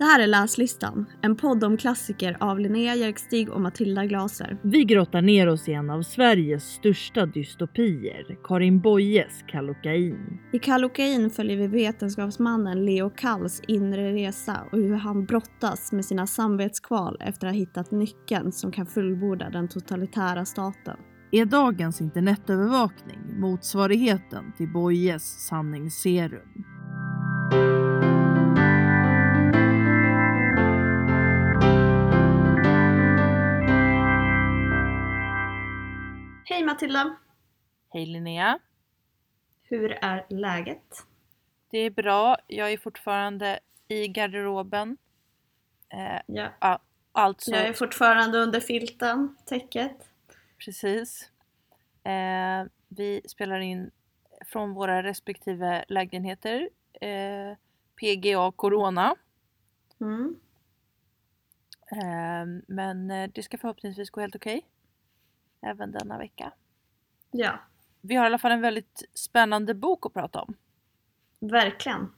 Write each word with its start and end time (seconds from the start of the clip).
Det 0.00 0.06
här 0.06 0.20
är 0.20 0.26
Läslistan, 0.26 1.06
en 1.22 1.36
podd 1.36 1.64
om 1.64 1.76
klassiker 1.76 2.36
av 2.40 2.60
Linnea 2.60 2.94
Jerkstig 2.94 3.50
och 3.50 3.60
Matilda 3.60 4.04
Glaser. 4.04 4.58
Vi 4.62 4.84
grottar 4.84 5.22
ner 5.22 5.48
oss 5.48 5.68
i 5.68 5.72
en 5.72 5.90
av 5.90 6.02
Sveriges 6.02 6.64
största 6.64 7.26
dystopier, 7.26 8.38
Karin 8.44 8.80
Boyes 8.80 9.44
Kallocain. 9.46 10.38
I 10.52 10.58
Kallocain 10.58 11.30
följer 11.30 11.56
vi 11.56 11.66
vetenskapsmannen 11.66 12.84
Leo 12.84 13.10
Kalls 13.10 13.62
inre 13.68 14.12
resa 14.12 14.60
och 14.72 14.78
hur 14.78 14.94
han 14.94 15.24
brottas 15.24 15.92
med 15.92 16.04
sina 16.04 16.26
samvetskval 16.26 17.16
efter 17.20 17.46
att 17.46 17.52
ha 17.52 17.58
hittat 17.58 17.90
nyckeln 17.90 18.52
som 18.52 18.72
kan 18.72 18.86
fullborda 18.86 19.50
den 19.50 19.68
totalitära 19.68 20.44
staten. 20.44 20.96
Är 21.32 21.44
dagens 21.44 22.00
internetövervakning 22.00 23.40
motsvarigheten 23.40 24.52
till 24.56 24.68
Boyes 24.68 25.46
sanningsserum? 25.48 26.79
Hej 36.60 36.66
Matilda! 36.66 37.16
Hej 37.92 38.06
Linnea! 38.06 38.58
Hur 39.62 39.90
är 40.04 40.26
läget? 40.28 41.06
Det 41.70 41.78
är 41.78 41.90
bra. 41.90 42.36
Jag 42.46 42.72
är 42.72 42.78
fortfarande 42.78 43.60
i 43.88 44.08
garderoben. 44.08 44.96
Eh, 45.88 46.20
Ja, 46.26 46.52
a- 46.58 46.78
alltså, 47.12 47.50
jag 47.50 47.66
är 47.66 47.72
fortfarande 47.72 48.38
under 48.38 48.60
filten, 48.60 49.36
täcket. 49.46 50.10
precis. 50.64 51.30
Eh, 52.04 52.64
vi 52.88 53.20
spelar 53.28 53.60
in 53.60 53.90
från 54.46 54.72
våra 54.74 55.02
respektive 55.02 55.84
lägenheter. 55.88 56.70
Eh, 57.00 57.56
PGA 58.00 58.52
Corona. 58.56 59.16
Mm. 60.00 60.36
Eh, 61.92 62.62
men 62.68 63.10
eh, 63.10 63.30
det 63.34 63.42
ska 63.42 63.58
förhoppningsvis 63.58 64.10
gå 64.10 64.20
helt 64.20 64.36
okej. 64.36 64.66
Även 65.62 65.92
denna 65.92 66.18
vecka. 66.18 66.52
Ja, 67.30 67.58
Vi 68.00 68.14
har 68.14 68.24
i 68.24 68.26
alla 68.26 68.38
fall 68.38 68.52
en 68.52 68.60
väldigt 68.60 69.02
spännande 69.14 69.74
bok 69.74 70.06
att 70.06 70.12
prata 70.14 70.40
om. 70.40 70.54
verkligen. 71.40 72.12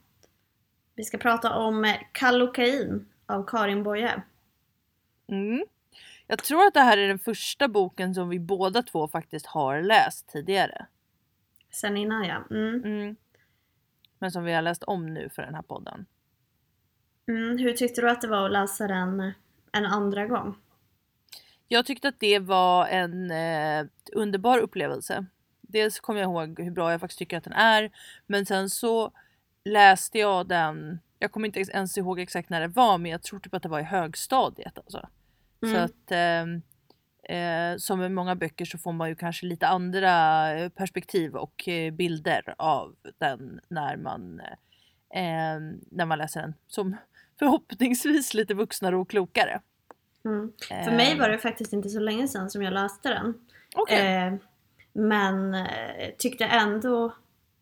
Vi 0.95 1.03
ska 1.03 1.17
prata 1.17 1.55
om 1.55 1.85
eh, 1.85 1.95
Kallocain 2.11 3.09
av 3.25 3.43
Karin 3.47 3.83
Boye. 3.83 4.21
Mm. 5.27 5.65
Jag 6.27 6.43
tror 6.43 6.65
att 6.65 6.73
det 6.73 6.79
här 6.79 6.97
är 6.97 7.07
den 7.07 7.19
första 7.19 7.67
boken 7.67 8.13
som 8.15 8.29
vi 8.29 8.39
båda 8.39 8.83
två 8.83 9.07
faktiskt 9.07 9.45
har 9.45 9.81
läst 9.81 10.27
tidigare. 10.27 10.85
Sen 11.71 11.97
innan 11.97 12.23
ja. 12.25 12.43
Mm. 12.51 12.83
Mm. 12.83 13.15
Men 14.19 14.31
som 14.31 14.43
vi 14.43 14.53
har 14.53 14.61
läst 14.61 14.83
om 14.83 15.13
nu 15.13 15.29
för 15.29 15.41
den 15.41 15.55
här 15.55 15.61
podden. 15.61 16.05
Mm. 17.27 17.57
Hur 17.57 17.73
tyckte 17.73 18.01
du 18.01 18.09
att 18.09 18.21
det 18.21 18.27
var 18.27 18.45
att 18.45 18.51
läsa 18.51 18.87
den 18.87 19.31
en 19.71 19.85
andra 19.85 20.25
gång? 20.27 20.55
Jag 21.73 21.85
tyckte 21.85 22.07
att 22.07 22.19
det 22.19 22.39
var 22.39 22.87
en 22.87 23.31
eh, 23.31 23.85
underbar 24.13 24.57
upplevelse. 24.59 25.25
Dels 25.61 25.99
kommer 25.99 26.19
jag 26.21 26.27
ihåg 26.29 26.59
hur 26.61 26.71
bra 26.71 26.91
jag 26.91 26.99
faktiskt 26.99 27.19
tycker 27.19 27.37
att 27.37 27.43
den 27.43 27.53
är. 27.53 27.91
Men 28.27 28.45
sen 28.45 28.69
så 28.69 29.11
läste 29.65 30.19
jag 30.19 30.47
den, 30.47 30.99
jag 31.19 31.31
kommer 31.31 31.47
inte 31.47 31.59
ens 31.59 31.97
ihåg 31.97 32.19
exakt 32.19 32.49
när 32.49 32.61
det 32.61 32.67
var 32.67 32.97
men 32.97 33.11
jag 33.11 33.23
tror 33.23 33.39
typ 33.39 33.53
att 33.53 33.63
det 33.63 33.69
var 33.69 33.79
i 33.79 33.83
högstadiet 33.83 34.77
alltså. 34.77 35.09
Så 35.59 35.67
Mm. 35.67 35.83
att 35.83 36.11
ehm, 36.11 36.61
eh, 37.29 37.77
som 37.77 37.99
med 37.99 38.11
många 38.11 38.35
böcker 38.35 38.65
så 38.65 38.77
får 38.77 38.91
man 38.91 39.09
ju 39.09 39.15
kanske 39.15 39.45
lite 39.45 39.67
andra 39.67 40.51
eh, 40.53 40.69
perspektiv 40.69 41.35
och 41.35 41.67
eh, 41.67 41.93
bilder 41.93 42.55
av 42.57 42.95
den 43.17 43.59
när 43.67 43.97
man, 43.97 44.39
eh, 45.15 45.59
när 45.91 46.05
man 46.05 46.17
läser 46.17 46.41
den. 46.41 46.53
Som 46.67 46.95
förhoppningsvis 47.39 48.33
lite 48.33 48.53
vuxnare 48.53 48.97
och 48.97 49.09
klokare. 49.09 49.61
Mm. 50.25 50.51
För 50.85 50.91
mig 50.91 51.19
var 51.19 51.29
det 51.29 51.37
faktiskt 51.37 51.73
inte 51.73 51.89
så 51.89 51.99
länge 51.99 52.27
sedan 52.27 52.49
som 52.49 52.61
jag 52.61 52.73
läste 52.73 53.09
den. 53.09 53.33
Okej. 53.75 54.15
Eh, 54.27 54.33
men 54.93 55.57
tyckte 56.17 56.45
ändå, 56.45 57.13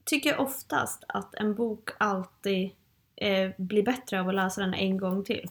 tycker 0.05 0.37
oftast 0.37 1.03
att 1.07 1.35
en 1.35 1.55
bok 1.55 1.89
alltid 1.97 2.69
eh, 3.15 3.49
blir 3.57 3.83
bättre 3.83 4.19
av 4.19 4.29
att 4.29 4.35
läsa 4.35 4.61
den 4.61 4.73
en 4.73 4.97
gång 4.97 5.23
till. 5.23 5.49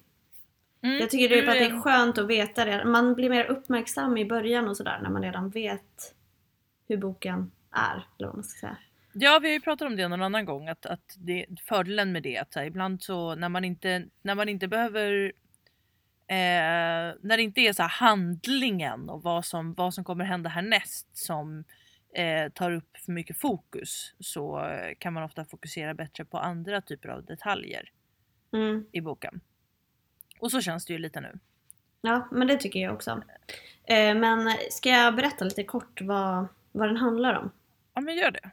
Mm, 0.83 0.99
Jag 0.99 1.11
tycker 1.11 1.29
typ 1.29 1.49
att 1.49 1.55
det 1.55 1.65
är- 1.65 1.77
är 1.77 1.81
skönt 1.81 2.19
att 2.19 2.27
veta 2.27 2.65
det. 2.65 2.85
Man 2.85 3.15
blir 3.15 3.31
mer 3.31 3.45
uppmärksam 3.45 4.17
i 4.19 4.25
början 4.25 4.69
och 4.69 4.77
sådär 4.77 4.99
när 5.03 5.11
man 5.11 5.23
redan 5.23 5.51
vet 5.51 6.15
hur 6.89 6.97
boken 6.97 7.51
är. 7.71 8.07
Eller 8.19 8.27
vad 8.29 8.35
man 8.37 8.45
ska 8.45 8.61
säga. 8.61 8.77
Ja, 9.13 9.39
vi 9.43 9.49
har 9.49 9.53
ju 9.55 9.61
pratat 9.61 9.87
om 9.87 9.97
det 9.97 10.09
någon 10.09 10.23
annan 10.23 10.45
gång 10.45 10.69
att, 10.69 10.87
att 10.87 11.15
det, 11.17 11.47
fördelen 11.65 12.13
med 12.13 12.23
det 12.23 12.39
att 12.39 12.53
så 12.53 12.59
här, 12.59 12.67
ibland 12.67 13.03
så 13.03 13.35
när 13.35 13.49
man 13.49 13.65
inte, 13.65 14.05
när 14.23 14.35
man 14.35 14.49
inte 14.49 14.69
behöver 14.69 15.33
eh, 16.31 17.17
när 17.21 17.37
det 17.37 17.43
inte 17.43 17.61
är 17.61 17.73
så 17.73 17.83
handlingen 17.83 19.11
och 19.11 19.23
vad 19.23 19.45
som, 19.45 19.75
vad 19.75 19.95
som 19.95 20.05
kommer 20.05 20.25
hända 20.25 20.51
härnäst 20.51 21.17
som 21.17 21.65
eh, 22.15 22.53
tar 22.53 22.71
upp 22.73 22.97
för 22.97 23.13
mycket 23.13 23.41
fokus 23.41 24.15
så 24.21 24.65
eh, 24.65 24.95
kan 24.99 25.13
man 25.13 25.23
ofta 25.23 25.45
fokusera 25.45 25.95
bättre 25.95 26.25
på 26.25 26.39
andra 26.39 26.81
typer 26.81 27.09
av 27.09 27.25
detaljer 27.25 27.91
Mm. 28.53 28.87
i 28.93 29.01
boken. 29.01 29.41
Och 30.39 30.51
så 30.51 30.61
känns 30.61 30.87
det 30.87 30.93
ju 30.93 30.99
lite 30.99 31.21
nu. 31.21 31.39
Ja, 32.01 32.29
men 32.31 32.47
det 32.47 32.57
tycker 32.57 32.81
jag 32.81 32.95
också. 32.95 33.23
Eh, 33.85 34.15
men 34.15 34.51
ska 34.71 34.89
jag 34.89 35.17
berätta 35.17 35.45
lite 35.45 35.65
kort 35.65 36.01
vad, 36.03 36.47
vad 36.73 36.89
den 36.89 36.97
handlar 36.97 37.35
om? 37.35 37.51
Ja 37.95 38.01
men 38.01 38.17
gör 38.17 38.31
det. 38.31 38.51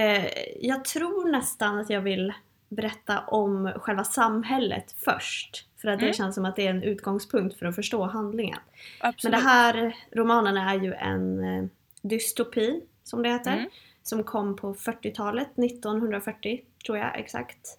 Eh, 0.00 0.26
jag 0.60 0.84
tror 0.84 1.32
nästan 1.32 1.78
att 1.78 1.90
jag 1.90 2.00
vill 2.00 2.32
berätta 2.68 3.20
om 3.20 3.72
själva 3.76 4.04
samhället 4.04 4.94
först. 5.04 5.68
För 5.86 5.90
att 5.90 5.98
det 6.00 6.06
Mm. 6.06 6.14
känns 6.14 6.34
som 6.34 6.44
att 6.44 6.56
det 6.56 6.66
är 6.66 6.70
en 6.70 6.82
utgångspunkt 6.82 7.58
för 7.58 7.66
att 7.66 7.74
förstå 7.74 8.04
handlingen. 8.04 8.58
Men 9.00 9.08
Absolut. 9.08 9.38
det 9.38 9.44
här 9.44 9.96
romanen 10.12 10.56
är 10.56 10.74
ju 10.74 10.92
en 10.92 11.44
eh, 11.44 11.64
dystopi, 12.02 12.80
som 13.04 13.22
det 13.22 13.28
heter. 13.28 13.52
Mm. 13.52 13.70
Som 14.02 14.24
kom 14.24 14.56
på 14.56 14.74
40-talet, 14.74 15.58
1940 15.58 16.60
tror 16.86 16.98
jag 16.98 17.18
exakt. 17.20 17.78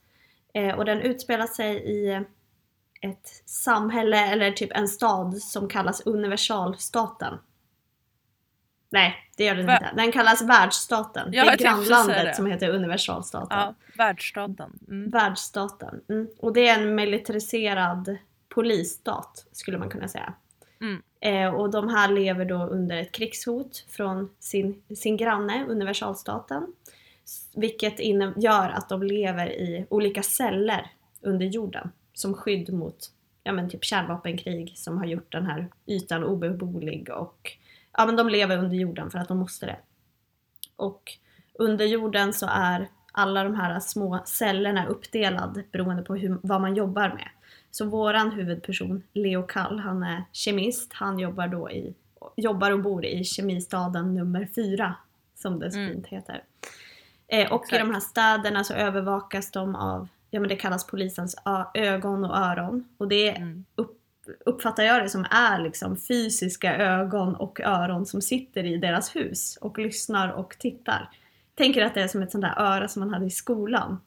Eh, 0.54 0.76
och 0.76 0.86
den 0.86 1.02
utspelar 1.02 1.48
sig 1.48 1.76
i 1.76 2.24
ett 3.02 3.44
samhälle, 3.46 4.32
eller 4.32 4.52
typ 4.52 4.72
en 4.78 4.88
stad 4.88 5.38
som 5.38 5.68
kallas 5.70 6.02
universalstaten. 6.06 7.38
Nej, 8.90 9.16
det 9.38 9.44
gör 9.44 9.56
den 9.56 9.70
inte. 9.70 9.92
Den 9.96 10.12
kallas 10.12 10.42
världsstaten. 10.42 11.30
Ja, 11.34 11.46
det 11.46 11.52
är 11.52 11.58
grannlandet 11.58 12.26
det. 12.26 12.34
som 12.34 12.46
heter 12.46 12.70
universalstaten. 12.70 13.58
Ja, 13.58 13.76
världsstaten. 13.98 14.80
Mm. 14.88 15.10
Världsstaten. 15.10 16.02
Mm. 16.10 16.28
Och 16.40 16.54
det 16.54 16.68
är 16.68 16.80
en 16.80 16.96
militariserad 16.96 18.18
polisstat 18.50 19.46
skulle 19.52 19.78
man 19.78 19.90
kunna 19.90 20.08
säga. 20.08 20.34
Mm. 20.82 21.02
Eh, 21.20 21.56
och 21.56 21.72
de 21.72 21.90
här 21.90 22.12
lever 22.12 22.46
då 22.46 22.56
under 22.56 22.98
ett 22.98 23.12
krigshot 23.12 23.86
från 23.90 24.30
sin, 24.40 24.84
sin 24.96 25.18
granne, 25.18 25.66
universalstaten. 25.68 26.74
Vilket 27.56 28.00
gör 28.38 28.70
att 28.70 28.90
de 28.90 29.04
lever 29.04 29.50
i 29.50 29.86
olika 29.90 30.24
celler 30.24 30.92
under 31.22 31.46
jorden 31.46 31.92
som 32.14 32.34
skydd 32.34 32.74
mot 32.74 33.12
ja, 33.44 33.52
men 33.52 33.70
typ 33.70 33.84
kärnvapenkrig 33.84 34.74
som 34.76 34.98
har 34.98 35.06
gjort 35.06 35.32
den 35.32 35.46
här 35.46 35.68
ytan 35.86 36.24
obeboelig 36.24 37.10
och 37.10 37.58
ja, 37.98 38.06
men 38.06 38.16
de 38.16 38.30
lever 38.30 38.58
under 38.58 38.76
jorden 38.78 39.12
för 39.12 39.20
att 39.20 39.28
de 39.28 39.38
måste 39.38 39.66
det. 39.66 39.78
Och 40.76 41.12
under 41.54 41.86
jorden 41.86 42.34
så 42.34 42.46
är 42.50 42.88
alla 43.12 43.44
de 43.44 43.56
här 43.56 43.80
små 43.80 44.20
cellerna 44.26 44.86
uppdelad 44.88 45.64
beroende 45.72 46.04
på 46.04 46.16
hur, 46.16 46.40
vad 46.44 46.62
man 46.62 46.76
jobbar 46.76 47.10
med. 47.10 47.30
Så 47.72 47.86
våran 47.86 48.32
huvudperson, 48.32 49.04
Leo 49.14 49.44
Kall, 49.44 49.80
han 49.80 50.04
är 50.04 50.24
kemist. 50.32 50.94
Han 50.94 51.20
jobbar 51.20 51.48
då 51.48 51.72
i, 51.72 51.94
jobbar 52.36 52.72
och 52.72 52.80
bor 52.80 53.06
i 53.06 53.24
kemistaden 53.24 54.14
nummer 54.16 54.48
fyra, 54.56 54.96
som 55.36 55.60
det 55.60 55.72
så 55.72 55.78
Mm. 55.80 55.94
fint 55.94 56.08
heter. 56.08 56.44
Eh, 57.28 57.52
och 57.54 57.62
i 57.62 57.66
Exakt. 57.66 57.84
de 57.88 57.94
här 57.94 58.00
städerna 58.00 58.64
så 58.64 58.74
övervakas 58.74 59.52
de 59.52 59.76
av, 59.76 60.08
ja 60.30 60.40
men 60.40 60.50
det 60.50 60.56
kallas 60.56 60.88
polisens 60.88 61.36
ögon 61.74 62.26
och 62.26 62.38
öron. 62.38 62.88
Och 62.98 63.08
det 63.08 63.30
Mm. 63.30 63.66
upp, 63.76 64.00
uppfattar 64.46 64.84
jag 64.84 65.04
det 65.04 65.10
som 65.10 65.26
är 65.32 65.60
liksom 65.60 65.98
fysiska 65.98 66.76
ögon 66.78 67.36
och 67.36 67.60
öron 67.60 68.06
som 68.06 68.22
sitter 68.22 68.64
i 68.64 68.78
deras 68.78 69.16
hus 69.16 69.58
och 69.62 69.78
lyssnar 69.80 70.30
och 70.30 70.56
tittar. 70.60 71.10
Tänker 71.56 71.86
att 71.86 71.94
det 71.94 72.02
är 72.02 72.08
som 72.08 72.22
ett 72.22 72.32
sånt 72.32 72.42
där 72.42 72.60
öra 72.60 72.88
som 72.88 73.00
man 73.00 73.10
hade 73.14 73.26
i 73.26 73.30
skolan. 73.30 73.92
eh, 73.92 74.00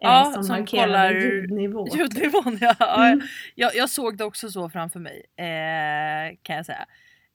Ja, 0.00 0.30
som, 0.34 0.44
som 0.44 0.66
kollar 0.66 1.10
ljudnivå. 1.10 1.88
Ljudnivån 1.96 2.58
ja 2.60 3.04
Mm. 3.06 3.20
jag, 3.54 3.74
jag 3.74 3.90
såg 3.90 4.16
det 4.18 4.24
också 4.24 4.48
så 4.50 4.70
framför 4.70 5.00
mig 5.00 5.24
eh, 5.36 6.36
kan 6.42 6.56
jag 6.56 6.66
säga. 6.66 6.86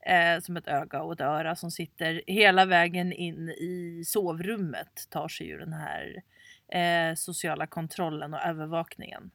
Eh, 0.06 0.40
som 0.40 0.56
ett 0.56 0.68
öga 0.68 1.02
och 1.02 1.12
ett 1.12 1.20
öra 1.20 1.56
som 1.56 1.70
sitter 1.70 2.22
hela 2.26 2.64
vägen 2.64 3.12
in 3.12 3.48
i 3.48 4.02
sovrummet 4.06 5.06
tar 5.10 5.28
sig 5.28 5.46
ju 5.46 5.58
den 5.58 5.72
här 5.72 6.22
eh, 6.72 7.14
sociala 7.14 7.66
kontrollen 7.66 8.34
och 8.34 8.40
övervakningen. 8.40 9.30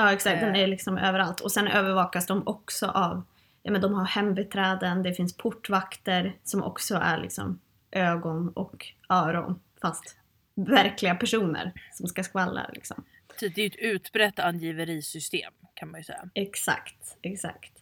Ja 0.00 0.12
exakt, 0.12 0.40
den 0.40 0.54
Eh. 0.54 0.60
är 0.62 0.66
liksom 0.66 0.98
överallt. 0.98 1.40
Och 1.40 1.52
sen 1.52 1.66
övervakas 1.66 2.26
de 2.26 2.42
också 2.46 2.86
av, 2.86 3.22
ja 3.62 3.72
men 3.72 3.80
de 3.80 3.94
har 3.94 4.04
hembiträden, 4.04 5.02
det 5.02 5.14
finns 5.14 5.36
portvakter 5.36 6.36
som 6.44 6.62
också 6.62 6.94
är 6.94 7.18
liksom 7.18 7.60
ögon 7.92 8.48
och 8.48 8.86
öron. 9.08 9.60
Fast 9.82 10.16
verkliga 10.54 11.14
personer 11.14 11.72
som 11.92 12.06
ska 12.08 12.22
skvallra 12.22 12.66
liksom. 12.72 13.04
Precis, 13.28 13.54
Det 13.54 13.60
är 13.60 13.62
ju 13.62 13.68
ett 13.68 13.94
utbrett 13.96 14.38
angiverisystem 14.38 15.52
kan 15.74 15.90
man 15.90 16.00
ju 16.00 16.04
säga. 16.04 16.28
Exakt, 16.34 17.16
exakt. 17.22 17.72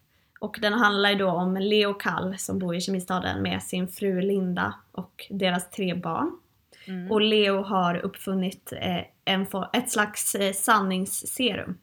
Och 0.41 0.59
den 0.61 0.73
handlar 0.73 1.11
ju 1.11 1.17
då 1.17 1.31
om 1.31 1.57
Leo 1.57 1.95
Kall 1.95 2.39
som 2.39 2.59
bor 2.59 2.75
i 2.77 2.81
kemistaden 2.81 3.43
med 3.43 3.63
sin 3.63 3.89
fru 3.89 4.21
Linda 4.21 4.75
och 4.93 5.27
deras 5.31 5.71
tre 5.71 5.95
barn. 5.95 6.39
Mm. 6.87 7.11
Och 7.13 7.21
Leo 7.21 7.63
har 7.63 7.97
uppfunnit 7.97 8.73
eh, 8.73 9.01
en, 9.25 9.47
ett 9.73 9.91
slags 9.91 10.35
eh, 10.35 10.53
sanningsserum 10.53 11.79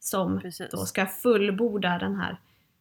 som 0.00 0.40
Precis. 0.40 0.70
då 0.70 0.86
ska 0.86 1.06
fullborda 1.06 1.98
den 1.98 2.16
här, 2.16 2.36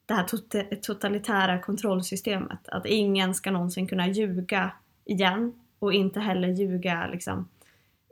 det 0.06 0.13
här 0.13 0.24
tot- 0.24 0.81
totalitära 0.81 1.60
kontrollsystemet. 1.60 2.69
Att 2.69 2.86
ingen 2.86 3.36
ska 3.36 3.51
någonsin 3.51 3.88
kunna 3.88 4.07
ljuga 4.07 4.71
igen 5.06 5.54
och 5.80 5.94
inte 5.94 6.19
heller 6.19 6.48
ljuga 6.48 7.07
liksom, 7.07 7.50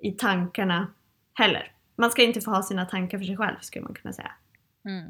i 0.02 0.12
tankarna 0.12 0.88
heller. 1.34 1.72
Man 1.96 2.12
ska 2.12 2.24
inte 2.24 2.42
få 2.42 2.52
ha 2.52 2.64
sina 2.64 2.86
tankar 2.86 3.18
för 3.18 3.26
sig 3.26 3.38
själv 3.38 3.56
skulle 3.62 3.86
man 3.86 3.94
kunna 3.94 4.14
säga. 4.14 4.32
Mm. 4.86 5.10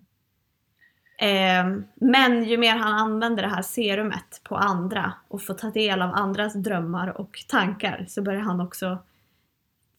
Eh, 1.20 1.84
men 1.96 2.44
ju 2.44 2.58
mer 2.58 2.76
han 2.76 2.94
använder 2.94 3.44
det 3.44 3.50
här 3.50 3.62
serumet 3.62 4.42
på 4.44 4.56
andra 4.56 5.14
och 5.28 5.42
får 5.42 5.54
ta 5.54 5.70
del 5.70 6.02
av 6.02 6.14
andras 6.14 6.54
drömmar 6.54 7.22
och 7.22 7.46
tankar 7.48 8.06
så 8.08 8.22
börjar 8.22 8.42
han 8.42 8.62
också 8.62 8.98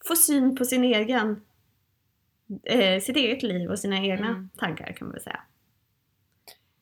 få 0.08 0.16
syn 0.16 0.56
på 0.56 0.64
sin 0.64 0.84
egen, 0.84 1.42
eh, 2.64 3.00
sitt 3.00 3.16
eget 3.16 3.42
liv 3.42 3.70
och 3.70 3.78
sina 3.78 3.96
egna 3.98 4.28
Mm. 4.28 4.50
tankar 4.58 4.92
kan 4.92 5.06
man 5.06 5.12
väl 5.12 5.22
säga. 5.22 5.40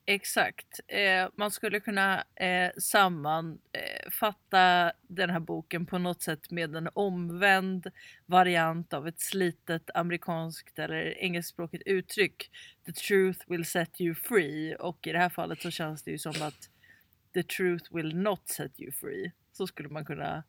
Exakt. 0.09 0.81
Eh, 0.89 1.29
man 1.37 1.51
skulle 1.51 1.81
kunna 1.81 2.25
eh, 2.35 2.71
sammanfatta 2.79 4.93
den 5.03 5.31
här 5.31 5.41
boken 5.41 5.87
på 5.87 5.99
något 5.99 6.23
sätt 6.23 6.51
med 6.51 6.77
en 6.77 6.89
omvänd 6.95 7.87
variant 8.27 8.93
av 8.93 9.09
ett 9.09 9.21
slitet 9.21 9.91
amerikanskt 9.95 10.79
eller 10.79 11.19
engelskspråkigt 11.19 11.83
uttryck. 11.87 12.51
The 12.87 12.93
truth 12.93 13.51
will 13.51 13.65
set 13.65 14.01
you 14.01 14.15
free 14.15 14.77
och 14.77 15.07
i 15.07 15.12
det 15.12 15.19
här 15.19 15.29
fallet 15.29 15.62
så 15.62 15.71
känns 15.71 16.03
det 16.03 16.11
ju 16.11 16.19
som 16.19 16.43
att 16.43 16.71
the 17.35 17.43
truth 17.43 17.95
will 17.95 18.17
not 18.17 18.49
set 18.49 18.81
you 18.81 18.93
free. 18.93 19.33
Så 19.53 19.67
skulle 19.67 19.89
man 19.89 20.05
kunna 20.05 20.43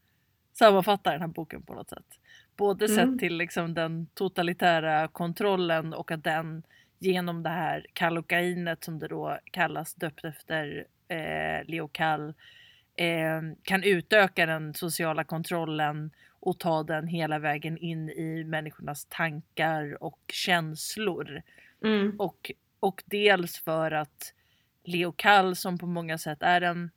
sammanfatta 0.54 1.12
den 1.12 1.22
här 1.22 1.28
boken 1.28 1.64
på 1.64 1.74
något 1.74 1.90
sätt. 1.90 2.20
Både 2.58 2.86
Mm. 2.86 2.96
sett 2.96 3.20
till 3.20 3.38
liksom 3.38 3.74
den 3.74 4.08
totalitära 4.14 5.08
kontrollen 5.08 5.94
och 5.94 6.12
att 6.12 6.24
den 6.24 6.64
genom 7.00 7.44
det 7.44 7.50
här 7.50 7.86
kallokainet 7.94 8.84
som 8.84 9.00
det 9.00 9.08
då 9.08 9.40
kallas 9.52 9.94
döpt 9.94 10.26
efter 10.26 10.86
eh, 11.08 11.66
Leo 11.66 11.88
Kall 11.88 12.34
eh, 12.96 13.42
kan 13.64 13.84
utöka 13.84 14.46
den 14.46 14.74
sociala 14.74 15.24
kontrollen 15.24 16.12
och 16.40 16.60
ta 16.60 16.84
den 16.84 17.08
hela 17.08 17.40
vägen 17.40 17.78
in 17.78 18.10
i 18.10 18.44
människornas 18.44 19.06
tankar 19.10 20.04
och 20.04 20.20
känslor. 20.34 21.42
Mm. 21.84 22.16
Och, 22.20 22.52
och 22.80 23.04
dels 23.06 23.58
för 23.60 23.92
att 23.92 24.34
Leo 24.84 25.12
Kall 25.12 25.56
som 25.56 25.78
på 25.78 25.86
många 25.88 26.18
sätt 26.18 26.38
är 26.42 26.62
en 26.62 26.92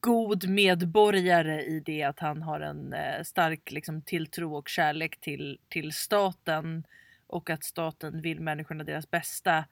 god 0.00 0.48
medborgare 0.48 1.62
i 1.64 1.80
det 1.80 2.02
att 2.02 2.18
han 2.18 2.42
har 2.42 2.60
en 2.60 2.92
eh, 2.92 3.22
stark 3.22 3.70
liksom, 3.70 4.02
tilltro 4.02 4.54
och 4.54 4.68
kärlek 4.68 5.20
till, 5.20 5.58
till 5.68 5.92
staten 5.92 6.84
och 7.26 7.50
att 7.50 7.64
staten 7.64 8.20
vill 8.22 8.40
människorna 8.40 8.84
deras 8.84 9.10
bästa. 9.10 9.52
Mm. 9.52 9.64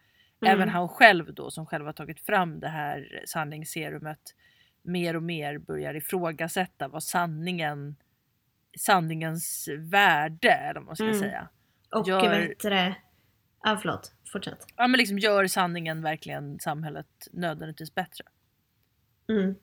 Även 0.54 0.68
han 0.68 0.88
själv 0.88 1.34
då 1.34 1.50
som 1.50 1.66
själv 1.66 1.86
har 1.86 1.92
tagit 1.92 2.20
fram 2.20 2.60
det 2.60 2.68
här 2.68 3.22
sanningsserumet 3.26 4.20
mer 4.82 5.16
och 5.16 5.22
mer 5.22 5.58
börjar 5.58 5.94
ifrågasätta 5.94 6.88
vad 6.88 7.02
sanningen 7.02 7.96
sanningens 8.78 9.68
värde 9.78 10.50
eller 10.50 10.74
vad 10.80 10.84
man 10.86 10.96
ska 10.96 11.04
Mm. 11.04 11.18
säga. 11.18 11.48
Och 11.94 12.08
gör- 12.08 12.38
vet 12.48 12.60
det? 12.60 12.96
Ja, 13.62 13.78
förlåt. 13.82 14.12
Fortsätt. 14.32 14.58
Ja 14.76 14.86
men 14.86 14.98
liksom 14.98 15.18
gör 15.18 15.46
sanningen 15.46 16.02
verkligen 16.02 16.60
samhället 16.60 17.06
nödvändigtvis 17.32 17.94
bättre? 17.94 18.24
Mm. 19.28 19.54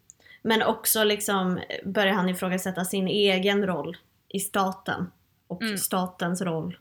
Men 0.44 0.64
också 0.64 1.04
liksom 1.04 1.62
börjar 1.86 2.14
han 2.14 2.30
ifrågasätta 2.30 2.86
sin 2.86 3.08
egen 3.08 3.66
roll 3.68 3.98
i 4.30 4.40
staten 4.40 5.12
och 5.48 5.62
Mm. 5.64 5.78
statens 5.78 6.42
roll 6.42 6.78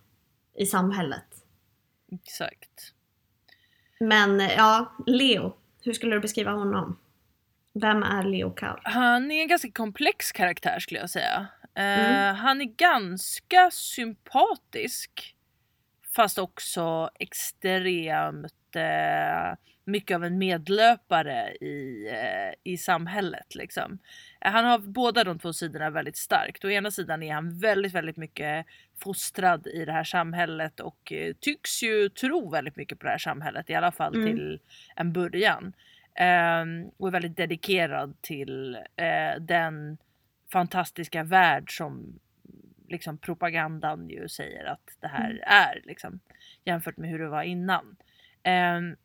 i 0.55 0.67
samhället. 0.67 1.25
Exakt. 2.13 2.93
Men 4.01 4.41
ja, 4.41 4.93
Leo. 5.07 5.57
Hur 5.85 5.93
skulle 5.93 6.15
du 6.17 6.21
beskriva 6.21 6.51
honom? 6.51 6.99
Vem 7.73 8.03
är 8.03 8.23
Leo 8.23 8.51
Kall? 8.51 8.81
Han 8.85 9.31
är 9.31 9.43
en 9.43 9.49
ganska 9.49 9.71
komplex 9.71 10.33
karaktär 10.33 10.79
skulle 10.79 11.01
jag 11.01 11.11
säga. 11.11 11.47
Eh, 11.75 11.83
Mm. 11.85 12.37
Han 12.37 12.61
är 12.61 12.65
ganska 12.65 13.71
sympatisk. 13.73 15.37
Fast 16.15 16.39
också 16.39 17.11
extremt 17.19 18.77
eh, 18.77 19.57
mycket 19.85 20.15
av 20.15 20.25
en 20.25 20.39
medlöpare 20.39 21.51
i, 21.61 22.09
eh, 22.13 22.73
i 22.73 22.77
samhället. 22.79 23.55
Liksom. 23.55 23.99
Eh, 24.41 24.51
Han 24.53 24.65
har 24.65 24.79
båda 24.79 25.25
de 25.25 25.39
två 25.39 25.53
sidorna 25.53 25.91
väldigt 25.91 26.17
starkt. 26.17 26.65
Å 26.65 26.71
ena 26.71 26.91
sidan 26.91 27.23
är 27.23 27.33
han 27.35 27.59
väldigt, 27.59 27.93
väldigt 27.93 28.17
mycket 28.17 28.67
fostrad 29.03 29.67
i 29.67 29.85
det 29.85 29.93
här 29.93 30.05
samhället 30.05 30.81
och 30.81 31.13
eh, 31.13 31.35
tycks 31.41 31.83
ju 31.83 32.09
tro 32.09 32.51
väldigt 32.51 32.77
mycket 32.77 32.99
på 32.99 33.05
det 33.07 33.11
här 33.11 33.19
samhället. 33.19 33.71
I 33.71 33.75
alla 33.75 33.93
fall 33.93 34.15
Mm. 34.15 34.27
till 34.27 34.61
en 34.97 35.13
början. 35.13 35.73
Ehm, 36.15 36.85
och 36.97 37.09
är 37.09 37.13
väldigt 37.13 37.37
dedikerad 37.37 38.23
till 38.23 38.75
eh, 38.97 39.41
den 39.41 39.99
fantastiska 40.53 41.23
värld 41.25 41.77
som 41.77 42.19
liksom 42.89 43.19
propagandan 43.19 44.09
ju 44.11 44.29
säger 44.29 44.65
att 44.65 44.97
det 45.01 45.09
här 45.09 45.31
Mm. 45.31 45.43
är 45.47 45.81
liksom, 45.85 46.21
jämfört 46.65 46.97
med 46.97 47.11
hur 47.11 47.19
det 47.19 47.29
var 47.29 47.43
innan. 47.43 47.97
Ehm, 48.43 48.97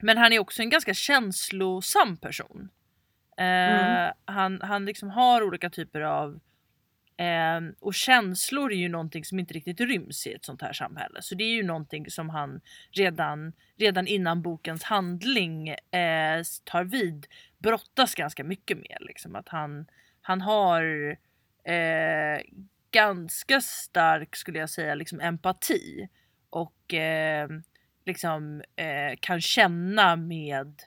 men 0.00 0.18
han 0.18 0.32
är 0.32 0.38
också 0.38 0.62
en 0.62 0.70
ganska 0.70 0.94
känslosam 0.94 2.16
person. 2.16 2.68
Eh, 3.36 3.44
Mm. 3.46 4.12
Han, 4.24 4.60
han 4.62 4.84
liksom 4.84 5.10
har 5.10 5.42
olika 5.42 5.70
typer 5.70 6.00
av 6.00 6.40
ehm, 7.16 7.74
och 7.80 7.94
känslor 7.94 8.72
är 8.72 8.76
ju 8.76 8.88
någonting 8.88 9.24
som 9.24 9.38
inte 9.38 9.54
riktigt 9.54 9.80
ryms 9.80 10.26
i 10.26 10.32
ett 10.32 10.44
sånt 10.44 10.62
här 10.62 10.72
samhälle. 10.72 11.22
Så 11.22 11.34
det 11.34 11.44
är 11.44 11.52
ju 11.54 11.62
någonting 11.62 12.10
som 12.10 12.30
han 12.30 12.60
redan, 12.90 13.52
redan 13.76 14.06
innan 14.06 14.42
bokens 14.42 14.82
handling 14.84 15.68
eh, 15.68 16.42
tar 16.64 16.84
vid 16.84 17.26
brottas 17.58 18.14
ganska 18.14 18.44
mycket 18.44 18.76
med. 18.78 18.96
Liksom. 19.00 19.36
Att 19.36 19.48
han, 19.48 19.86
han 20.22 20.40
har 20.40 21.16
eh, 21.64 22.40
ganska 22.90 23.60
stark, 23.60 24.36
skulle 24.36 24.58
jag 24.58 24.70
säga, 24.70 24.94
liksom 24.94 25.20
empati. 25.20 26.08
Och 26.50 26.94
eh, 26.94 27.48
liksom 28.04 28.62
eh, 28.76 29.16
kan 29.20 29.40
känna 29.40 30.16
med 30.16 30.82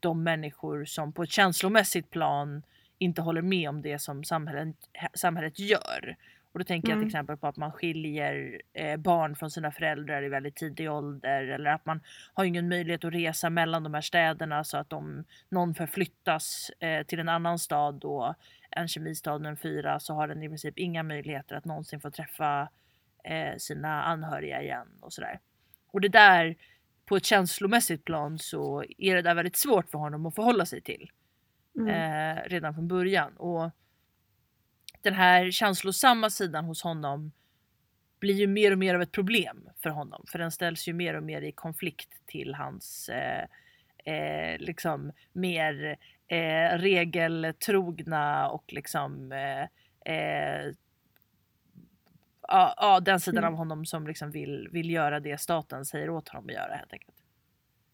de 0.00 0.22
människor 0.22 0.84
som 0.84 1.12
på 1.12 1.22
ett 1.22 1.30
känslomässigt 1.30 2.10
plan 2.10 2.62
inte 2.98 3.22
håller 3.22 3.42
med 3.42 3.68
om 3.68 3.82
det 3.82 3.98
som 3.98 4.24
samhället, 4.24 4.76
samhället 5.14 5.58
gör. 5.58 6.16
Och 6.52 6.58
då 6.58 6.64
tänker 6.64 6.88
jag 6.88 6.96
Mm. 6.96 7.08
till 7.08 7.16
exempel 7.16 7.36
på 7.36 7.46
att 7.46 7.56
man 7.56 7.72
skiljer 7.72 8.60
eh, 8.72 8.96
barn 8.96 9.36
från 9.36 9.50
sina 9.50 9.72
föräldrar 9.72 10.22
i 10.22 10.28
väldigt 10.28 10.56
tidig 10.56 10.90
ålder 10.90 11.42
eller 11.42 11.70
att 11.70 11.86
man 11.86 12.00
har 12.34 12.44
ingen 12.44 12.68
möjlighet 12.68 13.04
att 13.04 13.12
resa 13.12 13.50
mellan 13.50 13.82
de 13.82 13.94
här 13.94 14.00
städerna 14.00 14.64
så 14.64 14.76
att 14.76 14.92
om 14.92 15.24
någon 15.48 15.74
förflyttas 15.74 16.70
eh, 16.80 17.06
till 17.06 17.20
en 17.20 17.28
annan 17.28 17.58
stad 17.58 18.04
och 18.04 18.34
en 18.70 18.88
kemistad 18.88 19.38
nummer 19.38 19.56
fyra 19.56 20.00
så 20.00 20.14
har 20.14 20.28
den 20.28 20.42
i 20.42 20.48
princip 20.48 20.78
inga 20.78 21.02
möjligheter 21.02 21.56
att 21.56 21.64
någonsin 21.64 22.00
få 22.00 22.10
träffa 22.10 22.68
eh, 23.24 23.56
sina 23.58 24.02
anhöriga 24.02 24.62
igen 24.62 24.88
och 25.00 25.12
sådär. 25.12 25.40
Och 25.92 26.00
det 26.00 26.08
där 26.08 26.56
på 27.06 27.16
ett 27.16 27.24
känslomässigt 27.24 28.04
plan 28.04 28.38
så 28.38 28.84
är 28.98 29.14
det 29.16 29.22
där 29.22 29.34
väldigt 29.34 29.56
svårt 29.56 29.90
för 29.90 29.98
honom 29.98 30.26
att 30.26 30.34
förhålla 30.34 30.66
sig 30.66 30.82
till 30.82 31.10
Mm. 31.78 31.88
eh, 32.38 32.42
redan 32.48 32.74
från 32.74 32.88
början. 32.88 33.36
Och 33.36 33.70
den 35.02 35.14
här 35.14 35.50
känslosamma 35.50 36.30
sidan 36.30 36.64
hos 36.64 36.82
honom 36.82 37.32
blir 38.20 38.34
ju 38.34 38.46
mer 38.46 38.72
och 38.72 38.78
mer 38.78 38.94
av 38.94 39.02
ett 39.02 39.12
problem 39.12 39.68
för 39.82 39.90
honom. 39.90 40.24
För 40.28 40.38
den 40.38 40.50
ställs 40.50 40.88
ju 40.88 40.92
mer 40.92 41.14
och 41.16 41.22
mer 41.22 41.42
i 41.42 41.52
konflikt 41.52 42.26
till 42.26 42.54
hans 42.54 43.08
eh, 43.08 43.44
eh, 44.14 44.58
liksom 44.58 45.12
mer 45.32 45.96
eh, 46.28 46.78
regeltrogna 46.78 48.48
och 48.48 48.64
liksom 48.72 49.32
eh, 49.32 50.14
eh, 50.14 50.72
ja, 52.50 52.74
ja, 52.76 53.00
den 53.00 53.20
sidan 53.20 53.38
Mm. 53.44 53.52
av 53.52 53.58
honom 53.58 53.86
som 53.86 54.06
liksom 54.06 54.30
vill, 54.30 54.68
vill 54.72 54.90
göra 54.90 55.20
det 55.20 55.40
staten 55.40 55.84
säger 55.84 56.10
åt 56.10 56.28
honom 56.28 56.46
att 56.46 56.52
göra 56.54 56.74
helt 56.74 56.92
enkelt. 56.92 57.14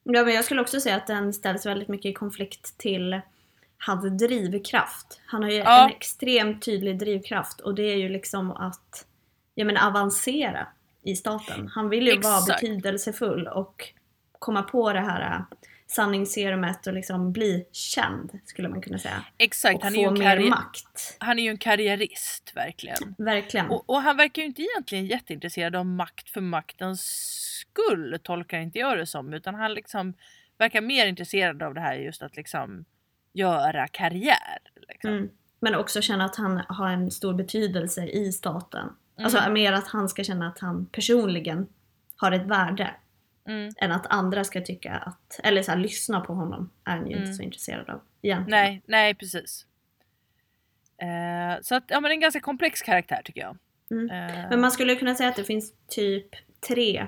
Ja, 0.03 0.25
men 0.25 0.35
jag 0.35 0.45
skulle 0.45 0.61
också 0.61 0.81
säga 0.81 0.97
att 0.97 1.07
den 1.07 1.33
ställs 1.33 1.67
väldigt 1.67 1.89
mycket 1.89 2.11
i 2.11 2.13
konflikt 2.13 2.79
till 2.79 3.21
hans 3.79 4.19
drivkraft. 4.19 5.21
Han 5.27 5.43
har 5.43 5.51
ju 5.51 5.57
Ja. 5.57 5.85
en 5.85 5.91
extremt 5.91 6.65
tydlig 6.65 6.99
drivkraft 6.99 7.61
och 7.61 7.75
det 7.75 7.83
är 7.83 7.97
ju 7.97 8.09
liksom 8.09 8.51
att 8.51 9.07
jag 9.55 9.67
menar, 9.67 9.87
avancera 9.89 10.67
i 11.03 11.17
staten. 11.17 11.69
Han 11.75 11.89
vill 11.89 12.07
ju 12.07 12.21
vara 12.21 12.39
Exakt. 12.39 12.61
betydelsefull 12.61 13.47
och 13.49 13.93
komma 14.39 14.63
på 14.63 14.93
det 14.93 15.01
här 15.01 15.45
sanningsserumet 15.87 16.87
och 16.87 16.93
liksom 16.93 17.33
bli 17.33 17.67
känd 17.73 18.41
skulle 18.45 18.69
man 18.69 18.81
kunna 18.81 18.99
säga. 18.99 19.25
Exakt, 19.39 19.77
Och 19.77 19.83
han 19.83 19.95
är, 19.97 20.01
ju 20.01 20.11
mer 20.11 20.51
makt. 20.51 21.17
han 21.19 21.39
är 21.39 21.43
ju 21.43 21.51
en 21.51 21.59
karriärist 21.59 22.53
verkligen. 22.55 23.15
Verkligen. 23.19 23.67
Och, 23.71 23.91
och 23.91 24.03
han 24.03 24.17
verkar 24.17 24.43
ju 24.43 24.49
inte 24.49 24.63
egentligen 24.63 25.07
jätteintresserad 25.07 25.77
av 25.77 25.87
makt 25.87 26.31
för 26.31 26.41
maktens 26.41 27.01
skull, 27.61 28.19
tolkar 28.23 28.59
inte 28.59 28.79
jag 28.79 28.99
det 28.99 29.07
som. 29.07 29.35
Utan 29.35 29.55
han 29.55 29.75
liksom 29.75 30.15
verkar 30.59 30.81
mer 30.81 31.07
intresserad 31.07 31.63
av 31.63 31.75
det 31.75 31.81
här 31.81 31.95
just 31.95 32.23
att 32.23 32.37
liksom 32.37 32.85
göra 33.33 33.89
karriär. 33.89 34.59
Liksom. 34.89 35.11
Mm. 35.11 35.29
Men 35.61 35.75
också 35.75 36.01
känna 36.03 36.25
att 36.25 36.37
han 36.37 36.63
har 36.69 36.89
en 36.91 37.11
stor 37.11 37.35
betydelse 37.35 38.05
i 38.07 38.33
staten. 38.33 38.89
Alltså 39.19 39.39
Mm. 39.39 39.53
mer 39.53 39.73
att 39.73 39.89
han 39.89 40.09
ska 40.09 40.25
känna 40.25 40.49
att 40.49 40.59
han 40.59 40.87
personligen 40.87 41.67
har 42.17 42.33
ett 42.33 42.47
värde. 42.47 42.91
Mm. 43.47 43.73
Än 43.77 43.93
att 43.93 44.07
andra 44.07 44.45
ska 44.45 44.61
tycka 44.61 44.93
att, 44.93 45.41
eller 45.43 45.63
så 45.63 45.71
här, 45.71 45.79
lyssna 45.79 46.21
på 46.21 46.35
honom 46.35 46.71
är 46.85 46.91
han 46.97 47.07
ju 47.07 47.13
Mm. 47.13 47.23
inte 47.25 47.35
så 47.37 47.43
intresserad 47.43 47.91
av 47.91 48.01
egentligen. 48.23 48.51
Nej, 48.65 48.83
nej 48.87 49.15
precis. 49.15 49.67
Eh, 51.03 51.61
så 51.63 51.75
att, 51.75 51.85
ja 51.89 52.01
men 52.01 52.11
en 52.11 52.21
ganska 52.21 52.41
komplex 52.41 52.83
karaktär 52.83 53.21
tycker 53.25 53.41
jag. 53.41 53.57
Mm. 53.91 54.11
Eh, 54.11 54.49
Men 54.51 54.61
man 54.61 54.71
skulle 54.71 54.97
kunna 54.97 55.15
säga 55.15 55.29
att 55.29 55.37
det 55.37 55.45
finns 55.45 55.73
typ 55.89 56.29
tre 56.69 57.07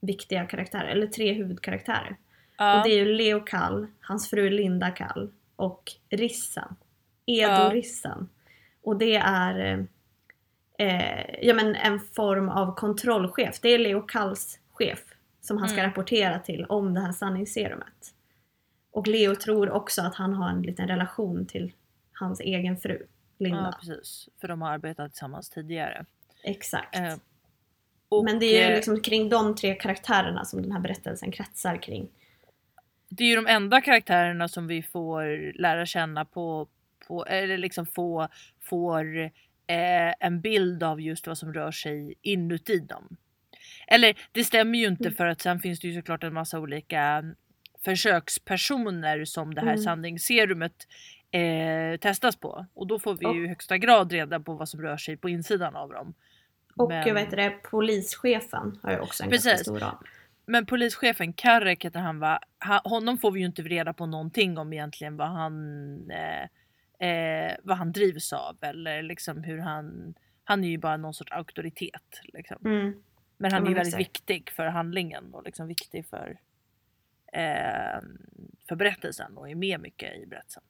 viktiga 0.00 0.44
karaktärer, 0.46 0.86
eller 0.88 1.06
tre 1.06 1.32
huvudkaraktärer. 1.32 2.16
ja, 2.58 2.78
Och 2.78 2.88
det 2.88 2.94
är 2.94 2.98
ju 2.98 3.04
Leo 3.14 3.40
Kall, 3.40 3.86
hans 4.00 4.30
fru 4.30 4.50
Linda 4.50 4.90
Kall 4.90 5.32
och 5.56 5.92
Rissen. 6.10 6.76
Edo 7.26 7.50
Ja. 7.52 7.70
Rissen. 7.74 8.28
Och 8.82 8.96
det 8.98 9.16
är 9.16 9.86
eh, 10.78 11.46
ja, 11.46 11.54
men 11.54 11.74
en 11.76 12.00
form 12.00 12.48
av 12.48 12.74
kontrollchef. 12.74 13.60
Det 13.60 13.68
är 13.68 13.78
Leo 13.78 14.00
Kalls 14.02 14.58
chef 14.72 15.00
som 15.44 15.56
han 15.58 15.68
ska 15.68 15.78
Mm. 15.78 15.90
rapportera 15.90 16.38
till 16.38 16.64
om 16.64 16.94
det 16.94 17.00
här 17.00 17.12
sanningsserumet. 17.12 18.14
Och 18.90 19.06
Leo 19.06 19.34
tror 19.34 19.70
också 19.70 20.02
att 20.02 20.14
han 20.14 20.34
har 20.34 20.48
en 20.50 20.62
liten 20.62 20.88
relation 20.88 21.46
till 21.46 21.72
hans 22.12 22.40
egen 22.40 22.76
fru 22.76 23.06
Linda. 23.38 23.58
ja 23.72 23.78
precis. 23.80 24.28
För 24.40 24.48
de 24.48 24.62
har 24.62 24.70
arbetat 24.70 25.12
tillsammans 25.12 25.50
tidigare. 25.50 26.04
Exakt. 26.42 26.96
Eh, 26.96 27.14
och, 28.08 28.24
Men 28.24 28.38
det 28.38 28.46
är 28.46 28.66
ju 28.66 28.70
eh, 28.70 28.76
liksom 28.76 29.00
kring 29.00 29.28
de 29.28 29.54
tre 29.54 29.74
karaktärerna 29.74 30.44
som 30.44 30.62
den 30.62 30.72
här 30.72 30.80
berättelsen 30.80 31.32
kretsar 31.32 31.76
kring. 31.82 32.08
det 33.08 33.24
är 33.24 33.28
ju 33.28 33.36
de 33.36 33.46
enda 33.46 33.80
karaktärerna 33.80 34.48
som 34.48 34.66
vi 34.66 34.82
får 34.82 35.52
lära 35.60 35.86
känna 35.86 36.24
på, 36.24 36.68
på 37.08 37.24
eller 37.26 37.58
liksom 37.58 37.86
få, 37.86 38.28
får 38.60 39.16
eh, 39.66 40.14
en 40.20 40.40
bild 40.40 40.82
av 40.82 41.00
just 41.00 41.26
vad 41.26 41.38
som 41.38 41.54
rör 41.54 41.70
sig 41.70 42.14
inuti 42.22 42.78
dem. 42.78 43.16
Eller 43.86 44.14
det 44.32 44.44
stämmer 44.44 44.78
ju 44.78 44.86
inte 44.86 45.04
Mm. 45.04 45.14
för 45.16 45.26
att 45.26 45.40
sen 45.40 45.60
finns 45.60 45.80
det 45.80 45.88
ju 45.88 45.94
såklart 45.94 46.24
en 46.24 46.34
massa 46.34 46.58
olika 46.60 47.24
försökspersoner 47.84 49.24
som 49.24 49.54
det 49.54 49.60
här 49.60 49.68
Mm. 49.68 49.82
sanningsserumet 49.82 50.74
eh, 51.30 51.96
testas 52.00 52.36
på. 52.36 52.66
Och 52.74 52.86
då 52.86 52.98
får 52.98 53.14
vi 53.14 53.26
Och- 53.26 53.36
ju 53.36 53.44
i 53.44 53.48
högsta 53.48 53.78
grad 53.78 54.12
reda 54.12 54.40
på 54.40 54.54
vad 54.54 54.68
som 54.68 54.80
rör 54.82 54.96
sig 54.96 55.16
på 55.16 55.28
insidan 55.28 55.76
av 55.76 55.90
dem. 55.92 56.14
Och 56.76 56.88
Men- 56.88 57.06
jag 57.08 57.14
vet 57.14 57.30
det, 57.30 57.50
polischefen 57.70 58.78
har 58.82 58.90
ju 58.92 58.98
också 58.98 59.22
en 59.24 59.30
ganska 59.30 59.50
Precis. 59.50 59.66
stor 59.66 59.78
roll. 59.78 59.96
Men 60.46 60.66
polischefen 60.66 61.32
Karek 61.32 61.84
heter 61.84 62.00
han 62.00 62.18
va? 62.18 62.38
Honom 62.84 63.18
får 63.18 63.30
vi 63.30 63.40
ju 63.40 63.46
inte 63.46 63.62
reda 63.62 63.92
på 63.92 64.06
någonting 64.06 64.58
om 64.58 64.72
egentligen 64.72 65.16
vad 65.16 65.28
han, 65.28 65.54
eh, 66.10 67.08
eh, 67.08 67.56
vad 67.62 67.76
han 67.76 67.92
drivs 67.92 68.32
av 68.32 68.56
eller 68.60 69.02
liksom 69.02 69.42
hur 69.44 69.58
han, 69.58 70.14
han 70.44 70.64
är 70.64 70.68
ju 70.68 70.78
bara 70.78 70.96
någon 70.96 71.14
sorts 71.14 71.32
auktoritet. 71.32 72.20
Liksom. 72.24 72.56
Mm. 72.64 72.94
Men 73.44 73.52
han 73.52 73.64
är 73.64 73.68
ju 73.68 73.74
väldigt 73.74 73.98
viktig 73.98 74.50
för 74.50 74.66
handlingen 74.66 75.34
och 75.34 75.44
liksom 75.44 75.66
viktig 75.68 76.06
för, 76.06 76.38
eh, 77.32 78.00
för 78.68 78.76
berättelsen 78.76 79.36
och 79.36 79.50
är 79.50 79.54
med 79.54 79.80
mycket 79.80 80.16
i 80.16 80.26
berättelsen. 80.26 80.62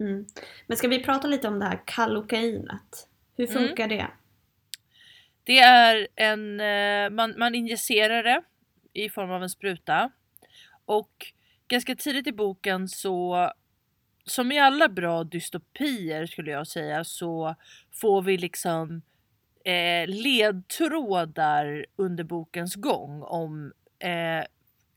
Mm. 0.00 0.26
Men 0.66 0.76
ska 0.76 0.88
vi 0.88 1.04
prata 1.04 1.28
lite 1.28 1.48
om 1.48 1.58
det 1.58 1.64
här 1.64 1.80
kallokainet? 1.86 3.08
Hur 3.36 3.50
Mm. 3.50 3.68
funkar 3.68 3.88
det? 3.88 4.06
Det 5.44 5.58
är 5.58 6.08
en, 6.14 6.60
eh, 6.60 7.10
man, 7.10 7.34
man 7.38 7.54
injicerar 7.54 8.22
det 8.22 8.42
i 8.92 9.08
form 9.08 9.30
av 9.30 9.42
en 9.42 9.50
spruta. 9.50 10.10
Och 10.84 11.26
ganska 11.68 11.94
tidigt 11.96 12.26
i 12.26 12.32
boken 12.32 12.88
så, 12.88 13.50
som 14.24 14.52
i 14.52 14.58
alla 14.58 14.88
bra 14.88 15.24
dystopier 15.24 16.26
skulle 16.26 16.50
jag 16.50 16.66
säga, 16.66 17.04
så 17.04 17.54
får 17.92 18.22
vi 18.22 18.38
liksom 18.38 19.02
eh, 19.64 20.08
ledtrådar 20.08 21.86
under 21.96 22.24
bokens 22.24 22.74
gång 22.74 23.22
om 23.22 23.72
eh, 23.98 24.44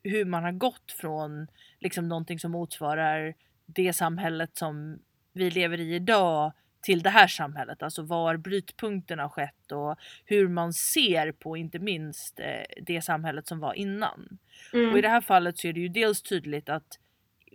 hur 0.03 0.25
man 0.25 0.43
har 0.43 0.51
gått 0.51 0.91
från 0.91 1.47
liksom 1.79 2.07
någonting 2.07 2.39
som 2.39 2.51
motsvarar 2.51 3.33
det 3.65 3.93
samhället 3.93 4.57
som 4.57 4.99
vi 5.33 5.51
lever 5.51 5.79
i 5.79 5.95
idag 5.95 6.51
till 6.81 7.01
det 7.01 7.09
här 7.09 7.27
samhället. 7.27 7.83
Alltså 7.83 8.01
var 8.01 8.37
brytpunkten 8.37 9.19
har 9.19 9.29
skett 9.29 9.71
och 9.71 9.95
hur 10.25 10.47
man 10.47 10.73
ser 10.73 11.31
på 11.31 11.57
inte 11.57 11.79
minst 11.79 12.39
eh, 12.39 12.81
det 12.81 13.01
samhället 13.01 13.47
som 13.47 13.59
var 13.59 13.73
innan. 13.73 14.39
Mm. 14.73 14.91
Och 14.91 14.97
i 14.97 15.01
det 15.01 15.09
här 15.09 15.21
fallet 15.21 15.57
så 15.57 15.67
är 15.67 15.73
det 15.73 15.79
ju 15.79 15.89
dels 15.89 16.21
tydligt 16.21 16.69
att 16.69 16.99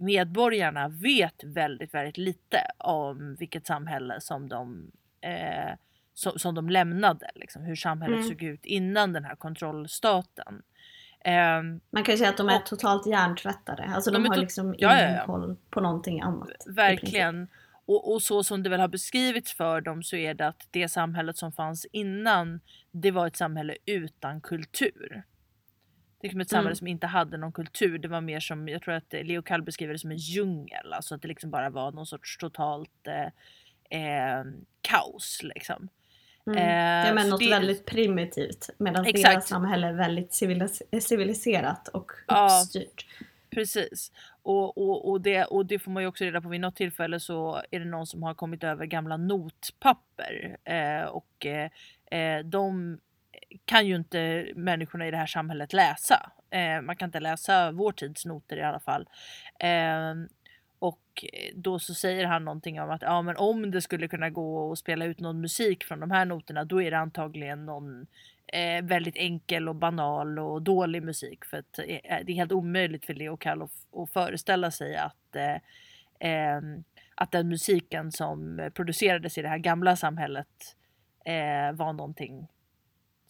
medborgarna 0.01 0.89
vet 0.89 1.45
väldigt, 1.45 1.95
väldigt 1.95 2.19
lite 2.19 2.59
om 2.79 3.37
vilket 3.39 3.67
samhälle 3.67 4.21
som 4.21 4.49
de, 4.49 4.91
eh, 5.21 5.73
som, 6.15 6.39
som 6.39 6.55
de 6.55 6.69
lämnade. 6.69 7.31
Liksom, 7.35 7.63
hur 7.63 7.77
samhället 7.77 8.17
Mm. 8.17 8.29
såg 8.29 8.43
ut 8.43 8.67
innan 8.67 9.13
den 9.13 9.25
här 9.25 9.37
kontrollstaten. 9.37 10.63
Ehm, 11.25 11.81
Man 11.91 12.05
kan 12.05 12.15
ju 12.15 12.19
säga 12.19 12.31
att 12.31 12.37
de 12.37 12.49
är 12.49 12.57
Och- 12.57 12.67
totalt 12.67 13.07
hjärntvättade. 13.07 13.83
Alltså 13.85 14.11
de, 14.11 14.23
De 14.23 14.29
har 14.29 14.37
liksom 14.37 14.75
Ja, 14.79 14.99
ingen 14.99 15.13
ja, 15.15 15.19
ja. 15.21 15.27
koll 15.27 15.57
på 15.71 15.81
någonting 15.81 16.21
annat. 16.21 16.49
Verkligen. 16.67 17.49
Och, 17.85 18.13
och 18.13 18.23
så 18.23 18.45
som 18.45 18.63
det 18.63 18.71
väl 18.71 18.81
har 18.81 18.89
beskrivits 18.89 19.53
för 19.55 19.81
dem 19.81 20.03
så 20.03 20.17
är 20.17 20.35
det 20.35 20.47
att 20.47 20.69
det 20.71 20.89
samhället 20.89 21.37
som 21.37 21.53
fanns 21.53 21.87
innan 21.93 22.61
det 22.91 23.11
var 23.11 23.27
ett 23.27 23.37
samhälle 23.37 23.77
utan 23.87 24.41
kultur. 24.41 25.23
Det 26.21 26.29
är 26.29 26.41
ett 26.41 26.49
samhälle 26.49 26.69
Mm. 26.69 26.77
som 26.77 26.87
inte 26.87 27.07
hade 27.07 27.37
någon 27.37 27.53
kultur. 27.53 27.99
Det 27.99 28.09
var 28.09 28.21
mer 28.21 28.41
som, 28.41 28.69
jag 28.69 28.83
tror 28.83 28.95
att 28.95 29.13
Leo 29.13 29.43
Kall 29.43 29.63
beskriver 29.63 29.93
det 29.93 29.99
som 29.99 30.11
en 30.11 30.17
djungel. 30.17 30.93
Alltså 30.93 31.15
att 31.15 31.23
det 31.23 31.29
liksom 31.29 31.51
bara 31.51 31.71
var 31.71 31.93
någon 31.93 32.07
sorts 32.07 32.39
totalt 32.39 33.07
eh, 33.07 33.27
eh, 34.01 34.45
kaos 34.81 35.41
liksom. 35.43 35.89
Mm. 36.47 36.59
Eh, 36.59 37.09
ja 37.09 37.15
men 37.15 37.29
något 37.29 37.41
det- 37.41 37.51
väldigt 37.51 37.87
primitivt. 37.87 38.71
Medan 38.79 39.07
Exakt. 39.07 39.33
deras 39.35 39.49
samhälle 39.49 39.87
är 39.87 39.93
väldigt 39.93 40.31
civilis- 40.31 41.01
civiliserat 41.01 41.89
och 41.89 42.13
Ja. 42.29 42.45
uppstyrt. 42.63 43.07
Precis. 43.51 44.13
Och, 44.43 44.79
och, 44.79 45.11
och, 45.11 45.21
det, 45.21 45.45
och 45.45 45.67
det 45.67 45.79
får 45.79 45.91
man 45.91 46.03
ju 46.03 46.07
också 46.07 46.25
reda 46.25 46.41
på 46.41 46.49
vid 46.49 46.61
något 46.61 46.77
tillfälle 46.77 47.21
så 47.21 47.63
är 47.71 47.79
det 47.81 47.85
någon 47.87 48.07
som 48.07 48.23
har 48.23 48.35
kommit 48.35 48.65
över 48.65 48.87
gamla 48.87 49.17
notpapper. 49.17 50.57
Eh, 50.65 51.03
och 51.05 51.47
eh, 51.47 51.71
eh, 52.21 52.45
de 52.45 52.99
kan 53.65 53.87
ju 53.87 53.97
inte 53.97 54.47
människorna 54.57 55.07
i 55.07 55.11
det 55.11 55.17
här 55.17 55.27
samhället 55.27 55.73
läsa. 55.73 56.31
Eh, 56.51 56.81
man 56.83 56.97
kan 56.97 57.09
inte 57.09 57.21
läsa 57.21 57.71
vår 57.73 57.93
tids 57.93 58.25
noter 58.27 58.57
i 58.57 58.63
alla 58.63 58.81
fall. 58.81 59.09
Eh, 60.83 60.87
och 60.89 61.25
då 61.55 61.79
så 61.79 61.95
säger 61.95 62.27
han 62.27 62.45
någonting 62.45 62.81
om 62.81 62.91
att 62.91 63.03
ja, 63.03 63.23
men 63.23 63.37
om 63.37 63.71
det 63.71 63.83
skulle 63.83 64.09
kunna 64.09 64.31
gå 64.31 64.73
att 64.73 64.79
spela 64.79 65.05
ut 65.05 65.21
någon 65.21 65.41
musik 65.41 65.85
från 65.85 66.01
de 66.01 66.11
här 66.11 66.25
noterna 66.25 66.65
då 66.65 66.83
är 66.83 66.91
det 66.91 66.99
antagligen 66.99 67.67
någon 67.67 68.07
eh, 68.47 68.85
väldigt 68.85 69.17
enkel 69.17 69.69
och 69.69 69.77
banal 69.77 70.39
och 70.39 70.63
dålig 70.63 71.03
musik. 71.03 71.45
För 71.45 71.59
att 71.59 71.79
eh, 71.79 71.85
det 72.25 72.33
är 72.33 72.35
helt 72.35 72.53
omöjligt 72.53 73.05
för 73.05 73.15
Leo 73.15 73.37
Kall 73.37 73.63
att, 73.63 74.13
föreställa 74.13 74.71
sig 74.71 74.97
att, 74.97 75.37
eh, 75.37 75.57
ehm, 76.21 76.85
att 77.15 77.33
den 77.33 77.49
musiken 77.49 78.13
som 78.13 78.71
producerades 78.75 79.39
i 79.39 79.43
det 79.43 79.49
här 79.49 79.59
gamla 79.59 79.97
samhället 79.97 80.77
eh, 81.25 81.73
var 81.73 81.93
någonting 81.93 82.49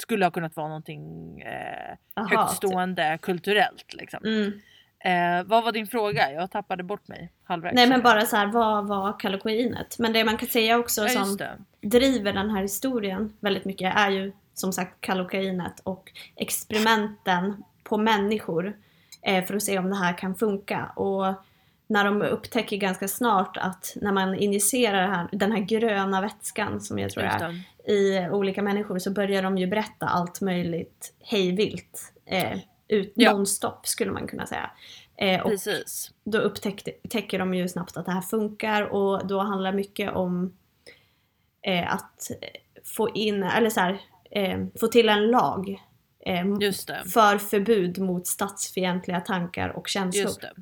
skulle 0.02 0.25
ha 0.25 0.30
kunnat 0.30 0.56
vara 0.56 0.68
någonting 0.68 1.40
eh, 1.40 1.97
Aha, 2.14 2.28
högtstående 2.28 3.18
kulturellt. 3.23 3.94
Liksom. 3.94 4.23
Typ. 4.23 4.47
Mm. 4.47 4.61
Eh, 5.04 5.44
vad 5.44 5.64
var 5.64 5.73
din 5.73 5.87
fråga? 5.87 6.32
Jag 6.32 6.50
tappade 6.50 6.82
bort 6.82 7.09
mig 7.09 7.32
halvvägs. 7.44 7.75
Nej 7.75 7.87
men 7.87 8.02
bara 8.02 8.26
så 8.26 8.37
här, 8.37 8.47
vad 8.47 8.87
var 8.87 9.21
kallokainet? 9.21 9.99
Men 9.99 10.12
det 10.12 10.25
man 10.25 10.37
kan 10.37 10.49
säga 10.49 10.78
också 10.78 11.02
ja, 11.02 11.09
som 11.09 11.37
det. 11.37 11.59
driver 11.80 12.32
den 12.32 12.50
här 12.50 12.62
historien 12.62 13.37
väldigt 13.40 13.64
mycket 13.64 13.97
är 13.97 14.11
ju 14.11 14.32
som 14.54 14.73
sagt 14.73 15.00
kallokainet 15.00 15.80
och 15.82 16.12
experimenten 16.37 17.64
på 17.82 17.97
människor 17.97 18.76
eh, 19.23 19.44
för 19.44 19.54
att 19.54 19.62
se 19.62 19.78
om 19.78 19.90
det 19.90 19.97
här 19.97 20.18
kan 20.18 20.35
funka. 20.35 20.87
Och 20.97 21.35
när 21.87 22.04
de 22.04 22.23
upptäcker 22.23 22.76
ganska 22.76 23.09
snart 23.09 23.56
att 23.56 23.97
när 24.00 24.12
man 24.12 24.35
injicerar 24.35 25.09
här, 25.09 25.28
den 25.32 25.52
här 25.52 25.61
gröna 25.61 26.21
vätskan 26.21 26.80
som 26.80 26.99
jag 26.99 27.11
tror 27.11 27.25
är 27.25 27.62
i 27.92 28.28
olika 28.30 28.62
människor 28.62 28.99
så 28.99 29.11
börjar 29.11 29.42
de 29.42 29.59
ju 29.59 29.66
berätta 29.66 30.06
allt 30.06 30.40
möjligt 30.40 31.14
hejvilt. 31.21 32.12
Eh, 32.26 32.59
ut, 32.93 33.13
Ja. 33.17 33.33
nonstop 33.33 33.87
skulle 33.87 34.13
man 34.13 34.27
kunna 34.27 34.47
säga. 34.47 34.71
Eh, 35.17 35.41
och 35.41 35.51
Precis. 35.51 36.11
då 36.25 36.39
upptäcker 36.39 37.39
de 37.39 37.55
ju 37.55 37.69
snabbt 37.69 37.97
att 37.97 38.07
det 38.07 38.13
här 38.13 38.21
funkar 38.21 38.83
och 38.83 39.27
då 39.27 39.41
handlar 39.41 39.73
mycket 39.73 40.13
om 40.13 40.57
eh, 41.67 41.95
att 41.95 42.31
få 42.85 43.11
in, 43.15 43.43
eller 43.43 43.71
så 43.71 43.81
här, 43.81 44.01
eh, 44.31 44.59
få 44.81 44.87
till 44.87 45.09
en 45.09 45.27
lag 45.31 45.69
eh, 46.27 46.45
för 47.13 47.39
förbud 47.39 47.99
mot 47.99 48.27
statsfientliga 48.27 49.21
tankar 49.21 49.69
och 49.69 49.89
känslor. 49.89 50.25
Just 50.25 50.41
det. 50.41 50.53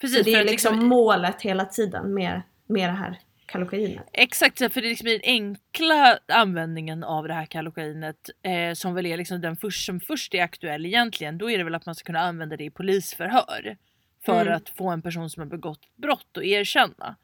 Precis, 0.00 0.18
Så 0.18 0.24
det 0.24 0.34
är 0.34 0.40
att 0.40 0.50
liksom 0.50 0.86
målet 0.88 1.42
hela 1.42 1.64
tiden 1.64 2.14
med, 2.14 2.42
med 2.66 2.88
det 2.88 2.94
här 2.94 3.18
kalokainet. 3.46 4.04
Exakt, 4.12 4.58
för 4.58 4.80
det 4.80 4.86
är 4.86 4.90
liksom 4.90 5.08
den 5.08 5.20
enkla 5.24 6.18
användningen 6.28 7.04
av 7.04 7.28
det 7.28 7.34
här 7.34 7.46
kalokainet 7.46 8.16
eh, 8.42 8.74
som 8.74 8.94
väl 8.94 9.06
är 9.06 9.16
liksom 9.16 9.40
den 9.40 9.56
först, 9.56 9.86
som 9.86 10.00
först 10.00 10.34
är 10.34 10.42
aktuell 10.42 10.86
egentligen. 10.86 11.38
Då 11.38 11.50
är 11.50 11.58
det 11.58 11.64
väl 11.64 11.74
att 11.74 11.86
man 11.86 11.94
ska 11.94 12.06
kunna 12.06 12.20
använda 12.20 12.56
det 12.56 12.64
i 12.64 12.70
polisförhör. 12.70 13.76
För 14.24 14.42
Mm. 14.42 14.54
att 14.56 14.68
få 14.68 14.90
en 14.90 15.02
person 15.02 15.30
som 15.30 15.40
har 15.40 15.46
begått 15.50 15.96
brott 15.96 16.36
att 16.36 16.44
erkänna. 16.44 17.16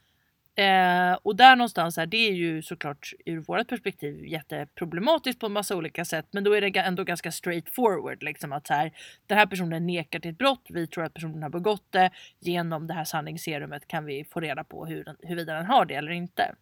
Eh, 0.60 1.18
och 1.22 1.36
där 1.36 1.56
någonstans 1.56 1.96
här, 1.96 2.06
det 2.06 2.28
är 2.28 2.32
ju 2.32 2.62
såklart 2.62 3.12
ur 3.24 3.40
vårt 3.40 3.68
perspektiv 3.68 4.26
jätteproblematiskt 4.26 5.40
på 5.40 5.46
en 5.46 5.52
massa 5.52 5.76
olika 5.76 6.04
sätt. 6.04 6.26
Men 6.30 6.44
då 6.44 6.52
är 6.52 6.60
det 6.60 6.80
ändå 6.80 7.04
ganska 7.04 7.32
straightforward. 7.32 8.22
Liksom 8.22 8.52
att 8.52 8.66
så 8.66 8.74
här, 8.74 8.92
den 9.26 9.38
här 9.38 9.46
personen 9.46 9.86
nekar 9.86 10.20
till 10.20 10.30
ett 10.30 10.38
brott, 10.38 10.66
vi 10.68 10.86
tror 10.86 11.04
att 11.04 11.14
personen 11.14 11.42
har 11.42 11.50
begått 11.50 11.92
det. 11.92 12.10
Genom 12.40 12.86
det 12.86 12.94
här 12.94 13.04
sanningsserumet 13.04 13.88
kan 13.88 14.04
vi 14.04 14.24
få 14.24 14.40
reda 14.40 14.64
på 14.64 14.86
hur 14.86 15.04
huruvida 15.22 15.54
den 15.54 15.66
har 15.66 15.84
det 15.84 15.94
eller 15.94 16.12
inte. 16.12 16.54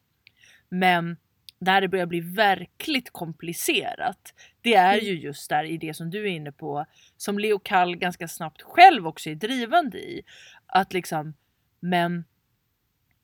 Men 0.69 1.17
där 1.59 1.81
det 1.81 1.89
börjar 1.89 2.07
bli 2.07 2.21
verkligt 2.21 3.11
komplicerat, 3.11 4.35
det 4.63 4.75
är 4.75 5.01
ju 5.01 5.21
just 5.21 5.49
där 5.49 5.65
i 5.65 5.77
det 5.77 5.95
som 5.95 6.11
du 6.11 6.23
är 6.23 6.31
inne 6.31 6.53
på, 6.53 6.87
som 7.17 7.39
Leo 7.39 7.59
Kall 7.59 7.97
ganska 7.97 8.29
snabbt 8.29 8.63
själv 8.63 9.07
också 9.07 9.31
är 9.31 9.35
drivande 9.35 9.99
i. 9.99 10.23
Att 10.67 10.93
liksom, 10.93 11.35
men 11.81 12.25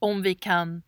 om 0.04 0.22
vi 0.22 0.34
kan 0.34 0.82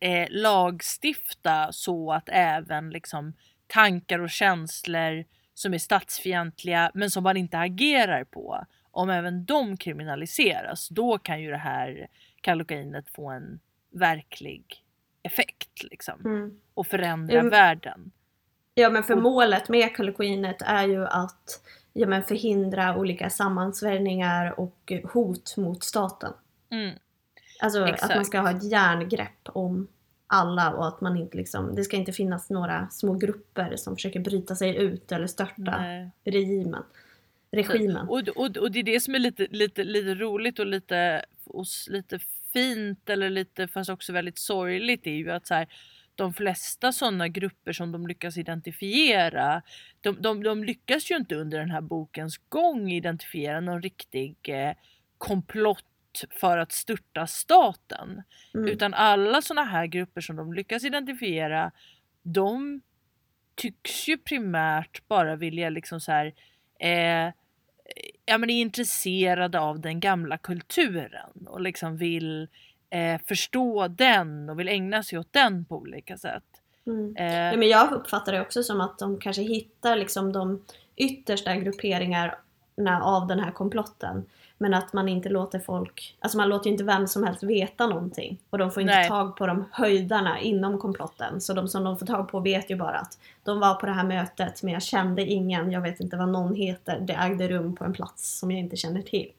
eh, 0.00 0.26
lagstifta 0.30 1.72
så 1.72 2.12
att 2.12 2.28
även 2.32 2.90
liksom 2.90 3.32
tankar 3.66 4.18
och 4.18 4.30
känslor 4.30 5.24
som 5.54 5.74
är 5.74 5.78
statsfientliga 5.78 6.90
men 6.94 7.10
som 7.10 7.22
man 7.22 7.36
inte 7.36 7.58
agerar 7.58 8.24
på, 8.24 8.64
om 8.90 9.10
även 9.10 9.44
de 9.44 9.76
kriminaliseras, 9.76 10.88
då 10.88 11.18
kan 11.18 11.42
ju 11.42 11.50
det 11.50 11.56
här 11.56 12.06
kalokainet 12.40 13.08
få 13.10 13.30
en 13.30 13.60
verklig 13.92 14.84
effekt 15.22 15.82
liksom 15.82 16.20
Mm. 16.24 16.60
och 16.74 16.86
förändra 16.86 17.38
Mm. 17.38 17.50
världen. 17.50 18.10
Ja 18.74 18.90
men 18.90 19.02
för 19.04 19.14
Och- 19.16 19.22
målet 19.22 19.68
med 19.68 19.96
kalokainet 19.96 20.62
är 20.62 20.86
ju 20.88 21.06
att 21.06 21.62
ja, 21.92 22.06
men 22.06 22.22
förhindra 22.22 22.96
olika 22.96 23.30
sammansvärjningar 23.30 24.60
och 24.60 24.92
hot 25.12 25.56
mot 25.56 25.84
staten. 25.84 26.32
Mm. 26.70 26.94
Alltså 27.60 27.82
att 27.82 27.90
Exakt. 27.90 28.16
man 28.16 28.24
ska 28.24 28.40
ha 28.40 28.50
ett 28.50 28.70
järngrepp 28.70 29.48
om 29.52 29.88
alla 30.26 30.72
och 30.72 30.88
att 30.88 31.00
man 31.00 31.16
inte 31.16 31.36
liksom, 31.36 31.74
det 31.74 31.84
ska 31.84 31.96
inte 31.96 32.12
finnas 32.12 32.50
några 32.50 32.88
små 32.90 33.14
grupper 33.14 33.76
som 33.76 33.96
försöker 33.96 34.20
bryta 34.20 34.56
sig 34.56 34.76
ut 34.76 35.12
eller 35.12 35.26
störta 35.26 35.80
Nej. 35.80 36.10
regimen. 36.24 36.82
Regimen. 37.52 38.08
Och, 38.08 38.28
och, 38.28 38.56
och 38.56 38.72
det 38.72 38.78
är 38.78 38.82
det 38.82 39.00
som 39.00 39.14
är 39.14 39.18
lite, 39.18 39.46
lite, 39.50 39.84
lite 39.84 40.14
roligt 40.14 40.58
och 40.58 40.66
lite, 40.66 41.24
och 41.44 41.64
lite 41.88 42.18
fint 42.52 43.10
eller 43.10 43.30
lite 43.30 43.68
fast 43.68 43.90
också 43.90 44.12
väldigt 44.12 44.38
sorgligt 44.38 45.06
är 45.06 45.14
ju 45.14 45.30
att 45.30 45.46
så 45.46 45.54
här, 45.54 45.68
de 46.14 46.34
flesta 46.34 46.92
sådana 46.92 47.28
grupper 47.28 47.72
som 47.72 47.92
de 47.92 48.06
lyckas 48.06 48.36
identifiera 48.36 49.62
de, 50.00 50.16
de, 50.20 50.42
de 50.42 50.64
lyckas 50.64 51.10
ju 51.10 51.16
inte 51.16 51.34
under 51.34 51.58
den 51.58 51.70
här 51.70 51.80
bokens 51.80 52.40
gång 52.48 52.90
identifiera 52.90 53.60
någon 53.60 53.82
riktig 53.82 54.36
eh, 54.42 54.72
komplott 55.18 55.84
för 56.30 56.58
att 56.58 56.72
störta 56.72 57.26
staten. 57.26 58.22
Mm. 58.54 58.68
Utan 58.68 58.94
alla 58.94 59.42
sådana 59.42 59.66
här 59.66 59.86
grupper 59.86 60.20
som 60.20 60.36
de 60.36 60.52
lyckas 60.52 60.84
identifiera 60.84 61.72
de 62.22 62.80
tycks 63.54 64.08
ju 64.08 64.18
primärt 64.18 65.08
bara 65.08 65.36
vilja 65.36 65.70
liksom 65.70 66.00
så 66.00 66.12
här 66.12 66.34
eh, 66.80 67.32
ja, 68.26 68.38
men 68.38 68.50
är 68.50 68.60
intresserade 68.60 69.60
av 69.60 69.80
den 69.80 70.00
gamla 70.00 70.38
kulturen 70.38 71.46
och 71.46 71.60
liksom 71.60 71.96
vill 71.96 72.48
eh, 72.90 73.20
förstå 73.26 73.88
den 73.88 74.50
och 74.50 74.60
vill 74.60 74.68
ägna 74.68 75.02
sig 75.02 75.18
åt 75.18 75.32
den 75.32 75.64
på 75.64 75.76
olika 75.76 76.18
sätt. 76.18 76.44
Mm. 76.86 77.16
Eh, 77.16 77.34
Ja, 77.34 77.56
men 77.56 77.68
jag 77.68 77.92
uppfattar 77.92 78.32
det 78.32 78.40
också 78.40 78.62
som 78.62 78.80
att 78.80 78.98
de 78.98 79.20
kanske 79.20 79.42
hittar 79.42 79.96
liksom 79.96 80.32
de 80.32 80.64
yttersta 80.96 81.56
grupperingarna 81.56 83.00
av 83.02 83.26
den 83.26 83.40
här 83.40 83.50
komplotten. 83.50 84.26
Men 84.62 84.74
att 84.74 84.92
man 84.92 85.08
inte 85.08 85.28
låter 85.28 85.58
folk, 85.58 86.16
alltså 86.20 86.38
man 86.38 86.48
låter 86.48 86.66
ju 86.66 86.72
inte 86.72 86.84
vem 86.84 87.06
som 87.06 87.24
helst 87.24 87.42
veta 87.42 87.86
någonting. 87.86 88.38
Och 88.50 88.58
de 88.58 88.70
får 88.70 88.80
inte 88.82 88.94
Nej. 88.94 89.08
tag 89.08 89.36
på 89.36 89.46
de 89.46 89.64
höjdarna 89.72 90.40
inom 90.40 90.78
komplotten. 90.78 91.40
Så 91.40 91.54
de 91.54 91.68
som 91.68 91.84
de 91.84 91.98
får 91.98 92.06
tag 92.06 92.28
på 92.28 92.40
vet 92.40 92.70
ju 92.70 92.76
bara 92.76 92.98
att 92.98 93.18
de 93.44 93.60
var 93.60 93.74
på 93.74 93.86
det 93.86 93.92
här 93.92 94.04
mötet 94.04 94.62
men 94.62 94.72
jag 94.72 94.82
kände 94.82 95.22
ingen, 95.24 95.72
jag 95.72 95.80
vet 95.80 96.00
inte 96.00 96.16
vad 96.16 96.28
någon 96.28 96.54
heter. 96.54 97.00
Det 97.00 97.12
ägde 97.12 97.48
rum 97.48 97.76
på 97.76 97.84
en 97.84 97.92
plats 97.92 98.38
som 98.38 98.50
jag 98.50 98.60
inte 98.60 98.76
känner 98.76 99.02
till. 99.02 99.32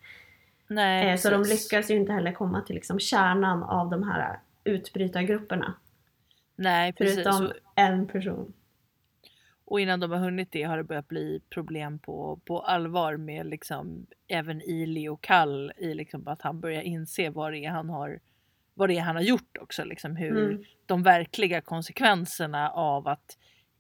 nej, 0.68 1.12
Eh, 1.12 1.18
så 1.18 1.30
de 1.30 1.44
lyckas 1.44 1.92
ju 1.92 1.96
inte 1.96 2.14
heller 2.14 2.32
komma 2.32 2.62
till 2.62 2.76
liksom 2.76 3.00
kärnan 3.00 3.64
av 3.64 3.90
de 3.90 4.04
här 4.04 4.40
utbrytargrupperna. 4.64 5.74
Nej, 6.56 6.94
precis. 6.94 7.16
Förutom 7.16 7.52
en 7.76 8.08
person. 8.08 8.54
Och 9.72 9.80
innan 9.80 10.00
de 10.00 10.12
har 10.12 10.18
hunnit 10.18 10.52
det 10.52 10.64
har 10.64 10.78
det 10.78 10.84
börjat 10.84 11.08
bli 11.08 11.42
problem 11.50 12.00
på, 12.00 12.40
på 12.46 12.60
allvar 12.60 13.18
med 13.18 13.46
liksom 13.46 14.06
även 14.28 14.62
i 14.62 14.86
Leo 14.86 15.18
Kall 15.22 15.72
i 15.78 15.94
liksom 15.94 16.28
att 16.28 16.42
han 16.42 16.60
börjar 16.60 16.82
inse 16.82 17.30
vad 17.30 17.52
det 17.54 17.66
är 17.66 17.70
han 17.70 17.90
har 17.90 18.20
vad 18.74 18.90
det 18.90 18.98
är 18.98 19.02
han 19.02 19.16
har 19.16 19.24
gjort 19.24 19.58
också. 19.62 19.84
Liksom 19.84 20.16
hur 20.16 20.46
Mm. 20.52 20.64
de 20.86 21.04
verkliga 21.04 21.62
konsekvenserna 21.62 22.70
av 22.70 23.08
att 23.08 23.38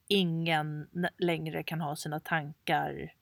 ingen 0.07 0.87
längre 1.17 1.63
kan 1.63 1.81
ha 1.81 1.95
sina 1.95 2.19
tankar 2.19 3.13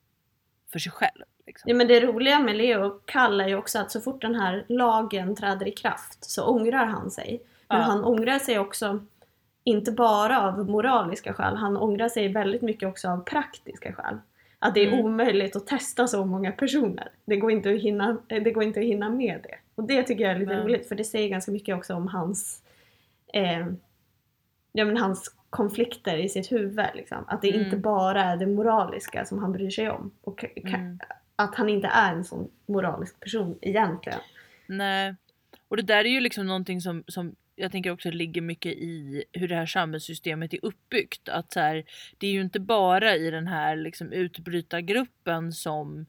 för 0.72 0.80
sig 0.80 0.92
själv. 0.92 1.26
Liksom. 1.46 1.70
Ja 1.70 1.76
men 1.76 1.88
det 1.88 2.00
roliga 2.00 2.40
med 2.40 2.56
Leo 2.56 2.90
Kall 3.06 3.42
är 3.42 3.48
ju 3.48 3.56
också 3.56 3.80
att 3.80 3.92
så 3.92 4.02
fort 4.02 4.22
den 4.22 4.36
här 4.36 4.66
lagen 4.70 5.36
träder 5.36 5.68
i 5.68 5.72
kraft 5.72 6.24
så 6.32 6.46
ångrar 6.46 6.86
han 6.86 7.12
sig. 7.12 7.42
Men 7.68 7.78
Ja. 7.78 7.84
han 7.84 8.04
ångrar 8.04 8.40
sig 8.40 8.60
också 8.60 9.06
inte 9.64 9.92
bara 9.92 10.42
av 10.42 10.70
moraliska 10.70 11.34
skäl, 11.34 11.56
han 11.56 11.78
ångrar 11.78 12.10
sig 12.10 12.28
väldigt 12.28 12.62
mycket 12.62 12.90
också 12.90 13.10
av 13.10 13.24
praktiska 13.24 13.94
skäl. 13.94 14.18
Att 14.60 14.74
det 14.74 14.80
är 14.82 14.88
Mm. 14.88 15.00
omöjligt 15.06 15.56
att 15.56 15.68
testa 15.68 16.08
så 16.08 16.26
många 16.26 16.52
personer. 16.52 17.10
Det 17.26 17.36
går 17.38 17.52
inte 17.52 17.70
att 17.74 17.82
hinna, 17.82 18.18
eh, 18.28 18.44
det 18.44 18.52
går 18.52 18.64
inte 18.64 18.80
att 18.80 18.86
hinna 18.86 19.10
med 19.10 19.40
det. 19.44 19.56
Och 19.76 19.84
det 19.84 20.04
tycker 20.04 20.24
jag 20.24 20.32
är 20.36 20.40
lite 20.40 20.54
Nej. 20.54 20.64
roligt 20.64 20.88
för 20.88 20.96
det 20.96 21.04
säger 21.04 21.30
ganska 21.30 21.52
mycket 21.52 21.76
också 21.76 21.94
om 21.94 22.08
hans 22.08 22.64
eh, 23.34 23.68
ja, 24.72 24.86
men 24.86 24.98
hans 24.98 25.36
konflikter 25.50 26.18
i 26.18 26.30
sitt 26.30 26.52
huvud. 26.52 26.86
Liksom. 26.94 27.18
Att 27.28 27.42
det 27.42 27.50
Mm. 27.50 27.66
inte 27.66 27.78
bara 27.78 28.24
är 28.24 28.38
det 28.38 28.46
moraliska 28.48 29.26
som 29.26 29.40
han 29.40 29.52
bryr 29.52 29.70
sig 29.70 29.90
om. 29.90 30.12
Och 30.22 30.40
ka- 30.42 30.54
ka- 30.56 30.76
Mm. 30.76 31.00
att 31.36 31.56
han 31.56 31.70
inte 31.70 31.88
är 31.88 32.14
en 32.14 32.24
sån 32.24 32.50
moralisk 32.66 33.20
person 33.20 33.58
egentligen. 33.62 34.20
Nej. 34.68 35.16
Och 35.68 35.78
det 35.78 35.84
där 35.84 36.06
är 36.06 36.10
ju 36.10 36.20
liksom 36.20 36.48
någonting 36.48 36.82
som, 36.82 37.04
som 37.08 37.36
jag 37.60 37.72
tänker 37.72 37.92
också 37.92 38.12
ligger 38.12 38.42
mycket 38.42 38.74
i 38.74 39.24
hur 39.32 39.48
det 39.48 39.56
här 39.56 39.66
samhällssystemet 39.66 40.54
är 40.54 40.60
uppbyggt. 40.66 41.30
Att 41.30 41.54
så 41.54 41.60
här, 41.60 41.84
det 42.18 42.28
är 42.28 42.32
ju 42.32 42.42
inte 42.42 42.60
bara 42.60 43.16
i 43.16 43.32
den 43.32 43.48
här 43.48 43.76
liksom 43.76 44.12
utbrytargruppen 44.12 45.52
som 45.52 46.06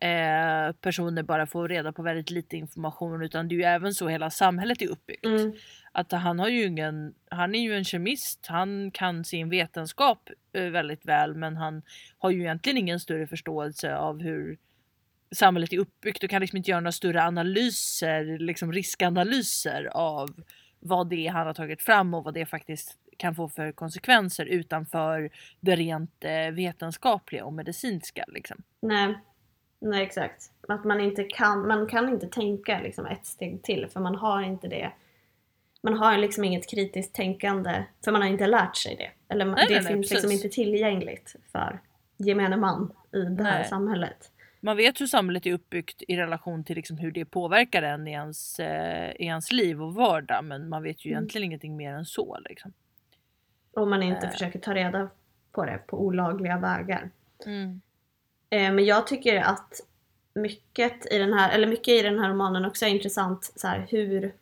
eh, 0.00 0.72
personer 0.80 1.22
bara 1.22 1.46
får 1.46 1.68
reda 1.68 1.92
på 1.92 2.02
väldigt 2.02 2.30
lite 2.30 2.56
information 2.56 3.22
utan 3.22 3.48
det 3.48 3.54
är 3.54 3.56
ju 3.56 3.62
även 3.62 3.94
så 3.94 4.08
hela 4.08 4.30
samhället 4.30 4.82
är 4.82 4.88
uppbyggt. 4.88 5.24
Mm. 5.24 5.52
Att 5.92 6.12
han 6.12 6.38
har 6.38 6.48
ju 6.48 6.64
ingen, 6.64 7.14
han 7.30 7.54
är 7.54 7.62
ju 7.62 7.74
en 7.74 7.84
kemist, 7.84 8.46
han 8.46 8.90
kan 8.90 9.24
sin 9.24 9.48
vetenskap 9.48 10.30
eh, 10.52 10.64
väldigt 10.64 11.04
väl 11.04 11.34
men 11.34 11.56
han 11.56 11.82
har 12.18 12.30
ju 12.30 12.40
egentligen 12.40 12.78
ingen 12.78 13.00
större 13.00 13.26
förståelse 13.26 13.96
av 13.96 14.22
hur 14.22 14.58
samhället 15.34 15.72
är 15.72 15.78
uppbyggt 15.78 16.24
och 16.24 16.30
kan 16.30 16.40
liksom 16.40 16.56
inte 16.56 16.70
göra 16.70 16.80
några 16.80 16.92
större 16.92 17.22
analyser, 17.22 18.38
liksom 18.38 18.72
riskanalyser 18.72 19.88
av 19.92 20.30
vad 20.86 21.08
det 21.08 21.26
är 21.26 21.30
han 21.30 21.46
har 21.46 21.54
tagit 21.54 21.82
fram 21.82 22.14
och 22.14 22.24
vad 22.24 22.34
det 22.34 22.46
faktiskt 22.46 22.98
kan 23.16 23.34
få 23.34 23.48
för 23.48 23.72
konsekvenser 23.72 24.46
utanför 24.46 25.30
det 25.60 25.76
rent 25.76 26.24
eh, 26.24 26.50
vetenskapliga 26.52 27.44
och 27.44 27.52
medicinska. 27.52 28.24
Liksom. 28.28 28.62
Nej. 28.80 29.14
Nej 29.78 30.02
exakt. 30.02 30.50
Att 30.68 30.84
man 30.84 31.00
inte 31.00 31.24
kan, 31.24 31.68
man 31.68 31.86
kan 31.86 32.08
inte 32.08 32.26
tänka 32.26 32.80
liksom 32.80 33.06
ett 33.06 33.26
steg 33.26 33.62
till 33.62 33.88
för 33.92 34.00
man 34.00 34.14
har 34.14 34.42
inte 34.42 34.68
det. 34.68 34.92
Man 35.82 35.94
har 35.94 36.18
liksom 36.18 36.44
inget 36.44 36.70
kritiskt 36.70 37.14
tänkande 37.14 37.84
för 38.04 38.12
man 38.12 38.22
har 38.22 38.28
inte 38.28 38.46
lärt 38.46 38.76
sig 38.76 38.96
det. 38.96 39.34
Eller 39.34 39.44
Nej, 39.44 39.54
det 39.68 39.74
nej, 39.74 39.82
nej, 39.82 39.92
finns 39.92 40.10
liksom 40.10 40.30
precis. 40.30 40.44
inte 40.44 40.54
tillgängligt 40.54 41.36
för 41.52 41.80
gemene 42.16 42.56
man 42.56 42.92
i 43.12 43.22
det 43.22 43.44
här 43.44 43.58
Nej. 43.58 43.68
samhället. 43.68 44.30
Man 44.66 44.76
vet 44.76 45.00
hur 45.00 45.06
samhället 45.06 45.46
är 45.46 45.52
uppbyggt 45.52 46.02
i 46.08 46.16
relation 46.16 46.64
till 46.64 46.76
liksom 46.76 46.98
hur 46.98 47.10
det 47.12 47.24
påverkar 47.24 47.82
en 47.82 48.08
i 48.08 48.10
ens, 48.10 48.60
eh, 48.60 49.10
i 49.10 49.24
ens 49.24 49.52
liv 49.52 49.82
och 49.82 49.94
vardag 49.94 50.44
men 50.44 50.68
man 50.68 50.82
vet 50.82 51.04
ju 51.04 51.10
Mm. 51.10 51.18
egentligen 51.18 51.44
ingenting 51.44 51.76
mer 51.76 51.92
än 51.92 52.04
så. 52.04 52.38
Liksom. 52.48 52.72
Om 53.72 53.90
man 53.90 54.02
inte 54.02 54.26
Eh. 54.26 54.32
försöker 54.32 54.58
ta 54.58 54.74
reda 54.74 55.08
på 55.52 55.64
det 55.64 55.78
på 55.86 56.00
olagliga 56.00 56.58
vägar. 56.58 57.10
Mm. 57.46 57.80
Eh, 58.50 58.72
men 58.72 58.84
jag 58.84 59.06
tycker 59.06 59.40
att 59.40 59.80
mycket 60.34 61.12
i 61.12 61.18
den 61.18 61.32
här, 61.32 61.50
eller 61.54 61.66
mycket 61.66 61.88
i 61.88 62.02
den 62.02 62.18
här 62.18 62.30
romanen 62.30 62.64
också 62.64 62.84
är 62.84 62.88
intressant 62.88 63.52
så 63.56 63.68
här, 63.68 63.86
hur 63.90 64.32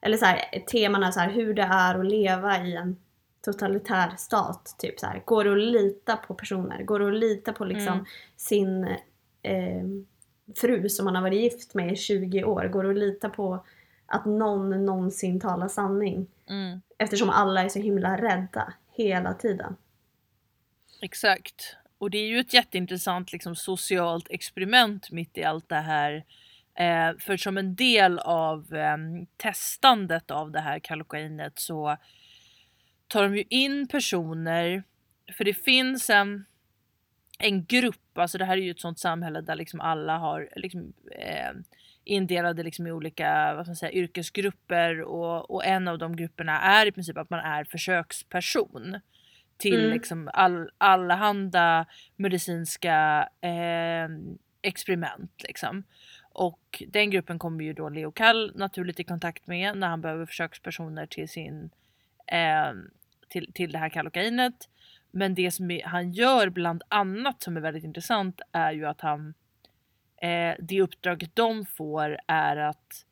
eller 0.00 0.16
så 0.16 0.24
här, 0.24 0.60
temana 0.60 1.12
så 1.12 1.20
här, 1.20 1.30
hur 1.30 1.54
det 1.54 1.62
är 1.62 1.94
att 1.98 2.06
leva 2.06 2.64
i 2.66 2.76
en 2.76 2.96
totalitär 3.44 4.10
stat. 4.16 4.74
Typ 4.78 5.00
så 5.00 5.06
här. 5.06 5.22
Går 5.24 5.44
det 5.44 5.52
att 5.52 5.72
lita 5.72 6.16
på 6.16 6.34
personer? 6.34 6.82
Går 6.82 6.98
det 7.00 7.06
att 7.06 7.14
lita 7.14 7.52
på 7.52 7.64
liksom 7.64 7.92
Mm. 7.92 8.04
sin 8.36 8.84
eh, 9.42 9.84
fru 10.56 10.88
som 10.88 11.04
man 11.04 11.14
har 11.14 11.22
varit 11.22 11.40
gift 11.40 11.74
med 11.74 11.92
i 11.92 11.96
20 11.96 12.44
år? 12.44 12.64
Går 12.68 12.84
det 12.84 12.90
att 12.90 12.96
lita 12.96 13.28
på 13.28 13.64
att 14.06 14.24
någon 14.24 14.84
någonsin 14.84 15.40
talar 15.40 15.68
sanning? 15.68 16.26
Mm. 16.48 16.80
Eftersom 16.98 17.30
alla 17.30 17.62
är 17.62 17.68
så 17.68 17.78
himla 17.78 18.16
rädda 18.16 18.72
hela 18.92 19.34
tiden. 19.34 19.76
Exakt. 21.02 21.76
Och 21.98 22.10
det 22.10 22.18
är 22.18 22.26
ju 22.26 22.38
ett 22.38 22.54
jätteintressant 22.54 23.32
liksom, 23.32 23.56
socialt 23.56 24.26
experiment 24.30 25.10
mitt 25.10 25.38
i 25.38 25.44
allt 25.44 25.68
det 25.68 25.74
här. 25.74 26.24
Eh, 26.74 27.16
för 27.18 27.36
som 27.36 27.58
en 27.58 27.74
del 27.74 28.18
av 28.18 28.74
eh, 28.74 28.96
testandet 29.36 30.30
av 30.30 30.50
det 30.50 30.60
här 30.60 30.78
kalokainet 30.78 31.58
så 31.58 31.96
tar 33.14 33.22
de 33.22 33.36
ju 33.36 33.44
in 33.48 33.88
personer, 33.88 34.82
för 35.36 35.44
det 35.44 35.54
finns 35.54 36.10
en, 36.10 36.44
en 37.38 37.64
grupp, 37.64 38.18
alltså 38.18 38.38
det 38.38 38.44
här 38.44 38.56
är 38.56 38.60
ju 38.62 38.70
ett 38.70 38.80
sånt 38.80 38.98
samhälle 38.98 39.40
där 39.40 39.56
liksom 39.56 39.80
alla 39.80 40.18
har 40.18 40.48
liksom, 40.56 40.92
eh, 41.12 41.52
indelade 42.04 42.62
liksom 42.62 42.86
i 42.86 42.92
olika 42.92 43.54
vad 43.54 43.66
man 43.66 43.76
säga, 43.76 43.92
yrkesgrupper 43.92 45.00
och, 45.00 45.50
och 45.50 45.64
en 45.64 45.88
av 45.88 45.98
de 45.98 46.16
grupperna 46.16 46.60
är 46.60 46.86
i 46.86 46.92
princip 46.92 47.16
att 47.18 47.30
man 47.30 47.40
är 47.40 47.64
försöksperson 47.64 49.00
till 49.56 49.80
Mm. 49.80 49.92
liksom 49.92 50.30
all, 50.32 50.70
allehanda 50.78 51.86
medicinska 52.16 53.28
eh, 53.40 54.08
experiment. 54.62 55.42
Liksom. 55.48 55.84
Och 56.32 56.82
den 56.88 57.10
gruppen 57.10 57.38
kommer 57.38 57.64
ju 57.64 57.72
då 57.72 57.88
Leo 57.88 58.12
Kall 58.12 58.52
naturligt 58.54 59.00
i 59.00 59.04
kontakt 59.04 59.46
med 59.46 59.76
när 59.76 59.88
han 59.88 60.00
behöver 60.00 60.26
försökspersoner 60.26 61.06
till 61.06 61.28
sin 61.28 61.70
eh, 62.26 62.72
till, 63.34 63.52
till 63.52 63.72
det 63.72 63.78
här 63.78 63.88
kalokainet. 63.88 64.54
Men 65.10 65.34
det 65.34 65.50
som 65.50 65.70
är, 65.70 65.84
han 65.84 66.12
gör 66.12 66.48
bland 66.48 66.82
annat 66.88 67.42
som 67.42 67.56
är 67.56 67.60
väldigt 67.60 67.84
intressant 67.84 68.40
är 68.52 68.72
ju 68.72 68.86
att 68.86 69.00
han 69.00 69.34
eh, 70.22 70.54
det 70.58 70.82
uppdraget 70.82 71.36
de 71.36 71.66
får 71.66 72.18
är 72.26 72.56
att 72.56 73.04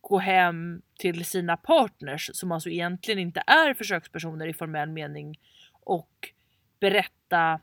gå 0.00 0.18
hem 0.18 0.82
till 0.98 1.24
sina 1.24 1.56
partners 1.56 2.30
som 2.32 2.52
alltså 2.52 2.68
egentligen 2.68 3.18
inte 3.18 3.42
är 3.46 3.74
försökspersoner 3.74 4.46
i 4.46 4.52
formell 4.52 4.90
mening 4.90 5.40
och 5.72 6.32
berätta 6.80 7.60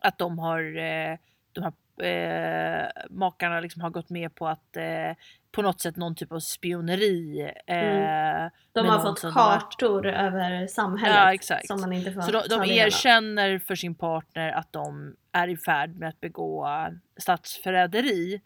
att 0.00 0.18
de 0.18 0.38
har 0.38 0.76
eh, 0.78 1.18
de 1.52 1.64
har 1.64 1.72
eh, 2.02 2.88
makarna 3.10 3.60
liksom 3.60 3.82
har 3.82 3.90
gått 3.90 4.10
med 4.10 4.34
på 4.34 4.48
att 4.48 4.76
eh, 4.76 5.16
på 5.52 5.62
något 5.62 5.80
sätt 5.80 5.96
någon 5.96 6.14
typ 6.14 6.32
av 6.32 6.40
spioneri. 6.40 7.52
Eh, 7.66 7.78
Mm. 7.78 8.50
De 8.72 8.86
har 8.86 9.00
fått 9.00 9.18
som 9.18 9.32
har 9.32 9.58
kartor 9.58 10.06
över 10.06 10.66
samhället 10.66 11.50
Ja, 11.50 11.58
som 11.64 11.80
man 11.80 11.92
inte 11.92 12.12
får 12.12 12.20
Så 12.20 12.30
de, 12.30 12.42
de 12.48 12.70
erkänner 12.70 13.58
för 13.58 13.74
sin 13.74 13.94
partner 13.94 14.52
att 14.52 14.72
de 14.72 15.16
är 15.32 15.48
i 15.48 15.56
färd 15.56 15.96
med 15.96 16.08
att 16.08 16.20
begå 16.20 16.68
statsförräderi. 17.16 18.40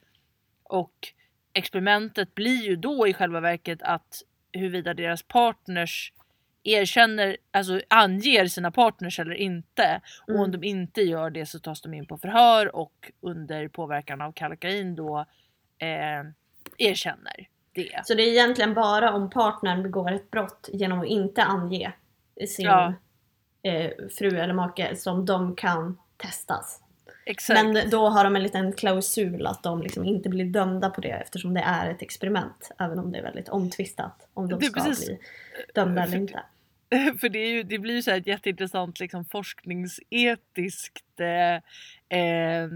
Och 0.64 1.08
experimentet 1.52 2.34
blir 2.34 2.62
ju 2.62 2.76
då 2.76 3.08
i 3.08 3.14
själva 3.14 3.40
verket 3.40 3.82
att 3.82 4.22
huruvida 4.52 4.94
deras 4.94 5.22
partners 5.22 6.12
erkänner, 6.64 7.36
alltså 7.50 7.80
anger 7.88 8.46
sina 8.46 8.70
partners 8.70 9.18
eller 9.20 9.34
inte. 9.34 10.00
Och 10.26 10.34
om 10.34 10.40
Mm. 10.44 10.50
de 10.60 10.64
inte 10.66 11.02
gör 11.02 11.30
det 11.30 11.46
så 11.46 11.58
tas 11.58 11.80
de 11.82 11.94
in 11.94 12.06
på 12.06 12.18
förhör 12.18 12.76
och 12.76 13.10
under 13.20 13.68
påverkan 13.68 14.20
av 14.20 14.32
kalkain 14.32 14.94
då 14.94 15.18
eh, 15.78 16.22
erkänner 16.78 17.48
det. 17.72 18.00
Så 18.04 18.14
det 18.14 18.22
är 18.22 18.28
egentligen 18.32 18.74
bara 18.74 19.12
om 19.12 19.30
partnern 19.30 19.82
begår 19.82 20.12
ett 20.12 20.30
brott 20.30 20.68
genom 20.72 21.00
att 21.00 21.06
inte 21.06 21.42
ange 21.42 21.92
sin 22.48 22.64
Ja. 22.66 22.94
eh, 23.62 23.90
fru 24.18 24.38
eller 24.38 24.54
make 24.54 24.96
som 24.96 25.26
de 25.26 25.56
kan 25.56 25.98
testas. 26.16 26.81
Exakt. 27.24 27.64
Men 27.64 27.90
då 27.90 28.08
har 28.08 28.24
de 28.24 28.36
en 28.36 28.42
liten 28.42 28.72
klausul 28.72 29.46
att 29.46 29.62
de 29.62 29.82
liksom 29.82 30.04
inte 30.04 30.28
blir 30.28 30.44
dömda 30.44 30.90
på 30.90 31.00
det 31.00 31.08
eftersom 31.10 31.54
det 31.54 31.60
är 31.60 31.90
ett 31.90 32.02
experiment. 32.02 32.70
Även 32.78 32.98
om 32.98 33.12
det 33.12 33.18
är 33.18 33.22
väldigt 33.22 33.48
omtvistat 33.48 34.28
om 34.34 34.48
de 34.48 34.60
ska 34.62 34.80
precis- 34.84 35.06
bli 35.06 35.18
dömda 35.74 36.02
eller 36.02 36.16
inte. 36.16 36.42
För 37.20 37.28
det, 37.28 37.38
är 37.38 37.50
ju, 37.52 37.62
det 37.62 37.78
blir 37.78 37.94
ju 37.94 38.02
så 38.02 38.10
ett 38.10 38.26
jätteintressant 38.26 39.00
liksom, 39.00 39.24
forskningsetiskt 39.24 41.20
eh, 41.20 42.18
eh, 42.18 42.68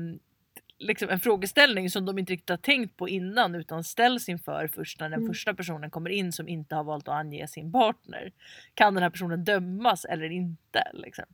liksom 0.78 1.08
en 1.08 1.20
frågeställning 1.20 1.90
som 1.90 2.04
de 2.06 2.18
inte 2.18 2.32
riktigt 2.32 2.50
har 2.50 2.56
tänkt 2.56 2.96
på 2.96 3.08
innan 3.08 3.54
utan 3.54 3.84
ställs 3.84 4.28
inför 4.28 4.68
först 4.68 5.00
när 5.00 5.08
den 5.08 5.18
Mm. 5.18 5.28
första 5.32 5.54
personen 5.54 5.90
kommer 5.90 6.10
in 6.10 6.32
som 6.32 6.48
inte 6.48 6.74
har 6.74 6.84
valt 6.84 7.08
att 7.08 7.14
ange 7.14 7.48
sin 7.48 7.72
partner. 7.72 8.32
Kan 8.74 8.94
den 8.94 9.02
här 9.02 9.10
personen 9.10 9.44
dömas 9.44 10.04
eller 10.04 10.30
inte? 10.32 10.82
Liksom? 10.92 11.24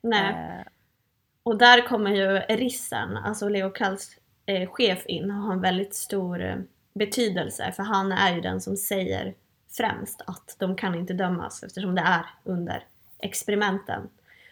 Nej. 0.00 0.30
Eh, 0.30 0.66
Och 1.46 1.58
där 1.58 1.86
kommer 1.86 2.10
ju 2.10 2.56
Rissen, 2.56 3.16
alltså 3.16 3.48
Leo 3.48 3.70
Kalls 3.70 4.16
eh, 4.46 4.68
chef 4.70 5.06
in 5.06 5.30
och 5.30 5.36
har 5.36 5.52
en 5.52 5.60
väldigt 5.60 5.94
stor 5.94 6.44
eh, 6.44 6.56
betydelse 6.92 7.72
för 7.76 7.82
han 7.82 8.12
är 8.12 8.34
ju 8.34 8.40
den 8.40 8.60
som 8.60 8.76
säger 8.76 9.34
främst 9.70 10.22
att 10.26 10.56
de 10.58 10.76
kan 10.76 10.94
inte 10.94 11.12
dömas 11.12 11.62
eftersom 11.62 11.94
det 11.94 12.00
är 12.00 12.26
under 12.44 12.84
experimenten. 13.18 14.08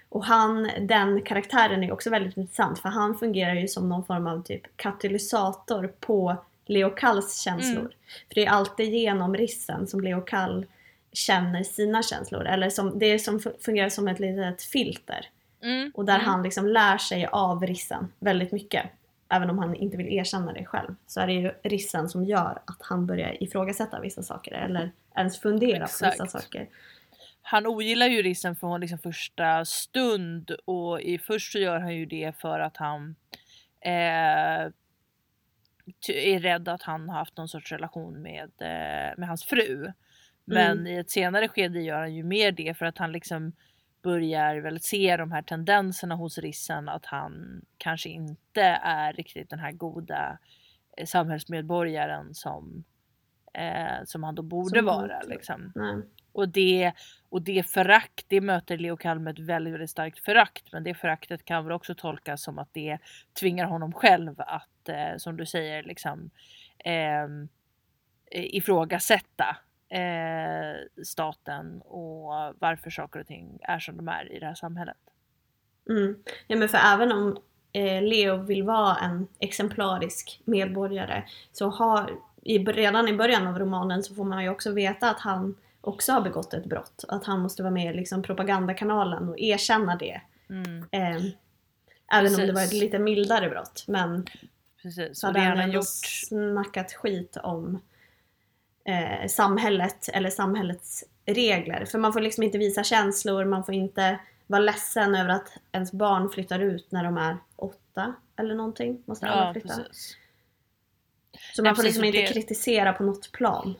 Och 0.08 0.24
han, 0.24 0.70
den 0.80 1.22
karaktären 1.22 1.84
är 1.84 1.92
också 1.92 2.10
väldigt 2.10 2.36
intressant 2.36 2.78
för 2.78 2.88
han 2.88 3.18
fungerar 3.18 3.54
ju 3.54 3.68
som 3.68 3.88
någon 3.88 4.04
form 4.04 4.26
av 4.26 4.42
typ 4.42 4.76
katalysator 4.76 5.92
på 6.00 6.36
Leo 6.66 6.90
Kalls 6.90 7.40
känslor. 7.40 7.80
Mm. 7.80 7.92
För 8.28 8.34
det 8.34 8.46
är 8.46 8.50
alltid 8.50 8.94
genom 8.94 9.36
Rissen 9.36 9.86
som 9.86 10.00
Leo 10.00 10.20
Kall 10.20 10.66
känner 11.12 11.62
sina 11.62 12.02
känslor. 12.02 12.46
Eller 12.46 12.70
som, 12.70 12.98
det 12.98 13.18
som 13.18 13.40
fungerar 13.60 13.88
som 13.88 14.08
ett 14.08 14.20
litet 14.20 14.62
filter. 14.62 15.28
Mm, 15.64 15.90
Och 15.94 16.04
där 16.04 16.14
mm. 16.14 16.26
han 16.26 16.42
liksom 16.42 16.66
lär 16.66 16.98
sig 16.98 17.26
av 17.26 17.66
rissen 17.66 18.12
väldigt 18.18 18.52
mycket. 18.52 18.86
Även 19.28 19.50
om 19.50 19.58
han 19.58 19.74
inte 19.74 19.96
vill 19.96 20.12
erkänna 20.12 20.52
det 20.52 20.64
själv. 20.64 20.94
Så 21.06 21.20
är 21.20 21.26
det 21.26 21.32
ju 21.32 21.52
rissen 21.62 22.08
som 22.08 22.24
gör 22.24 22.62
att 22.64 22.78
han 22.80 23.06
börjar 23.06 23.42
ifrågasätta 23.42 24.00
vissa 24.00 24.22
saker. 24.22 24.52
Eller 24.52 24.92
ens 25.16 25.40
fundera 25.40 25.78
på 25.78 25.84
vissa 25.84 26.08
Exakt. 26.08 26.30
saker. 26.30 26.68
Han 27.42 27.66
ogillar 27.66 28.06
ju 28.06 28.22
rissen 28.22 28.56
från 28.56 28.80
liksom 28.80 28.98
första 28.98 29.64
stund 29.64 30.50
och 30.64 31.00
i 31.00 31.18
först 31.18 31.52
så 31.52 31.58
gör 31.58 31.80
han 31.80 31.94
ju 31.94 32.06
det 32.06 32.32
för 32.38 32.60
att 32.60 32.76
han 32.76 33.16
eh, 33.80 34.70
är 36.08 36.38
rädd 36.40 36.68
att 36.68 36.82
han 36.82 37.08
har 37.08 37.18
haft 37.18 37.36
någon 37.36 37.48
sorts 37.48 37.72
relation 37.72 38.22
med, 38.22 38.50
eh, 38.60 39.18
med 39.18 39.28
hans 39.28 39.44
fru. 39.44 39.92
Men 40.44 40.78
Mm. 40.78 40.86
i 40.86 40.98
ett 40.98 41.10
senare 41.10 41.48
skede 41.48 41.80
gör 41.80 41.98
han 42.00 42.14
ju 42.14 42.22
mer 42.22 42.52
det 42.52 42.78
för 42.78 42.86
att 42.86 42.98
han 42.98 43.12
liksom 43.12 43.52
börjar 44.04 44.56
väl 44.56 44.80
se 44.80 45.16
de 45.16 45.32
här 45.32 45.42
tendenserna 45.42 46.14
hos 46.14 46.38
rissen 46.38 46.88
att 46.88 47.06
han 47.06 47.62
kanske 47.78 48.08
inte 48.08 48.62
är 48.82 49.12
riktigt 49.12 49.50
den 49.50 49.58
här 49.58 49.72
goda 49.72 50.38
eh, 50.96 51.06
samhällsmedborgaren 51.06 52.34
som, 52.34 52.84
eh, 53.54 54.04
som 54.04 54.22
han 54.22 54.34
då 54.34 54.42
borde 54.42 54.78
Som 54.78 54.86
vara. 54.86 55.20
Liksom. 55.22 55.72
Och 56.32 56.48
det, 56.48 56.92
och 57.28 57.42
det 57.42 57.70
förakt, 57.70 58.24
det 58.28 58.40
möter 58.40 58.78
Leo 58.78 58.96
Kall 58.96 59.18
med 59.20 59.38
ett 59.38 59.44
väldigt, 59.44 59.74
väldigt 59.74 59.90
starkt 59.90 60.18
förakt. 60.18 60.72
Men 60.72 60.84
det 60.84 60.94
föraktet 60.94 61.44
kan 61.44 61.64
väl 61.64 61.72
också 61.72 61.94
tolkas 61.94 62.42
som 62.42 62.58
att 62.58 62.68
det 62.72 62.98
tvingar 63.40 63.66
honom 63.66 63.92
själv 63.92 64.34
att, 64.38 64.88
eh, 64.88 65.16
som 65.16 65.36
du 65.36 65.46
säger, 65.46 65.82
liksom 65.82 66.30
eh, 66.78 67.28
ifrågasätta 68.30 69.56
eh, 69.94 71.02
staten 71.04 71.80
och 71.80 72.54
varför 72.58 72.90
saker 72.90 73.20
och 73.20 73.26
ting 73.26 73.58
är 73.62 73.78
som 73.78 73.96
de 73.96 74.08
är 74.08 74.32
i 74.32 74.38
det 74.38 74.46
här 74.46 74.54
samhället. 74.54 74.96
Mm. 75.88 76.16
Ja, 76.46 76.56
men 76.56 76.68
för 76.68 76.78
även 76.78 77.12
om 77.12 77.38
eh, 77.72 78.02
Leo 78.02 78.36
vill 78.36 78.62
vara 78.62 78.96
en 78.96 79.28
exemplarisk 79.38 80.40
medborgare 80.44 81.22
så 81.52 81.68
har 81.68 82.10
i, 82.42 82.58
redan 82.58 83.08
i 83.08 83.12
början 83.12 83.46
av 83.46 83.58
romanen 83.58 84.02
så 84.02 84.14
får 84.14 84.24
man 84.24 84.42
ju 84.42 84.48
också 84.48 84.72
veta 84.72 85.10
att 85.10 85.20
han 85.20 85.54
också 85.80 86.12
har 86.12 86.20
begått 86.20 86.54
ett 86.54 86.66
brott. 86.66 87.04
Att 87.08 87.24
han 87.24 87.40
måste 87.40 87.62
vara 87.62 87.72
med 87.72 87.94
i 87.94 87.96
liksom, 87.96 88.22
propagandakanalen 88.22 89.28
och 89.28 89.38
erkänna 89.38 89.96
det. 89.96 90.20
Mm, 90.48 90.84
Eh, 90.90 91.24
även 92.12 92.34
om 92.34 92.40
det 92.40 92.46
Precis. 92.46 92.54
var 92.54 92.62
ett 92.62 92.72
lite 92.72 92.98
mildare 92.98 93.50
brott. 93.50 93.84
Men 93.88 94.26
precis. 94.82 95.18
så 95.18 95.28
Och 95.28 95.34
hade 95.34 95.46
han 95.46 95.60
ändå 95.60 95.74
gjort 95.74 95.84
snackat 96.28 96.92
skit 96.92 97.36
om 97.42 97.80
eh, 98.84 99.26
samhället 99.28 100.08
eller 100.12 100.30
samhällets 100.30 101.04
regler. 101.26 101.84
För 101.84 101.98
man 101.98 102.12
får 102.12 102.20
liksom 102.20 102.42
inte 102.44 102.58
visa 102.58 102.84
känslor, 102.84 103.44
man 103.44 103.64
får 103.64 103.74
inte 103.74 104.18
vara 104.46 104.60
ledsen 104.62 105.14
över 105.14 105.28
att 105.30 105.48
ens 105.72 105.92
barn 105.92 106.30
flyttar 106.30 106.58
ut 106.58 106.92
när 106.92 107.04
de 107.04 107.16
är 107.18 107.36
åtta 107.56 108.14
eller 108.36 108.54
någonting. 108.54 109.02
Måste 109.06 109.26
alla 109.26 109.46
Ja, 109.46 109.52
flytta. 109.52 109.68
precis. 109.68 110.16
Så 111.54 111.62
Nej, 111.62 111.68
man 111.70 111.76
får 111.76 111.82
precis, 111.82 111.96
liksom 111.96 112.04
inte 112.04 112.18
det- 112.18 112.32
kritisera 112.32 112.92
på 112.92 113.02
något 113.02 113.32
plan. 113.32 113.74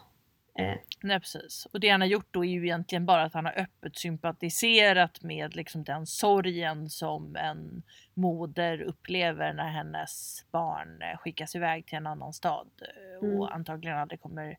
Eh, 0.58 0.74
Nej 1.02 1.20
precis. 1.20 1.66
Och 1.72 1.80
det 1.80 1.88
han 1.88 2.00
har 2.00 2.08
gjort 2.08 2.26
då 2.30 2.44
är 2.44 2.48
ju 2.48 2.64
egentligen 2.64 3.06
bara 3.06 3.22
att 3.22 3.34
han 3.34 3.44
har 3.44 3.58
öppet 3.58 3.96
sympatiserat 3.98 5.22
med 5.22 5.56
liksom 5.56 5.84
den 5.84 6.06
sorgen 6.06 6.90
som 6.90 7.36
en 7.36 7.82
moder 8.14 8.80
upplever 8.82 9.52
när 9.52 9.68
hennes 9.70 10.44
barn 10.50 11.02
eh, 11.02 11.18
skickas 11.18 11.54
iväg 11.56 11.86
till 11.86 11.96
en 11.98 12.06
annan 12.06 12.32
stad 12.32 12.68
eh, 12.80 13.28
Mm. 13.28 13.40
och 13.40 13.54
antagligen 13.54 13.98
aldrig 13.98 14.20
kommer 14.20 14.58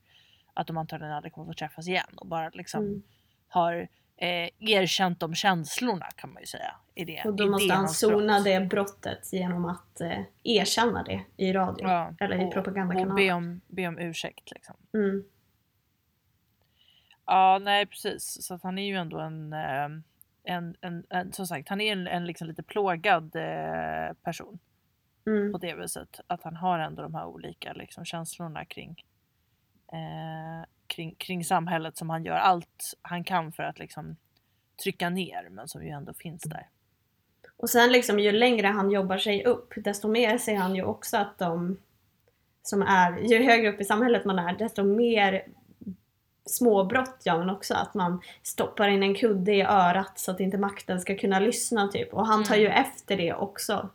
att 0.56 0.68
de 0.68 0.78
antagligen 0.78 1.13
aldrig 1.13 1.34
kommer 1.34 1.48
få 1.48 1.54
träffas 1.54 1.88
igen 1.88 2.13
och 2.18 2.28
bara 2.28 2.50
liksom 2.50 2.84
mm, 2.84 3.04
har 3.48 3.88
eh, 4.18 4.50
erkänt 4.60 5.20
de 5.20 5.36
känslorna 5.36 6.06
kan 6.15 6.34
man 6.34 6.41
ju 6.41 6.46
säga. 6.46 6.76
I 6.96 7.06
det, 7.06 7.24
Och 7.26 7.34
då 7.34 7.50
måste 7.50 7.74
han 7.74 7.89
sona 7.89 8.39
det 8.39 8.60
brottet 8.60 9.34
genom 9.34 9.65
att 9.65 10.02
eh, 10.02 10.22
erkänna 10.44 11.04
det 11.04 11.26
i 11.38 11.54
radio 11.54 11.88
Ja, 11.88 12.13
eller 12.20 12.41
i 12.41 12.46
och, 12.46 13.08
och 13.08 13.15
be 13.15 13.32
om, 13.32 13.62
be 13.68 13.88
om 13.88 14.00
ursäkt 14.00 14.52
liksom. 14.52 14.76
Mm. 14.94 15.24
Ja, 17.26 17.60
nej 17.62 17.86
precis. 17.86 18.44
Så 18.44 18.54
att 18.54 18.63
han 18.63 18.78
är 18.78 18.86
ju 18.86 18.96
ändå 18.96 19.20
en, 19.20 19.54
eh, 19.54 19.89
en, 20.44 20.76
en, 20.82 21.06
en 21.10 21.34
som 21.34 21.48
sagt, 21.48 21.70
han 21.70 21.82
är 21.82 21.91
en, 21.91 22.08
en 22.08 22.26
liksom 22.26 22.48
lite 22.48 22.63
plågad 22.63 23.36
eh, 23.36 24.13
person 24.24 24.60
Mm. 25.28 25.52
på 25.52 25.58
det 25.58 25.76
viset. 25.76 26.20
Att 26.28 26.44
han 26.44 26.56
har 26.56 26.80
ändå 26.80 27.02
de 27.02 27.15
här 27.15 27.26
olika 27.26 27.74
liksom, 27.74 28.06
känslorna 28.06 28.65
kring, 28.65 29.06
eh, 29.91 30.65
kring, 30.88 31.15
kring 31.15 31.43
samhället 31.43 31.98
som 31.98 32.10
han 32.10 32.26
gör 32.26 32.36
allt 32.36 32.93
han 33.02 33.24
kan 33.24 33.52
för 33.52 33.63
att 33.63 33.80
liksom 33.80 34.15
trycka 34.84 35.10
ner 35.10 35.50
men 35.50 35.67
som 35.67 35.84
ju 35.84 35.89
ändå 35.89 36.13
finns 36.13 36.41
där. 36.41 36.69
Och 37.58 37.69
sen 37.69 37.91
liksom 37.91 38.19
ju 38.19 38.32
längre 38.32 38.67
han 38.67 38.91
jobbar 38.91 39.17
sig 39.17 39.45
upp 39.45 39.74
desto 39.76 40.08
mer 40.08 40.38
ser 40.38 40.56
han 40.56 40.76
ju 40.76 40.84
också 40.84 41.17
att 41.17 41.38
de 41.38 41.78
som 42.63 42.82
är, 42.82 43.17
ju 43.17 43.43
högre 43.43 43.69
upp 43.69 43.82
i 43.82 43.86
samhället 43.86 44.26
man 44.26 44.39
är 44.39 44.58
desto 44.58 44.84
mer 44.84 45.43
småbrott 46.45 47.21
gör 47.26 47.38
man 47.38 47.50
också. 47.50 47.74
Att 47.74 47.93
man 47.93 48.21
stoppar 48.43 48.88
in 48.88 49.04
en 49.04 49.15
kudde 49.15 49.54
i 49.54 49.62
örat 49.62 50.19
så 50.19 50.32
att 50.32 50.39
inte 50.39 50.58
makten 50.58 51.02
ska 51.02 51.17
kunna 51.17 51.39
lyssna 51.39 51.88
typ. 51.88 52.13
Och 52.13 52.28
han 52.28 52.43
tar 52.43 52.56
ju 52.56 52.67
efter 52.67 53.17
det 53.17 53.34
också 53.34 53.89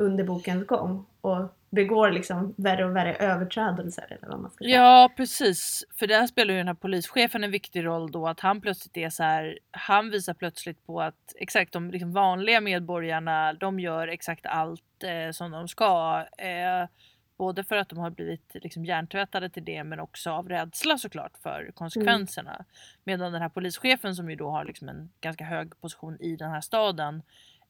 under 0.00 0.24
bokens 0.24 0.66
gång 0.66 1.06
och 1.20 1.48
begår 1.70 2.10
liksom 2.10 2.54
värre 2.56 2.84
och 2.84 2.96
värre 2.96 3.14
överträdelser 3.14 4.04
eller 4.08 4.28
vad 4.28 4.40
man 4.40 4.50
ska 4.50 4.64
säga. 4.64 4.76
Ja 4.76 5.10
precis, 5.16 5.84
för 5.94 6.06
där 6.06 6.26
spelar 6.26 6.52
ju 6.52 6.58
den 6.58 6.66
här 6.66 6.74
polischefen 6.74 7.44
en 7.44 7.50
viktig 7.50 7.84
roll 7.84 8.12
då 8.12 8.28
att 8.28 8.40
han 8.40 8.60
plötsligt 8.60 8.96
är 8.96 9.10
så 9.10 9.22
här, 9.22 9.58
han 9.70 10.10
visar 10.10 10.34
plötsligt 10.34 10.86
på 10.86 11.00
att 11.00 11.34
exakt 11.36 11.72
de 11.72 11.90
liksom 11.90 12.12
vanliga 12.12 12.60
medborgarna 12.60 13.52
de 13.52 13.80
gör 13.80 14.08
exakt 14.08 14.46
allt 14.46 15.04
eh, 15.04 15.32
som 15.32 15.50
de 15.50 15.68
ska. 15.68 16.24
Eh, 16.38 16.88
både 17.36 17.64
för 17.64 17.76
att 17.76 17.88
de 17.88 17.98
har 17.98 18.10
blivit 18.10 18.54
liksom 18.54 18.84
hjärntvättade 18.84 19.50
till 19.50 19.64
det 19.64 19.84
men 19.84 20.00
också 20.00 20.30
av 20.30 20.48
rädsla 20.48 20.98
såklart 20.98 21.38
för 21.42 21.70
konsekvenserna. 21.74 22.64
Medan 23.04 23.32
den 23.32 23.42
här 23.42 23.48
polischefen 23.48 24.14
som 24.14 24.30
ju 24.30 24.36
då 24.36 24.50
har 24.50 24.64
liksom 24.64 24.88
en 24.88 25.10
ganska 25.20 25.44
hög 25.44 25.80
position 25.80 26.20
i 26.20 26.36
den 26.36 26.50
här 26.50 26.60
staden, 26.60 27.22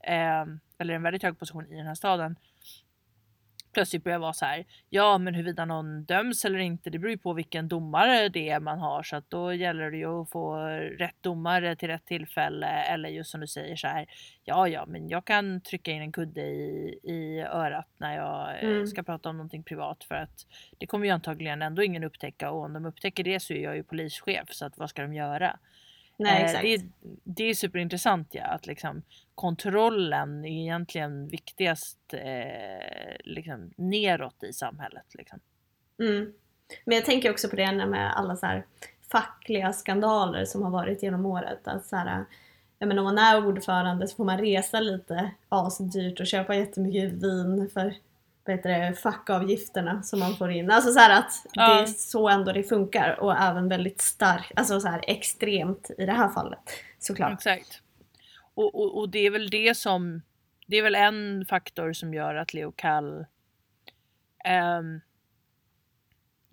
eh, 0.02 0.44
eller 0.78 0.94
en 0.94 1.02
väldigt 1.02 1.22
hög 1.22 1.38
position 1.38 1.72
i 1.72 1.76
den 1.76 1.86
här 1.86 1.94
staden, 1.94 2.36
plötsligt 3.74 4.04
börjar 4.04 4.18
vara 4.18 4.32
så 4.32 4.44
här. 4.44 4.64
Ja, 4.90 5.18
men 5.18 5.34
huruvida 5.34 5.64
någon 5.64 6.04
döms 6.04 6.44
eller 6.44 6.58
inte, 6.58 6.90
det 6.90 6.98
beror 6.98 7.10
ju 7.10 7.18
på 7.18 7.32
vilken 7.32 7.68
domare 7.68 8.28
det 8.28 8.48
är 8.50 8.60
man 8.60 8.78
har 8.78 9.02
så 9.02 9.16
att 9.16 9.30
då 9.30 9.52
gäller 9.54 9.90
det 9.90 9.96
ju 9.96 10.22
att 10.22 10.30
få 10.30 10.56
rätt 10.98 11.16
domare 11.20 11.76
till 11.76 11.88
rätt 11.88 12.06
tillfälle 12.06 12.66
eller 12.66 13.08
just 13.08 13.30
som 13.30 13.40
du 13.40 13.46
säger 13.46 13.76
så 13.76 13.86
här. 13.86 14.06
Ja, 14.44 14.68
ja, 14.68 14.86
men 14.86 15.08
jag 15.08 15.24
kan 15.24 15.60
trycka 15.60 15.90
in 15.92 16.02
en 16.02 16.12
kudde 16.12 16.40
i, 16.40 16.98
i 17.02 17.40
örat 17.40 17.88
när 17.96 18.16
jag 18.16 18.48
eh, 18.62 18.70
Mm. 18.70 18.86
ska 18.86 19.02
prata 19.02 19.28
om 19.28 19.36
någonting 19.36 19.62
privat 19.62 20.04
för 20.04 20.14
att 20.14 20.46
det 20.78 20.86
kommer 20.86 21.06
ju 21.06 21.12
antagligen 21.12 21.62
ändå 21.62 21.82
ingen 21.82 22.04
upptäcka 22.04 22.50
och 22.50 22.64
om 22.64 22.72
de 22.72 22.84
upptäcker 22.86 23.24
det 23.24 23.40
så 23.40 23.52
är 23.52 23.62
jag 23.62 23.76
ju 23.76 23.82
polischef 23.84 24.48
så 24.52 24.66
att 24.66 24.78
vad 24.78 24.90
ska 24.90 25.02
de 25.02 25.14
göra? 25.14 25.58
Nej 26.16 26.36
Eh, 26.42 26.44
exakt. 26.44 26.62
Det, 26.62 26.74
är- 26.74 26.88
det 27.24 27.44
är 27.44 27.54
superintressant 27.54 28.28
ja, 28.30 28.44
att 28.46 28.66
liksom 28.66 29.02
kontrollen 29.34 30.44
är 30.44 30.62
egentligen 30.62 31.28
viktigast 31.28 31.98
eh, 32.14 33.16
liksom 33.24 33.70
neråt 33.76 34.42
i 34.42 34.52
samhället. 34.52 35.06
Liksom. 35.14 35.40
Mm. 36.00 36.32
Men 36.84 36.94
jag 36.96 37.04
tänker 37.04 37.30
också 37.30 37.48
på 37.48 37.56
det 37.56 37.86
med 37.86 38.16
alla 38.16 38.36
så 38.36 38.46
här 38.46 38.66
fackliga 39.12 39.72
skandaler 39.72 40.44
som 40.44 40.62
har 40.62 40.70
varit 40.70 41.02
genom 41.02 41.26
året. 41.26 41.68
Att 41.68 41.86
så 41.86 41.96
här, 41.96 42.24
ja, 42.78 42.86
men 42.86 42.98
om 42.98 43.04
man 43.04 43.18
är 43.18 43.46
ordförande 43.46 44.08
så 44.08 44.16
får 44.16 44.24
man 44.24 44.38
resa 44.38 44.80
lite 44.80 45.30
asdyrt 45.48 46.20
och 46.20 46.26
köpa 46.26 46.54
jättemycket 46.54 47.12
vin 47.12 47.70
för 47.72 47.94
vad 48.44 48.68
det, 48.68 48.94
fackavgifterna 49.02 50.02
som 50.02 50.20
man 50.20 50.36
får 50.36 50.50
in. 50.50 50.70
Alltså 50.70 50.92
så 50.92 50.98
här 50.98 51.18
att 51.18 51.32
det 51.44 51.50
Ja. 51.60 51.82
är 51.82 51.86
så 51.86 52.28
ändå 52.28 52.52
det 52.52 52.62
funkar 52.62 53.20
och 53.20 53.36
även 53.36 53.68
väldigt 53.68 54.00
starkt, 54.00 54.52
alltså 54.56 54.80
så 54.80 54.88
här 54.88 55.00
extremt 55.06 55.90
i 55.98 56.06
det 56.06 56.12
här 56.12 56.28
fallet 56.28 56.70
såklart. 56.98 57.32
Exakt. 57.32 57.82
Och, 58.54 58.74
och, 58.74 58.98
och 58.98 59.08
det 59.08 59.18
är 59.18 59.30
väl 59.30 59.50
det 59.50 59.76
som, 59.76 60.22
det 60.66 60.76
är 60.76 60.82
väl 60.82 60.94
en 60.94 61.44
faktor 61.48 61.92
som 61.92 62.14
gör 62.14 62.34
att 62.34 62.54
Leo 62.54 62.72
Kall 62.76 63.26
ehm, 64.44 65.00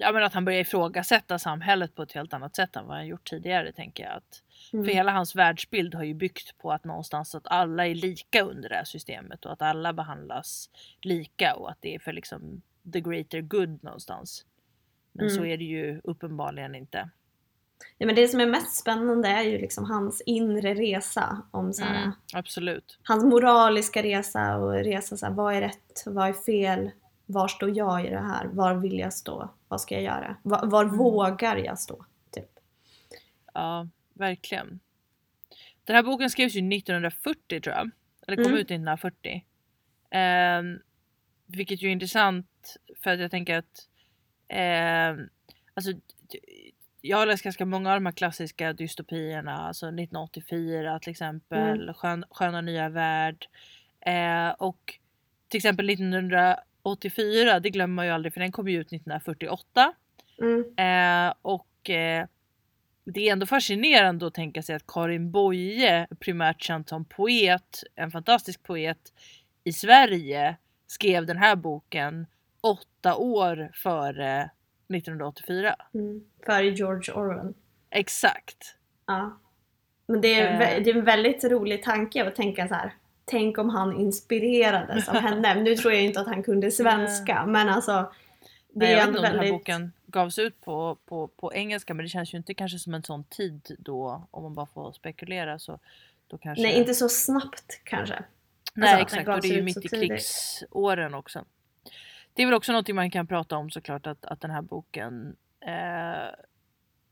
Ja 0.01 0.11
men 0.11 0.23
att 0.23 0.33
han 0.33 0.45
börjar 0.45 0.59
ifrågasätta 0.59 1.39
samhället 1.39 1.95
på 1.95 2.01
ett 2.01 2.11
helt 2.11 2.33
annat 2.33 2.55
sätt 2.55 2.75
än 2.75 2.87
vad 2.87 2.95
han 2.95 3.07
gjort 3.07 3.29
tidigare 3.29 3.71
tänker 3.71 4.03
jag. 4.03 4.13
Att, 4.13 4.43
Mm. 4.73 4.85
För 4.85 4.91
hela 4.93 5.11
hans 5.11 5.35
världsbild 5.35 5.95
har 5.95 6.03
ju 6.03 6.13
byggt 6.13 6.57
på 6.57 6.71
att 6.71 6.83
någonstans 6.83 7.35
att 7.35 7.47
alla 7.47 7.87
är 7.87 7.95
lika 7.95 8.41
under 8.43 8.69
det 8.69 8.75
här 8.75 8.83
systemet 8.83 9.45
och 9.45 9.51
att 9.53 9.61
alla 9.61 9.93
behandlas 9.93 10.69
lika 11.01 11.55
och 11.55 11.71
att 11.71 11.77
det 11.81 11.95
är 11.95 11.99
för 11.99 12.13
liksom 12.13 12.61
the 12.93 13.01
greater 13.01 13.41
good 13.41 13.83
någonstans. 13.83 14.45
Men 15.11 15.25
Mm. 15.25 15.37
så 15.37 15.45
är 15.45 15.57
det 15.57 15.63
ju 15.63 16.01
uppenbarligen 16.03 16.75
inte. 16.75 17.09
Ja, 17.97 18.05
men 18.05 18.15
det 18.15 18.27
som 18.27 18.39
är 18.39 18.45
mest 18.45 18.75
spännande 18.75 19.27
är 19.29 19.41
ju 19.43 19.57
liksom 19.57 19.85
hans 19.85 20.21
inre 20.25 20.73
resa 20.73 21.41
om 21.51 21.73
så 21.73 21.83
här, 21.83 22.01
Mm, 22.03 22.11
absolut. 22.33 22.99
hans 23.03 23.23
moraliska 23.23 24.03
resa 24.03 24.57
och 24.57 24.73
resa 24.73 25.17
så 25.17 25.25
här, 25.25 25.33
vad 25.33 25.55
är 25.55 25.61
rätt, 25.61 26.03
vad 26.05 26.29
är 26.29 26.33
fel, 26.33 26.91
var 27.25 27.47
står 27.47 27.77
jag 27.77 28.05
i 28.05 28.09
det 28.09 28.19
här, 28.19 28.47
var 28.47 28.73
vill 28.73 28.99
jag 28.99 29.13
stå, 29.13 29.49
vad 29.67 29.81
ska 29.81 29.95
jag 29.95 30.03
göra, 30.03 30.35
var, 30.43 30.65
var 30.65 30.83
Mm. 30.83 30.97
vågar 30.97 31.55
jag 31.57 31.79
stå? 31.79 32.05
Typ. 32.31 32.49
Ja, 33.53 33.87
verkligen. 34.19 34.79
Den 35.83 35.95
här 35.95 36.03
boken 36.03 36.29
skrevs 36.29 36.55
ju 36.55 36.59
1940 36.77 37.61
tror 37.61 37.75
jag. 37.75 37.89
Eller 38.27 38.37
kom 38.37 38.45
Mm. 38.45 38.57
ut 38.57 38.67
1940. 38.67 39.45
Ehm, 40.11 40.79
vilket 41.45 41.81
ju 41.81 41.87
är 41.87 41.91
intressant 41.91 42.77
för 43.03 43.11
att 43.11 43.19
jag 43.19 43.31
tänker 43.31 43.57
att 43.57 43.87
ehm, 44.47 45.29
alltså, 45.73 45.91
jag 47.01 47.17
har 47.17 47.25
läst 47.25 47.43
ganska 47.43 47.65
många 47.65 47.89
av 47.89 47.95
de 47.97 48.05
här 48.05 48.13
klassiska 48.13 48.73
dystopierna, 48.73 49.57
alltså 49.57 49.85
1984 49.87 50.99
till 50.99 51.11
exempel, 51.11 51.81
Mm. 51.81 51.93
Skön, 51.93 52.25
Sköna 52.29 52.61
nya 52.61 52.89
värld. 52.89 53.47
Eh, 54.01 54.49
och 54.49 54.99
till 55.47 55.57
exempel 55.57 55.89
1984, 55.89 57.59
det 57.59 57.69
glömmer 57.69 57.95
man 57.95 58.05
ju 58.05 58.11
aldrig 58.11 58.33
för 58.33 58.39
den 58.39 58.51
kom 58.51 58.67
ju 58.67 58.79
ut 58.81 58.87
1948. 58.87 59.93
Mm. 60.41 60.63
Eh, 60.77 61.33
och 61.41 61.89
eh, 61.89 62.27
det 63.13 63.27
är 63.27 63.31
ändå 63.31 63.45
fascinerande 63.45 64.27
att 64.27 64.33
tänka 64.33 64.61
sig 64.61 64.75
att 64.75 64.87
Karin 64.87 65.31
Boye, 65.31 66.07
primärt 66.19 66.61
känd 66.61 66.89
som 66.89 67.05
poet, 67.05 67.83
en 67.95 68.11
fantastisk 68.11 68.63
poet 68.63 68.97
i 69.63 69.73
Sverige, 69.73 70.55
skrev 70.87 71.25
den 71.25 71.37
här 71.37 71.55
boken 71.55 72.27
åtta 72.61 73.15
år 73.15 73.71
före 73.73 74.49
1984. 74.93 75.75
Mm. 75.93 76.21
För 76.45 76.61
George 76.61 77.13
Orwell. 77.13 77.53
Exakt. 77.89 78.75
Ja. 79.07 79.39
Men 80.07 80.21
det 80.21 80.33
är, 80.39 80.53
Eh. 80.53 80.83
det 80.83 80.89
är 80.89 80.95
en 80.97 81.05
väldigt 81.05 81.43
rolig 81.43 81.83
tanke 81.83 82.27
att 82.27 82.35
tänka 82.35 82.67
så 82.67 82.73
här. 82.73 82.93
Tänk 83.25 83.57
om 83.57 83.69
han 83.69 83.99
inspirerades 83.99 85.09
av 85.09 85.15
henne. 85.15 85.55
Nu 85.55 85.75
tror 85.75 85.93
jag 85.93 86.03
inte 86.03 86.19
att 86.21 86.27
han 86.27 86.43
kunde 86.43 86.71
svenska 86.71 87.45
men 87.47 87.69
alltså 87.69 87.91
det 88.73 88.85
Nej, 88.85 88.91
jag 88.91 89.01
är 89.01 89.05
vet 89.05 89.07
inte 89.07 89.19
om 89.19 89.23
den 89.23 89.31
här 89.31 89.37
väldigt... 89.39 89.53
boken 89.53 89.91
gavs 90.11 90.39
ut 90.39 90.61
på, 90.61 90.97
på, 91.05 91.27
på 91.27 91.53
engelska 91.53 91.93
men 91.93 92.05
det 92.05 92.09
känns 92.09 92.33
ju 92.33 92.37
inte 92.37 92.53
kanske 92.53 92.79
som 92.79 92.93
en 92.93 93.03
sån 93.03 93.23
tid 93.23 93.75
då 93.79 94.27
om 94.31 94.43
man 94.43 94.53
bara 94.53 94.65
får 94.65 94.91
spekulera 94.91 95.59
så 95.59 95.79
då 96.27 96.37
kanske... 96.37 96.63
Nej, 96.63 96.77
inte 96.77 96.93
så 96.93 97.09
snabbt 97.09 97.81
kanske. 97.83 98.23
Nej 98.73 98.89
Alltså, 98.93 99.03
exakt 99.03 99.29
och 99.29 99.41
det 99.41 99.47
är 99.47 99.55
ju 99.55 99.61
mitt 99.61 99.85
i 99.85 99.87
krigsåren 99.87 101.13
också. 101.13 101.45
Det 102.33 102.41
är 102.41 102.47
väl 102.47 102.55
också 102.55 102.71
någonting 102.71 102.95
man 102.95 103.11
kan 103.11 103.27
prata 103.27 103.57
om 103.57 103.71
såklart 103.71 104.07
att, 104.07 104.25
att 104.25 104.41
den 104.41 104.51
här 104.51 104.61
boken 104.61 105.35
eh, 105.59 106.35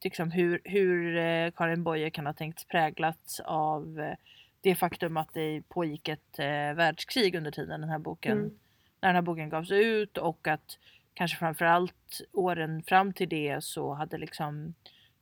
liksom 0.04 0.32
hur, 0.32 0.62
hur 0.64 1.18
eh, 1.18 1.52
Karin 1.52 1.84
Boye 1.84 2.10
kan 2.10 2.26
ha 2.26 2.34
tänkts 2.34 2.66
präglats 2.66 3.40
av 3.40 4.00
eh, 4.00 4.16
det 4.62 4.76
faktum 4.76 5.18
att 5.18 5.34
det 5.34 5.62
pågick 5.70 6.08
ett 6.08 6.40
eh, 6.40 6.46
världskrig 6.76 7.36
under 7.36 7.52
tiden 7.52 7.82
den 7.82 7.90
här 7.90 8.00
boken, 8.00 8.38
Mm. 8.38 8.60
när 9.02 9.10
den 9.10 9.16
här 9.16 9.22
boken 9.22 9.50
gavs 9.50 9.72
ut 9.72 10.18
och 10.18 10.48
att 10.48 10.78
kanske 11.18 11.38
framförallt 11.38 12.22
åren 12.34 12.84
fram 12.84 13.14
till 13.14 13.30
det 13.30 13.64
så 13.64 13.94
hade 13.94 14.18
liksom 14.18 14.74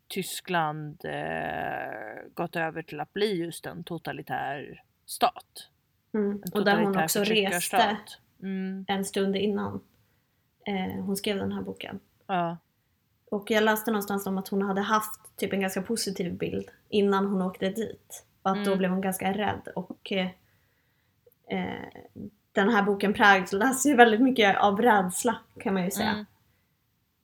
Tyskland 0.07 1.05
eh, 1.05 2.29
gått 2.33 2.55
över 2.55 2.81
till 2.81 2.99
att 2.99 3.13
bli 3.13 3.35
just 3.37 3.65
en 3.65 3.83
totalitär 3.83 4.83
stat. 5.05 5.69
Mm. 6.13 6.31
En 6.31 6.41
Och 6.53 6.65
där 6.65 6.75
hon 6.77 6.85
totalitär 6.93 7.03
också 7.03 7.23
reste. 7.23 7.97
Mm, 8.41 8.85
en 8.87 9.05
stund 9.05 9.35
innan 9.35 9.81
eh, 10.65 11.03
hon 11.03 11.15
skrev 11.17 11.37
den 11.37 11.51
här 11.51 11.61
boken. 11.61 11.99
ja. 12.27 12.57
Och 13.31 13.51
jag 13.51 13.63
läste 13.63 13.91
någonstans 13.91 14.27
om 14.27 14.37
att 14.37 14.47
hon 14.47 14.61
hade 14.61 14.81
haft 14.81 15.37
typ 15.37 15.53
en 15.53 15.61
ganska 15.61 15.81
positiv 15.81 16.37
bild 16.37 16.69
innan 16.89 17.25
hon 17.25 17.41
åkte 17.41 17.69
dit. 17.69 18.25
Och 18.41 18.51
att 18.51 18.65
då 18.65 18.71
Mm. 18.71 18.77
blev 18.77 18.91
hon 18.91 19.01
ganska 19.01 19.33
rädd. 19.33 19.67
Och 19.75 20.11
eh, 20.11 20.27
eh, 21.49 21.89
den 22.55 22.69
här 22.69 22.83
boken 22.83 23.13
präglas 23.13 23.85
ju 23.85 23.95
väldigt 23.95 24.21
mycket 24.21 24.57
av 24.57 24.81
rädsla 24.81 25.37
kan 25.59 25.73
man 25.73 25.85
ju 25.85 25.91
säga. 25.91 26.09
Mm. 26.09 26.25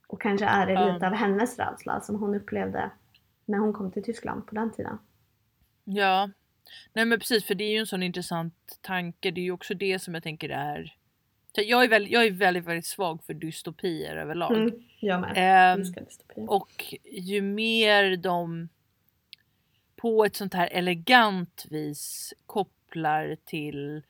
Och 0.08 0.22
kanske 0.22 0.46
är 0.46 0.68
det 0.68 0.94
lite 0.94 1.08
av 1.08 1.14
hennes 1.14 1.60
rädsla 1.60 2.02
som 2.02 2.16
hon 2.16 2.36
upplevde 2.36 2.92
när 3.46 3.58
hon 3.58 3.74
kom 3.74 3.92
till 3.92 4.04
Tyskland 4.04 4.48
på 4.48 4.56
den 4.56 4.72
tiden. 4.72 4.98
Ja. 5.84 6.30
Nej 6.94 7.06
men 7.06 7.20
precis 7.20 7.46
för 7.46 7.56
det 7.56 7.64
är 7.64 7.72
ju 7.72 7.78
en 7.78 7.88
sån 7.88 8.04
intressant 8.04 8.80
tanke. 8.82 9.32
Det 9.32 9.42
är 9.42 9.44
ju 9.44 9.52
också 9.52 9.74
det 9.74 10.00
som 10.00 10.14
jag 10.14 10.24
tänker 10.24 10.50
är 10.50 10.96
jag 11.54 11.84
är, 11.84 11.88
väldigt, 11.88 12.12
jag 12.12 12.26
är 12.26 12.32
väldigt, 12.32 12.66
väldigt 12.66 12.86
svag 12.86 13.24
för 13.24 13.34
dystopier 13.34 14.16
överlag. 14.16 14.58
Mm, 14.58 14.84
jag 15.00 15.22
med. 15.22 15.34
Älskar 15.36 16.02
dystopier. 16.02 16.52
och 16.52 16.96
ju 17.04 17.42
mer 17.42 18.18
de 18.18 18.70
på 19.96 20.26
ett 20.26 20.36
sånt 20.36 20.54
här 20.54 20.70
elegant 20.72 21.66
vis 21.70 22.34
kopplar 22.46 23.38
till 23.46 24.02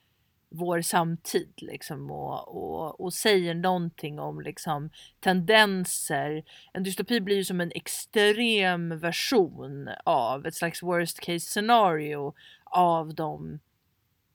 vår 0.52 0.82
samtid 0.82 1.54
liksom 1.58 2.12
och, 2.12 2.48
och, 2.48 3.02
och 3.02 3.14
säger 3.14 3.54
någonting 3.54 4.20
om 4.20 4.42
liksom 4.42 4.90
tendenser. 5.20 6.44
En 6.74 6.84
dystopi 6.84 7.22
blir 7.22 7.36
ju 7.36 7.44
som 7.44 7.62
en 7.62 7.72
extrem 7.76 9.00
version 9.00 9.90
av 10.06 10.46
ett 10.46 10.56
slags 10.56 10.84
worst 10.84 11.20
case 11.20 11.40
scenario 11.40 12.34
av 12.66 13.16
de 13.16 13.60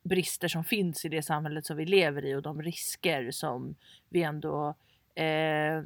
brister 0.02 0.48
som 0.48 0.64
finns 0.64 1.05
i 1.05 1.09
det 1.09 1.22
samhället 1.22 1.66
som 1.66 1.76
vi 1.76 1.85
lever 1.85 2.24
i 2.24 2.35
och 2.35 2.42
de 2.42 2.62
risker 2.62 3.31
som 3.31 3.76
vi 4.09 4.22
ändå 4.22 4.74
eh, 5.14 5.83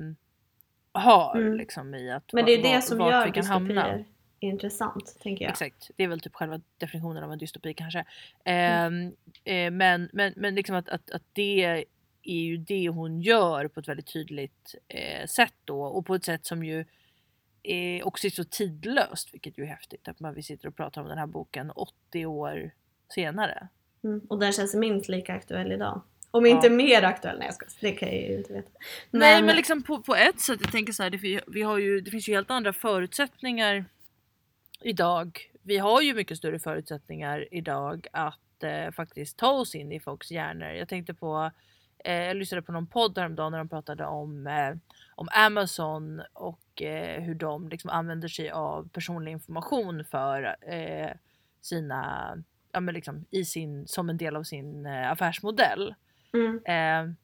har 0.92 1.36
Mm. 1.36 1.54
liksom 1.54 1.94
i 1.94 2.10
att 2.10 2.32
Men 2.32 2.44
det 2.44 2.52
är 2.52 2.62
det 2.74 2.82
som 2.82 3.00
gör 3.00 3.42
hamna. 3.42 4.04
Intressant, 4.40 5.16
tänker 5.22 5.44
jag. 5.44 5.50
Exakt, 5.50 5.90
det 5.96 6.04
är 6.04 6.08
väl 6.08 6.20
typ 6.20 6.34
själva 6.34 6.60
definitionen 6.78 7.24
av 7.24 7.32
en 7.32 7.38
dystopi 7.38 7.74
kanske. 7.74 8.04
Ehm, 8.44 9.12
eh, 9.44 9.70
men, 9.70 10.10
men, 10.12 10.32
men 10.36 10.54
liksom 10.54 10.76
att, 10.76 10.88
att, 10.88 11.10
att 11.10 11.22
det 11.32 11.64
är 12.22 12.32
ju 12.32 12.56
det 12.56 12.88
hon 12.88 13.20
gör 13.20 13.68
på 13.68 13.80
ett 13.80 13.88
väldigt 13.88 14.12
tydligt 14.12 14.74
eh, 14.88 15.26
sätt 15.26 15.54
då 15.64 15.82
och 15.82 16.06
på 16.06 16.14
ett 16.14 16.24
sätt 16.24 16.46
som 16.46 16.64
ju 16.64 16.84
är 17.62 18.06
också 18.06 18.26
är 18.26 18.30
så 18.30 18.44
tidlöst 18.44 19.34
vilket 19.34 19.58
ju 19.58 19.62
är 19.62 19.66
häftigt 19.68 20.08
att 20.08 20.20
man, 20.20 20.34
vi 20.34 20.42
sitter 20.42 20.68
och 20.68 20.76
pratar 20.76 21.02
om 21.02 21.08
den 21.08 21.18
här 21.18 21.26
boken 21.26 21.70
80 21.70 22.26
år 22.26 22.70
senare. 23.14 23.68
Mm. 24.04 24.20
Och 24.28 24.38
den 24.38 24.52
känns 24.52 24.74
minst 24.74 25.08
lika 25.08 25.34
aktuell 25.34 25.72
idag. 25.72 26.02
Om 26.30 26.46
Ja. 26.46 26.56
inte 26.56 26.70
mer 26.70 27.02
aktuell, 27.02 27.38
nej 27.38 27.46
jag 27.46 27.54
skojar. 27.54 27.72
det 27.80 27.92
kan 27.92 28.08
jag 28.08 28.18
ju 28.18 28.36
inte 28.38 28.52
veta. 28.52 28.70
Nej 29.10 29.42
men 29.42 29.56
liksom 29.56 29.82
på, 29.82 30.02
på 30.02 30.14
ett 30.14 30.40
sätt, 30.40 30.58
jag 30.62 30.72
tänker 30.72 30.92
så 30.92 31.02
här, 31.02 31.10
det, 31.10 31.40
vi 31.46 31.62
har 31.62 31.78
ju, 31.78 32.00
det 32.00 32.10
finns 32.10 32.28
ju 32.28 32.34
helt 32.34 32.50
andra 32.50 32.72
förutsättningar 32.72 33.84
idag. 34.80 35.38
Vi 35.62 35.78
har 35.78 36.00
ju 36.00 36.14
mycket 36.14 36.38
större 36.38 36.58
förutsättningar 36.58 37.48
idag 37.50 38.06
att 38.12 38.62
eh, 38.62 38.90
faktiskt 38.90 39.36
ta 39.36 39.50
oss 39.50 39.74
in 39.74 39.92
i 39.92 40.00
folks 40.00 40.30
hjärnor. 40.30 40.68
Jag 40.68 40.88
tänkte 40.88 41.14
på, 41.14 41.50
eh, 42.04 42.14
jag 42.14 42.36
lyssnade 42.36 42.62
på 42.62 42.72
någon 42.72 42.86
podd 42.86 43.18
häromdagen 43.18 43.52
när 43.52 43.58
de 43.58 43.68
pratade 43.68 44.06
om, 44.06 44.46
eh, 44.46 44.74
om 45.14 45.28
Amazon 45.32 46.22
och 46.32 46.82
eh, 46.82 47.22
hur 47.22 47.34
de 47.34 47.68
liksom 47.68 47.90
använder 47.90 48.28
sig 48.28 48.50
av 48.50 48.88
personlig 48.88 49.32
information 49.32 50.04
för 50.04 50.56
eh, 50.60 51.10
sina, 51.60 52.36
ja 52.72 52.80
men 52.80 52.94
liksom 52.94 53.26
i 53.30 53.44
sin, 53.44 53.86
som 53.86 54.10
en 54.10 54.16
del 54.16 54.36
av 54.36 54.42
sin 54.42 54.86
eh, 54.86 55.10
affärsmodell. 55.10 55.94
Mm. 56.32 57.16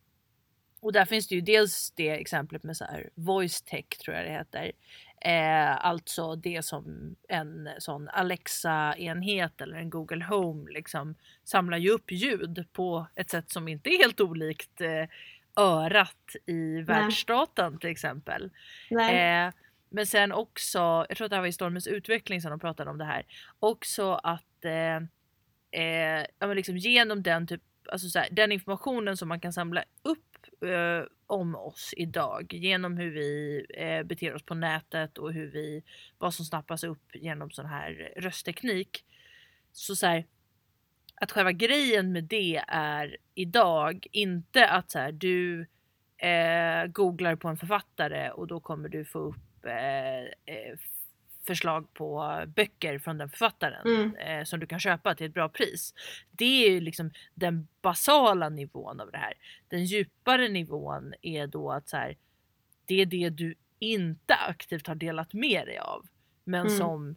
Och 0.81 0.93
där 0.93 1.05
finns 1.05 1.29
det 1.29 1.35
ju 1.35 1.41
dels 1.41 1.93
det 1.97 2.11
exemplet 2.11 2.63
med 2.63 2.77
så 2.77 2.85
här 2.85 3.11
voice 3.15 3.63
tech 3.63 3.89
tror 3.89 4.17
jag 4.17 4.27
det 4.27 4.31
heter. 4.31 4.73
Eh, 5.21 5.87
alltså 5.87 6.37
det 6.37 6.65
som 6.65 7.17
en 7.29 7.69
sån 7.79 8.09
Alexa-enhet 8.09 9.61
eller 9.61 9.77
en 9.77 9.91
Google 9.91 10.25
Home 10.25 10.71
liksom 10.71 11.15
samlar 11.45 11.79
ju 11.79 11.91
upp 11.91 12.11
ljud 12.11 12.67
på 12.73 13.07
ett 13.15 13.31
sätt 13.31 13.51
som 13.51 13.69
inte 13.69 13.91
är 13.91 13.99
helt 13.99 14.21
olikt 14.21 14.81
eh, 14.81 15.09
örat 15.57 16.37
i 16.47 16.81
världsdatan 16.81 17.79
till 17.79 17.91
exempel. 17.91 18.51
Nej. 18.91 19.47
Eh, 19.47 19.53
men 19.89 20.07
sen 20.07 20.33
också, 20.33 20.79
jag 21.09 21.17
tror 21.17 21.25
att 21.25 21.31
det 21.31 21.37
här 21.37 21.41
var 21.41 21.49
i 21.49 21.53
Stormens 21.53 21.87
utveckling 21.87 22.41
som 22.41 22.51
de 22.51 22.61
pratade 22.61 22.91
om 22.91 22.99
det 22.99 23.05
här, 23.05 23.27
också 23.61 24.13
att 24.13 24.65
eh, 24.65 24.97
eh, 25.83 26.27
ja, 26.39 26.47
men 26.47 26.57
liksom 26.57 26.77
genom 26.77 27.23
den 27.23 27.47
typ, 27.47 27.63
alltså 27.93 28.09
så 28.09 28.19
här, 28.19 28.29
den 28.31 28.53
informationen 28.53 29.17
som 29.17 29.29
man 29.29 29.41
kan 29.41 29.53
samla 29.53 29.85
upp 30.03 30.36
eh, 30.63 31.05
om 31.27 31.55
oss 31.55 31.95
idag 31.97 32.53
genom 32.53 32.97
hur 32.97 33.11
vi 33.11 33.67
eh, 33.75 34.03
beter 34.03 34.35
oss 34.35 34.43
på 34.43 34.55
nätet 34.55 35.19
och 35.19 35.33
hur 35.33 35.51
vi, 35.51 35.83
vad 36.19 36.35
som 36.35 36.45
snappas 36.45 36.85
upp 36.85 37.15
genom 37.15 37.51
sån 37.51 37.67
här 37.67 38.13
röstteknik. 38.17 39.05
Så, 39.73 39.97
så 39.97 40.07
här, 40.07 40.25
att 41.15 41.33
själva 41.33 41.53
grejen 41.53 42.13
med 42.13 42.25
det 42.25 42.63
är 42.69 43.17
idag 43.35 44.07
inte 44.13 44.69
att 44.69 44.91
så 44.91 44.99
här, 44.99 45.13
du 45.13 45.67
eh, 46.19 46.87
googlar 46.87 47.37
på 47.37 47.49
en 47.49 47.57
författare 47.57 48.31
och 48.31 48.47
då 48.47 48.61
kommer 48.61 48.89
du 48.89 49.05
få 49.05 49.19
upp 49.19 49.65
eh, 49.67 50.55
eh, 50.55 50.79
förslag 51.47 51.95
på 51.95 52.43
böcker 52.47 52.99
från 52.99 53.19
den 53.19 53.29
författaren 53.31 53.87
Mm. 53.87 54.15
eh, 54.17 54.45
som 54.45 54.61
du 54.61 54.67
kan 54.67 54.81
köpa 54.81 55.15
till 55.15 55.27
ett 55.27 55.35
bra 55.35 55.49
pris. 55.49 55.95
Det 56.31 56.67
är 56.67 56.71
ju 56.71 56.81
liksom 56.81 57.11
den 57.35 57.69
basala 57.83 58.49
nivån 58.49 59.01
av 59.01 59.11
det 59.11 59.19
här. 59.19 59.33
Den 59.69 59.85
djupare 59.85 60.49
nivån 60.49 61.15
är 61.23 61.47
då 61.47 61.73
att 61.73 61.89
så 61.89 61.97
här, 61.97 62.17
det 62.87 63.03
är 63.03 63.07
det 63.07 63.31
du 63.31 63.55
inte 63.79 64.35
aktivt 64.35 64.87
har 64.87 64.95
delat 64.95 65.33
med 65.33 65.67
dig 65.67 65.79
av 65.79 66.07
men 66.45 66.67
Mm. 66.67 66.79
som 66.79 67.17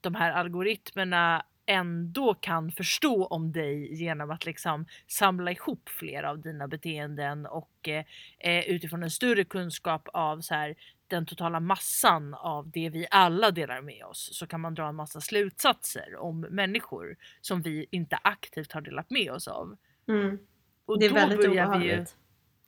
de 0.00 0.14
här 0.14 0.30
algoritmerna 0.32 1.46
ändå 1.66 2.34
kan 2.34 2.72
förstå 2.72 3.26
om 3.26 3.52
dig 3.52 3.94
genom 3.94 4.30
att 4.30 4.46
liksom 4.46 4.86
samla 5.06 5.50
ihop 5.52 5.88
flera 5.88 6.30
av 6.30 6.40
dina 6.40 6.68
beteenden 6.68 7.46
och 7.46 7.88
eh, 7.88 8.04
eh, 8.38 8.64
utifrån 8.68 9.02
en 9.02 9.10
större 9.10 9.44
kunskap 9.44 10.08
av 10.12 10.40
så 10.40 10.54
här, 10.54 10.74
den 11.08 11.26
totala 11.26 11.60
massan 11.60 12.34
av 12.34 12.70
det 12.70 12.88
vi 12.90 13.06
alla 13.10 13.50
delar 13.50 13.80
med 13.80 14.04
oss 14.04 14.28
så 14.32 14.46
kan 14.46 14.60
man 14.60 14.74
dra 14.74 14.88
en 14.88 14.94
massa 14.94 15.20
slutsatser 15.20 16.16
om 16.16 16.40
människor 16.40 17.16
som 17.40 17.62
vi 17.62 17.86
inte 17.90 18.16
aktivt 18.22 18.72
har 18.72 18.80
delat 18.80 19.10
med 19.10 19.30
oss 19.30 19.48
av. 19.48 19.76
Mm. 20.08 20.38
Och 20.86 20.98
Det 21.00 21.06
är 21.06 21.10
då 21.10 21.14
väldigt 21.14 21.38
börjar 21.38 21.50
vi 21.50 21.84
ju, 21.86 21.92
obehagligt. 21.92 22.16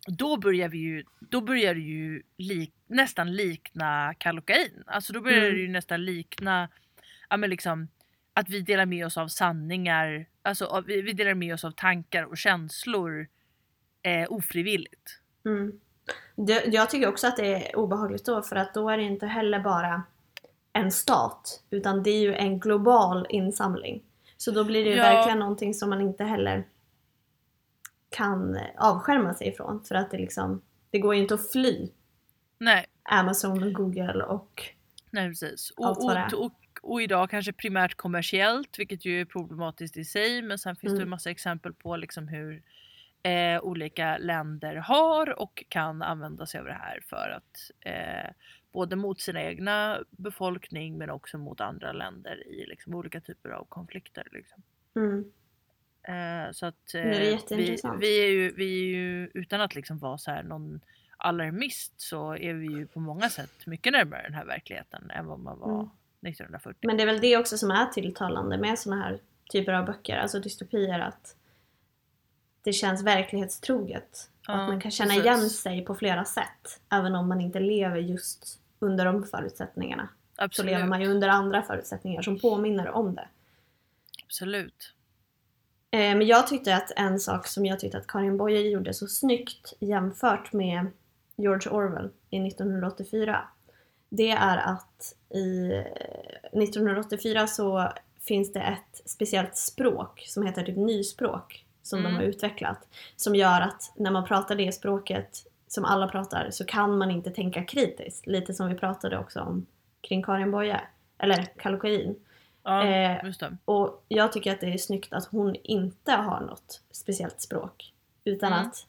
då 0.06 0.36
börjar 0.36 0.68
vi 0.68 0.78
ju, 0.78 1.04
då 1.20 1.40
börjar 1.40 1.74
det 1.74 1.80
ju 1.80 2.22
lik, 2.38 2.74
nästan 2.86 3.36
likna 3.36 4.14
kalokain. 4.18 4.82
Alltså 4.86 5.12
då 5.12 5.20
börjar 5.20 5.38
Mm. 5.38 5.52
det 5.54 5.60
ju 5.60 5.68
nästan 5.68 6.04
likna, 6.04 6.68
ja 7.30 7.36
men 7.36 7.50
liksom 7.50 7.88
att 8.38 8.48
vi 8.48 8.60
delar 8.60 8.86
med 8.86 9.06
oss 9.06 9.16
av 9.16 9.28
sanningar, 9.28 10.26
alltså 10.42 10.82
vi, 10.86 11.02
vi 11.02 11.12
delar 11.12 11.34
med 11.34 11.54
oss 11.54 11.64
av 11.64 11.70
tankar 11.70 12.24
och 12.24 12.36
känslor 12.36 13.28
eh, 14.02 14.32
ofrivilligt. 14.32 15.20
Mm. 15.44 15.80
Det, 16.36 16.66
jag 16.66 16.90
tycker 16.90 17.08
också 17.08 17.26
att 17.26 17.36
det 17.36 17.54
är 17.54 17.76
obehagligt 17.76 18.24
då 18.24 18.42
för 18.42 18.56
att 18.56 18.74
då 18.74 18.90
är 18.90 18.96
det 18.96 19.02
inte 19.02 19.26
heller 19.26 19.60
bara 19.60 20.02
en 20.72 20.92
stat 20.92 21.62
utan 21.70 22.02
det 22.02 22.10
är 22.10 22.20
ju 22.20 22.34
en 22.34 22.60
global 22.60 23.26
insamling. 23.28 24.02
Så 24.36 24.50
då 24.50 24.64
blir 24.64 24.84
det 24.84 24.90
ju 24.90 24.96
Ja. 24.96 25.02
verkligen 25.02 25.38
någonting 25.38 25.74
som 25.74 25.90
man 25.90 26.00
inte 26.00 26.24
heller 26.24 26.66
kan 28.08 28.58
avskärma 28.76 29.34
sig 29.34 29.48
ifrån 29.48 29.84
för 29.84 29.94
att 29.94 30.10
det 30.10 30.18
liksom 30.18 30.62
det 30.90 30.98
går 30.98 31.14
ju 31.14 31.20
inte 31.20 31.34
att 31.34 31.52
fly 31.52 31.88
Nej, 32.58 32.86
Amazon 33.02 33.62
och 33.62 33.72
Google 33.72 34.24
och 34.24 34.62
nej 35.10 35.28
precis. 35.28 35.72
Allt 35.76 35.98
Och, 35.98 36.04
vad 36.04 36.16
det 36.16 36.20
är. 36.20 36.34
och, 36.34 36.44
och, 36.44 36.52
och 36.82 37.02
idag 37.02 37.30
kanske 37.30 37.52
primärt 37.52 37.94
kommersiellt 37.94 38.78
vilket 38.78 39.04
ju 39.04 39.20
är 39.20 39.24
problematiskt 39.24 39.96
i 39.96 40.04
sig 40.04 40.42
men 40.42 40.58
sen 40.58 40.76
finns 40.76 40.92
det 40.92 40.96
Mm. 40.96 41.02
en 41.06 41.10
massa 41.10 41.30
exempel 41.30 41.72
på 41.74 41.96
liksom 41.96 42.28
hur 42.28 42.62
eh, 43.22 43.60
olika 43.62 44.18
länder 44.18 44.74
har 44.76 45.40
och 45.42 45.64
kan 45.68 46.02
använda 46.02 46.46
sig 46.46 46.60
av 46.60 46.66
det 46.66 46.72
här 46.72 47.00
för 47.06 47.30
att 47.36 47.70
eh, 47.80 48.30
både 48.72 48.96
mot 48.96 49.20
sin 49.20 49.36
egna 49.36 49.98
befolkning 50.10 50.98
men 50.98 51.10
också 51.10 51.38
mot 51.38 51.60
andra 51.60 51.92
länder 51.92 52.48
i 52.48 52.66
liksom, 52.66 52.94
olika 52.94 53.20
typer 53.20 53.50
av 53.50 53.64
konflikter. 53.68 54.26
Liksom. 54.32 54.62
mm, 54.96 55.32
Eh, 56.02 56.52
så 56.52 56.66
att 56.66 56.94
eh, 56.94 57.02
Det 57.02 57.50
vi, 57.50 57.76
vi, 58.00 58.24
är 58.24 58.30
ju, 58.30 58.52
vi 58.56 58.80
är 58.80 58.86
ju 58.96 59.30
utan 59.34 59.60
att 59.60 59.74
liksom 59.74 59.98
vara 59.98 60.18
så 60.18 60.30
här 60.30 60.42
någon 60.42 60.80
alarmist 61.16 62.00
så 62.00 62.36
är 62.36 62.54
vi 62.54 62.66
ju 62.66 62.86
på 62.86 63.00
många 63.00 63.28
sätt 63.28 63.66
mycket 63.66 63.92
närmare 63.92 64.22
den 64.22 64.34
här 64.34 64.44
verkligheten 64.44 65.10
än 65.10 65.26
vad 65.26 65.38
man 65.40 65.58
var 65.58 65.74
Mm. 65.80 65.90
1940. 66.22 66.86
Men 66.86 66.96
det 66.96 67.02
är 67.02 67.06
väl 67.06 67.20
det 67.20 67.36
också 67.36 67.58
som 67.58 67.70
är 67.70 67.86
tilltalande 67.86 68.58
med 68.58 68.78
såna 68.78 68.96
här 69.02 69.18
typer 69.50 69.72
av 69.72 69.84
böcker, 69.84 70.16
alltså 70.16 70.40
dystopier, 70.40 70.98
att 71.00 71.36
det 72.62 72.72
känns 72.72 73.02
verklighetstroget. 73.02 74.30
Ja, 74.46 74.54
att 74.54 74.68
man 74.68 74.80
kan 74.80 74.90
känna 74.90 75.08
precis. 75.08 75.24
igen 75.24 75.50
sig 75.50 75.84
på 75.84 75.94
flera 75.94 76.24
sätt. 76.24 76.80
Även 76.90 77.14
om 77.14 77.28
man 77.28 77.40
inte 77.40 77.60
lever 77.60 77.96
just 77.96 78.60
under 78.78 79.04
de 79.04 79.24
förutsättningarna. 79.24 80.08
Så 80.36 80.44
Absolut. 80.44 80.72
lever 80.72 80.86
man 80.86 81.00
ju 81.00 81.06
under 81.08 81.28
andra 81.28 81.62
förutsättningar 81.62 82.22
som 82.22 82.38
påminner 82.38 82.88
om 82.90 83.14
det. 83.14 83.28
Absolut. 84.24 84.94
Eh, 85.90 85.98
Men 85.98 86.26
jag 86.26 86.46
tyckte 86.46 86.76
att 86.76 86.92
en 86.96 87.20
sak 87.20 87.46
som 87.46 87.66
jag 87.66 87.80
tyckte 87.80 87.98
att 87.98 88.06
Karin 88.06 88.36
Boye 88.36 88.60
gjorde 88.60 88.94
så 88.94 89.06
snyggt 89.06 89.72
jämfört 89.80 90.52
med 90.52 90.86
George 91.36 91.72
Orwell 91.72 92.10
i 92.30 92.46
1984. 92.46 93.48
Det 94.08 94.30
är 94.30 94.56
att 94.58 95.14
i 95.30 95.72
eh, 95.72 96.60
1984 96.62 97.46
så 97.46 97.88
finns 98.20 98.52
det 98.52 98.60
ett 98.60 99.02
speciellt 99.10 99.56
språk 99.56 100.24
som 100.28 100.46
heter 100.46 100.62
typ 100.62 100.76
nyspråk 100.76 101.64
som 101.82 101.98
Mm. 101.98 102.12
de 102.12 102.16
har 102.16 102.24
utvecklat. 102.24 102.88
Som 103.16 103.34
gör 103.34 103.60
att 103.60 103.92
när 103.96 104.10
man 104.10 104.24
pratar 104.24 104.54
det 104.56 104.72
språket 104.72 105.46
som 105.68 105.84
alla 105.84 106.08
pratar 106.08 106.50
så 106.50 106.64
kan 106.64 106.98
man 106.98 107.10
inte 107.10 107.30
tänka 107.30 107.64
kritiskt. 107.64 108.26
Lite 108.26 108.54
som 108.54 108.68
vi 108.68 108.74
pratade 108.74 109.18
också 109.18 109.40
om 109.40 109.66
kring 110.00 110.22
Karin 110.22 110.50
Boye. 110.50 110.80
Eller 111.18 111.42
Kallocain. 111.58 112.16
Ja, 112.62 112.84
Eh. 112.86 113.24
Och 113.64 114.04
jag 114.08 114.32
tycker 114.32 114.52
att 114.52 114.60
det 114.60 114.66
är 114.74 114.78
snyggt 114.78 115.12
att 115.12 115.26
hon 115.26 115.54
inte 115.62 116.12
har 116.12 116.40
något 116.40 116.80
speciellt 116.90 117.40
språk. 117.40 117.92
Utan 118.24 118.52
Mm. 118.52 118.66
att 118.66 118.86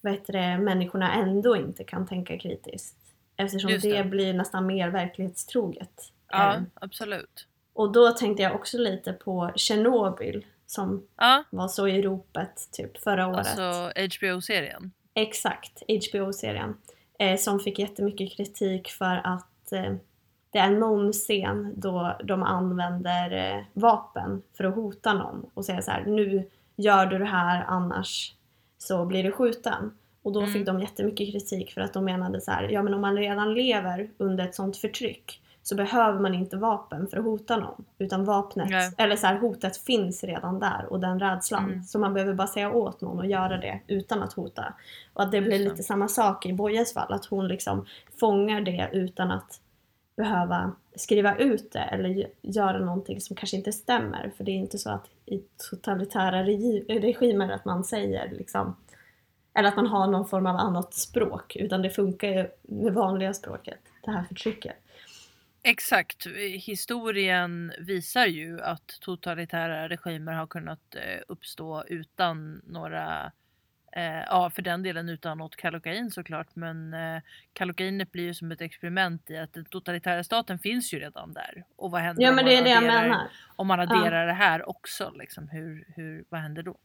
vad 0.00 0.12
heter 0.12 0.32
det, 0.32 0.58
människorna 0.58 1.12
ändå 1.14 1.56
inte 1.56 1.84
kan 1.84 2.06
tänka 2.06 2.38
kritiskt. 2.38 2.96
Eftersom 3.38 3.70
det. 3.70 3.78
det. 3.78 4.04
blir 4.04 4.34
nästan 4.34 4.66
mer 4.66 4.88
verklighetstroget. 4.88 6.12
Ja, 6.28 6.54
Eh, 6.54 6.62
absolut. 6.74 7.46
Och 7.72 7.92
då 7.92 8.10
tänkte 8.10 8.42
jag 8.42 8.54
också 8.54 8.78
lite 8.78 9.12
på 9.12 9.50
Tjernobyl 9.56 10.46
som 10.66 11.06
Ja, 11.16 11.44
var 11.50 11.68
så 11.68 11.88
i 11.88 12.02
ropet 12.02 12.68
typ 12.72 12.98
förra 12.98 13.26
året. 13.26 13.38
alltså 13.38 13.92
HBO-serien. 14.18 14.92
Exakt, 15.14 15.82
HBO-serien. 15.88 16.76
Eh, 17.18 17.36
som 17.38 17.60
fick 17.60 17.78
jättemycket 17.78 18.36
kritik 18.36 18.88
för 18.88 19.20
att 19.24 19.72
eh, 19.72 19.94
det 20.50 20.58
är 20.58 20.70
någon 20.70 21.12
scen 21.12 21.72
då 21.76 22.16
de 22.24 22.42
använder 22.42 23.54
eh, 23.56 23.64
vapen 23.72 24.42
för 24.56 24.64
att 24.64 24.74
hota 24.74 25.14
någon 25.14 25.50
och 25.54 25.64
säga 25.64 25.82
så 25.82 25.90
här: 25.90 26.04
nu 26.04 26.50
gör 26.76 27.06
du 27.06 27.18
det 27.18 27.24
här 27.24 27.64
annars 27.68 28.34
så 28.78 29.04
blir 29.04 29.24
du 29.24 29.32
skjuten. 29.32 29.97
Och 30.22 30.32
då 30.32 30.40
Mm. 30.40 30.52
fick 30.52 30.66
de 30.66 30.80
jättemycket 30.80 31.32
kritik 31.32 31.72
för 31.72 31.80
att 31.80 31.92
de 31.92 32.04
menade 32.04 32.40
så 32.40 32.50
här, 32.50 32.68
ja 32.68 32.82
men 32.82 32.94
om 32.94 33.00
man 33.00 33.16
redan 33.16 33.54
lever 33.54 34.10
under 34.18 34.44
ett 34.44 34.54
sånt 34.54 34.76
förtryck 34.76 35.40
så 35.62 35.74
behöver 35.74 36.20
man 36.20 36.34
inte 36.34 36.56
vapen 36.56 37.06
för 37.08 37.16
att 37.16 37.24
hota 37.24 37.56
någon. 37.56 37.84
Utan 37.98 38.24
vapnet, 38.24 38.68
Nej. 38.70 38.92
eller 38.98 39.16
så 39.16 39.26
här, 39.26 39.36
hotet 39.38 39.76
finns 39.76 40.24
redan 40.24 40.58
där 40.60 40.86
och 40.90 41.00
den 41.00 41.20
rädslan. 41.20 41.64
Mm. 41.64 41.82
Så 41.82 41.98
man 41.98 42.14
behöver 42.14 42.34
bara 42.34 42.46
säga 42.48 42.72
åt 42.72 43.00
någon 43.00 43.18
och 43.18 43.26
göra 43.26 43.56
det 43.58 43.80
utan 43.86 44.22
att 44.22 44.32
hota. 44.32 44.74
Och 45.12 45.22
att 45.22 45.32
det 45.32 45.40
blir 45.40 45.58
lite 45.58 45.82
samma 45.82 46.08
sak 46.08 46.46
i 46.46 46.52
Bojes 46.52 46.94
fall, 46.94 47.12
att 47.12 47.24
hon 47.26 47.48
liksom 47.48 47.86
fångar 48.20 48.60
det 48.60 48.90
utan 48.92 49.30
att 49.30 49.60
behöva 50.16 50.72
skriva 50.96 51.36
ut 51.36 51.72
det 51.72 51.78
eller 51.80 52.08
gö- 52.08 52.28
göra 52.42 52.78
någonting 52.78 53.20
som 53.20 53.36
kanske 53.36 53.56
inte 53.56 53.72
stämmer. 53.72 54.32
För 54.36 54.44
det 54.44 54.50
är 54.50 54.56
inte 54.56 54.78
så 54.78 54.90
att 54.90 55.06
i 55.26 55.42
totalitära 55.70 56.42
regi- 56.44 57.00
regimer 57.00 57.48
att 57.50 57.64
man 57.64 57.84
säger 57.84 58.30
liksom 58.30 58.76
eller 59.58 59.68
att 59.68 59.76
man 59.76 59.86
har 59.86 60.06
någon 60.06 60.28
form 60.28 60.46
av 60.46 60.56
annat 60.56 60.94
språk 60.94 61.56
utan 61.56 61.82
det 61.82 61.90
funkar 61.90 62.28
ju 62.28 62.48
med 62.62 62.94
vanliga 62.94 63.34
språket, 63.34 63.78
det 64.04 64.10
här 64.10 64.24
förtrycket. 64.24 64.76
Exakt. 65.62 66.26
Historien 66.66 67.72
visar 67.78 68.26
ju 68.26 68.60
att 68.60 68.86
totalitära 69.00 69.88
regimer 69.88 70.32
har 70.32 70.46
kunnat 70.46 70.94
eh, 70.94 71.20
uppstå 71.28 71.84
utan 71.86 72.62
några, 72.66 73.32
eh, 73.92 74.18
ja 74.26 74.50
för 74.50 74.62
den 74.62 74.82
delen 74.82 75.08
utan 75.08 75.38
något 75.38 75.56
kalokain 75.56 76.10
såklart, 76.10 76.48
men 76.56 76.94
eh, 76.94 77.22
kalokainet 77.52 78.12
blir 78.12 78.24
ju 78.24 78.34
som 78.34 78.52
ett 78.52 78.60
experiment 78.60 79.30
i 79.30 79.36
att 79.38 79.52
den 79.52 79.64
totalitära 79.64 80.24
staten 80.24 80.58
finns 80.58 80.92
ju 80.94 80.98
redan 81.00 81.32
där. 81.32 81.64
Och 81.76 81.90
vad 81.90 82.00
händer 82.00 82.22
Ja 82.22 82.30
om 82.30 82.36
man 82.36 82.44
det 82.44 82.50
det 82.50 82.76
adderar- 82.76 83.02
menar. 83.02 83.28
Om 83.56 83.66
man 83.66 83.80
adderar 83.80 84.26
det 84.26 84.32
här 84.32 84.68
också, 84.68 85.12
liksom, 85.14 85.48
hur, 85.48 85.84
hur, 85.96 86.24
vad 86.28 86.40
händer 86.40 86.62
då? 86.62 86.76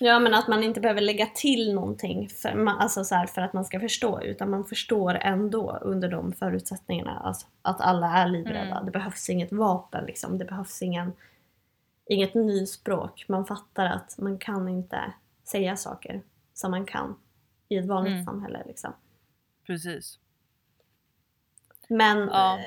Ja 0.00 0.18
men 0.18 0.34
att 0.34 0.48
man 0.48 0.62
inte 0.62 0.80
behöver 0.80 1.00
lägga 1.00 1.26
till 1.26 1.74
någonting 1.74 2.28
för, 2.28 2.54
man, 2.54 2.78
alltså 2.78 3.04
så 3.04 3.24
för 3.34 3.42
att 3.42 3.52
man 3.52 3.64
ska 3.64 3.80
förstå 3.80 4.22
utan 4.22 4.50
man 4.50 4.64
förstår 4.64 5.14
ändå 5.14 5.78
under 5.82 6.08
de 6.08 6.32
förutsättningarna 6.32 7.18
alltså, 7.18 7.46
att 7.62 7.80
alla 7.80 8.06
är 8.12 8.28
livrädda. 8.28 8.60
Mm. 8.70 8.84
Det 8.84 8.90
behövs 8.90 9.30
inget 9.30 9.52
vapen 9.52 10.04
liksom, 10.04 10.38
det 10.38 10.44
behövs 10.44 10.82
ingen, 10.82 11.12
inget 12.06 12.34
nyspråk. 12.34 13.24
Man 13.28 13.46
fattar 13.46 13.86
att 13.86 14.18
man 14.18 14.38
kan 14.38 14.68
inte 14.68 15.12
säga 15.44 15.76
saker 15.76 16.22
som 16.54 16.70
man 16.70 16.86
kan 16.86 17.16
i 17.68 17.76
ett 17.76 17.86
vanligt 17.86 18.12
Mm. 18.12 18.24
samhälle 18.24 18.62
liksom. 18.66 18.92
Precis. 19.66 20.18
Men 21.88 22.18
Ja. 22.18 22.58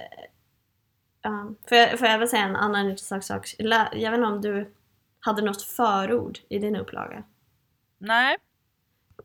ja, 1.22 1.50
får, 1.70 1.78
jag, 1.78 2.00
får 2.00 2.08
jag 2.08 2.20
väl 2.20 2.28
säga 2.30 2.44
en 2.44 2.56
annan 2.56 2.90
intressant 2.90 3.26
sak. 3.26 3.56
Jag 3.58 4.12
vet 4.12 4.18
inte 4.18 4.28
om 4.28 4.42
du 4.42 4.74
hade 5.22 5.41
något 5.41 5.61
förord 5.61 6.39
i 6.49 6.59
din 6.59 6.76
upplaga? 6.76 7.24
Nej. 7.97 8.38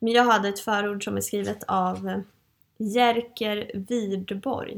Men 0.00 0.12
jag 0.12 0.24
hade 0.24 0.48
ett 0.48 0.60
förord 0.60 1.04
som 1.04 1.16
är 1.16 1.20
skrivet 1.20 1.62
av 1.68 2.08
eh, 2.08 2.20
Jerker 2.76 3.70
Widborg, 3.74 4.72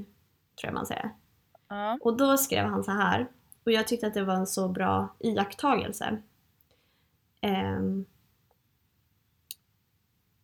tror 0.61 0.69
jag 0.69 0.75
man 0.75 0.87
säger. 0.87 1.11
Ja. 1.69 1.99
Och 2.01 2.17
då 2.17 2.37
skrev 2.37 2.65
han 2.65 2.85
så 2.85 2.91
här, 2.91 3.27
och 3.65 3.73
jag 3.73 3.89
tyckte 3.89 4.07
att 4.07 4.15
det 4.15 4.25
var 4.25 4.35
en 4.35 4.47
så 4.47 4.69
bra 4.69 5.15
iakttagelse. 5.19 6.19
Ehm, 7.41 8.05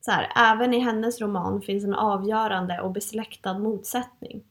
så 0.01 0.11
här, 0.11 0.33
även 0.37 0.75
i 0.75 0.79
hennes 0.79 1.21
roman 1.21 1.63
finns 1.63 1.85
en 1.85 1.95
avgörande 1.95 2.81
och 2.81 2.93
besläktad 2.93 3.59
motsättning. 3.59 4.45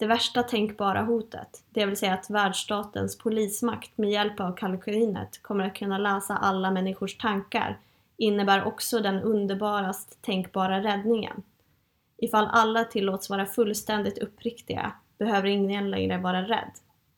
Det 0.00 0.06
värsta 0.06 0.42
tänkbara 0.42 1.02
hotet, 1.02 1.64
det 1.70 1.86
vill 1.86 1.96
säga 1.96 2.14
att 2.14 2.30
världsstatens 2.30 3.18
polismakt 3.18 3.98
med 3.98 4.10
hjälp 4.10 4.40
av 4.40 4.56
kalkylinet 4.56 5.42
kommer 5.42 5.64
att 5.64 5.74
kunna 5.74 5.98
läsa 5.98 6.36
alla 6.36 6.70
människors 6.70 7.18
tankar, 7.18 7.78
innebär 8.16 8.64
också 8.64 9.00
den 9.00 9.22
underbarast 9.22 10.22
tänkbara 10.22 10.82
räddningen. 10.82 11.42
Ifall 12.16 12.46
alla 12.46 12.84
tillåts 12.84 13.30
vara 13.30 13.46
fullständigt 13.46 14.18
uppriktiga 14.18 14.92
behöver 15.18 15.48
ingen 15.48 15.90
längre 15.90 16.18
vara 16.18 16.42
rädd. 16.42 16.72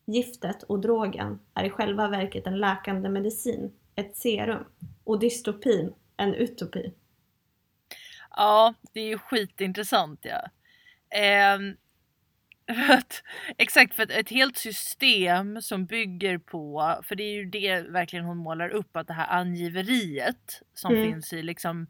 Giftet 0.05 0.63
och 0.63 0.81
drogen 0.81 1.41
är 1.55 1.65
i 1.65 1.71
själva 1.71 2.09
verket 2.09 2.47
en 2.47 2.59
läkande 2.59 3.09
medicin, 3.09 3.73
ett 3.95 4.17
serum, 4.17 4.65
och 5.05 5.19
dystopin 5.19 5.95
en 6.17 6.35
utopi. 6.35 6.93
Ja, 8.37 8.75
det 8.93 9.01
är 9.01 9.09
ju 9.09 9.19
skitintressant 9.19 10.21
ja. 10.23 10.43
Eh, 11.19 11.59
att, 12.89 13.23
exakt, 13.59 13.95
för 13.95 14.03
att 14.03 14.11
ett 14.11 14.31
helt 14.31 14.57
system 14.57 15.63
som 15.63 15.87
bygger 15.87 16.39
på, 16.39 17.01
för 17.05 17.17
det 17.17 17.23
är 17.23 17.33
ju 17.35 17.45
det 17.45 17.81
verkligen 17.81 18.25
hon 18.25 18.37
målar 18.37 18.69
upp, 18.69 18.97
att 18.97 19.07
det 19.07 19.13
här 19.13 19.27
angiveriet 19.41 20.63
som 20.75 20.95
Mm. 20.95 21.13
finns 21.13 21.33
i 21.33 21.43
liksom 21.43 21.87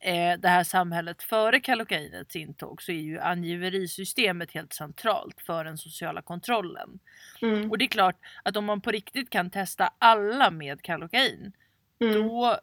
eh, 0.00 0.38
det 0.38 0.48
här 0.48 0.64
samhället 0.64 1.22
före 1.22 1.60
kalokainets 1.60 2.36
intåg 2.36 2.82
så 2.82 2.92
är 2.92 3.00
ju 3.00 3.18
angiverisystemet 3.20 4.52
helt 4.52 4.72
centralt 4.72 5.40
för 5.40 5.64
den 5.64 5.78
sociala 5.78 6.22
kontrollen. 6.22 6.98
Mm. 7.42 7.70
Och 7.70 7.78
det 7.78 7.84
är 7.84 7.88
klart 7.88 8.16
att 8.42 8.56
om 8.56 8.64
man 8.64 8.80
på 8.80 8.90
riktigt 8.90 9.30
kan 9.30 9.50
testa 9.50 9.90
alla 9.98 10.50
med 10.50 10.82
kalokain 10.82 11.52
Mm. 12.00 12.14
då, 12.14 12.58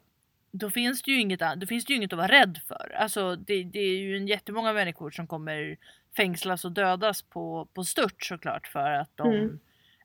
då, 0.52 0.70
finns 0.70 1.02
det 1.02 1.10
ju 1.10 1.20
inget, 1.20 1.40
då 1.56 1.66
finns 1.66 1.84
det 1.84 1.94
inget 1.94 2.12
att 2.12 2.16
vara 2.16 2.28
rädd 2.28 2.60
för. 2.68 2.92
Alltså 2.98 3.36
det, 3.36 3.64
det 3.64 3.78
är 3.78 3.98
ju 3.98 4.16
en 4.16 4.26
jättemånga 4.26 4.72
människor 4.72 5.10
som 5.10 5.26
kommer 5.26 5.76
fängslas 6.16 6.64
och 6.64 6.72
dödas 6.72 7.22
på, 7.22 7.68
på 7.74 7.84
stört 7.84 8.24
såklart 8.24 8.66
för 8.66 8.90
att 8.90 9.10
de 9.14 9.26
Mm. 9.34 9.58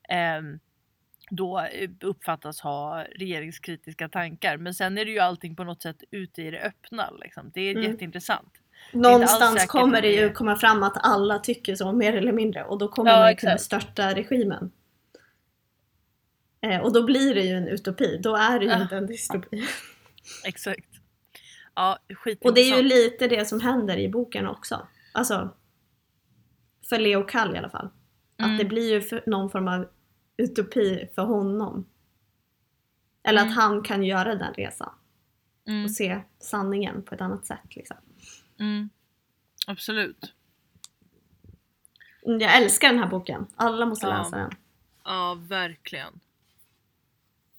ehm, 0.08 0.58
då 1.30 1.58
eh, 1.60 1.90
uppfattas 2.00 2.60
ha 2.60 3.04
regeringskritiska 3.16 4.08
tankar. 4.08 4.56
Men 4.56 4.74
sen 4.74 4.98
är 4.98 5.04
det 5.04 5.10
ju 5.10 5.18
allting 5.18 5.56
på 5.56 5.64
något 5.64 5.82
sätt 5.82 6.02
ute 6.10 6.42
i 6.42 6.50
det 6.50 6.60
öppna. 6.60 7.10
Liksom. 7.10 7.50
Det 7.54 7.60
är 7.60 7.70
Mm. 7.76 7.90
jätteintressant. 7.90 8.52
Någonstans 8.92 9.54
säkert 9.54 9.68
kommer 9.68 10.02
det 10.02 10.12
ju 10.12 10.28
det- 10.28 10.34
komma 10.34 10.56
fram 10.56 10.82
att 10.82 10.96
alla 10.96 11.38
tycker 11.38 11.74
så 11.74 11.92
mer 11.92 12.16
eller 12.16 12.32
mindre 12.32 12.64
och 12.64 12.78
då 12.78 12.88
kommer 12.88 13.10
Ja, 13.10 13.18
man 13.20 13.36
kunna 13.36 13.58
störta 13.58 14.14
regimen. 14.14 14.72
Eh, 16.60 16.80
och 16.80 16.92
då 16.92 17.02
blir 17.04 17.34
det 17.34 17.40
ju 17.40 17.54
en 17.56 17.68
utopi, 17.68 18.20
då 18.22 18.36
är 18.36 18.58
det 18.58 18.64
ju 18.64 18.70
Ja. 18.70 18.82
inte 18.82 18.96
en 18.96 19.06
dystopi. 19.06 19.64
Exakt. 20.44 20.86
Ja. 21.74 21.98
Och 22.40 22.54
det 22.54 22.60
är 22.60 22.76
ju 22.76 22.82
lite 22.82 23.28
det 23.28 23.44
som 23.48 23.60
händer 23.60 23.96
i 23.96 24.08
boken 24.08 24.46
också. 24.46 24.86
Alltså, 25.12 25.56
för 26.90 26.98
Leo 26.98 27.22
Kall 27.24 27.54
i 27.54 27.58
alla 27.58 27.70
fall. 27.70 27.88
Mm. 28.38 28.52
Att 28.52 28.58
det 28.58 28.64
blir 28.64 28.92
ju 29.12 29.20
någon 29.26 29.50
form 29.50 29.68
av 29.68 29.88
utopi 30.36 31.08
för 31.14 31.22
honom. 31.22 31.86
Eller 33.22 33.40
Mm. 33.40 33.50
att 33.50 33.56
han 33.56 33.82
kan 33.82 34.02
göra 34.04 34.34
den 34.34 34.54
resan 34.54 34.92
mm, 35.66 35.84
och 35.84 35.90
se 35.90 36.20
sanningen 36.38 37.02
på 37.02 37.14
ett 37.14 37.20
annat 37.20 37.46
sätt. 37.46 37.76
Liksom. 37.76 37.96
mm. 38.58 38.90
Absolut. 39.66 40.34
Mm, 42.26 42.40
Jag 42.40 42.56
älskar 42.62 42.88
den 42.88 42.98
här 42.98 43.08
boken. 43.10 43.46
Alla 43.56 43.86
måste 43.86 44.06
Ja. 44.06 44.18
läsa 44.18 44.36
den. 44.36 44.50
Ja, 45.04 45.38
verkligen. 45.40 46.20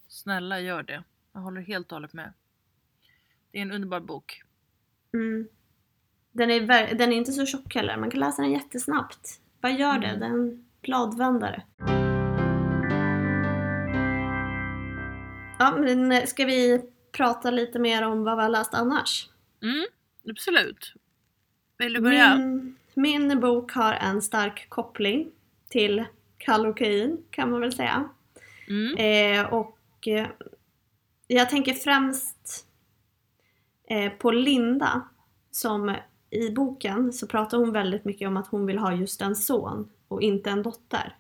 Snälla 0.08 0.60
gör 0.60 0.84
det. 0.84 1.04
Jag 1.34 1.42
håller 1.42 1.62
helt 1.62 1.92
och 1.92 1.96
hållet 1.96 2.14
med. 2.14 2.34
Det 3.52 3.58
är 3.58 3.62
en 3.62 3.72
underbar 3.72 4.00
bok. 4.00 4.42
Mm. 5.14 5.48
Den, 6.32 6.52
är, 6.52 6.96
den 6.96 7.14
är 7.14 7.18
inte 7.18 7.32
så 7.32 7.46
tjock 7.46 7.76
heller. 7.76 7.98
Man 7.98 8.12
kan 8.12 8.20
läsa 8.20 8.42
den 8.42 8.52
jättesnabbt. 8.52 9.40
Vad 9.62 9.74
gör 9.74 10.00
det? 10.00 10.08
Mm. 10.08 10.20
Den 10.20 10.32
är 10.32 10.36
en 10.36 10.66
bladvändare. 10.82 11.64
Ja, 15.60 15.78
men 15.78 16.12
eh, 16.12 16.26
ska 16.26 16.46
vi 16.46 16.82
prata 17.12 17.52
lite 17.52 17.80
mer 17.80 18.02
om 18.04 18.24
vad 18.24 18.38
vi 18.38 18.44
har 18.44 18.50
läst 18.50 18.74
annars? 18.74 19.30
Mm, 19.64 19.86
absolut. 20.30 20.94
Vill 21.78 21.94
du 21.94 22.02
börja? 22.02 22.36
Min, 22.38 22.76
min 22.94 23.40
bok 23.40 23.72
har 23.72 23.94
en 23.94 24.22
stark 24.22 24.70
koppling 24.70 25.32
till 25.70 26.06
kallokain 26.38 27.24
kan 27.30 27.52
man 27.52 27.62
väl 27.62 27.74
säga. 27.74 28.10
Mm. 28.68 28.96
Eh, 28.98 29.54
och 29.54 30.08
eh, 30.08 30.28
jag 31.28 31.50
tänker 31.50 31.74
främst 31.74 32.68
eh, 33.90 34.12
på 34.12 34.32
Linda 34.32 35.02
som 35.52 35.96
i 36.32 36.50
boken 36.50 37.14
så 37.14 37.28
pratar 37.28 37.58
hon 37.58 37.72
väldigt 37.72 38.06
mycket 38.06 38.28
om 38.28 38.38
att 38.38 38.48
hon 38.48 38.66
vill 38.66 38.78
ha 38.78 38.94
just 38.94 39.22
en 39.22 39.36
son 39.36 39.90
och 40.08 40.22
inte 40.22 40.50
en 40.50 40.64
dotter. 40.64 41.16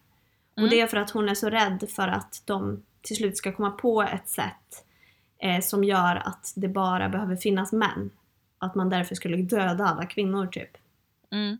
Och 0.55 0.69
det 0.69 0.81
är 0.81 0.87
för 0.87 0.97
att 0.97 1.09
hon 1.09 1.29
är 1.29 1.35
så 1.35 1.49
rädd 1.49 1.89
för 1.89 2.07
att 2.07 2.41
de 2.45 2.83
till 3.01 3.15
slut 3.15 3.37
ska 3.37 3.51
komma 3.51 3.71
på 3.71 4.01
ett 4.01 4.29
sätt 4.29 4.85
eh, 5.39 5.61
som 5.61 5.83
gör 5.83 6.15
att 6.15 6.53
det 6.55 6.67
bara 6.67 7.09
behöver 7.09 7.35
finnas 7.35 7.71
män. 7.71 8.09
Att 8.57 8.75
man 8.75 8.89
därför 8.89 9.15
skulle 9.15 9.37
döda 9.37 9.85
alla 9.85 10.05
kvinnor 10.05 10.47
typ. 10.47 10.77
Mm. 11.31 11.57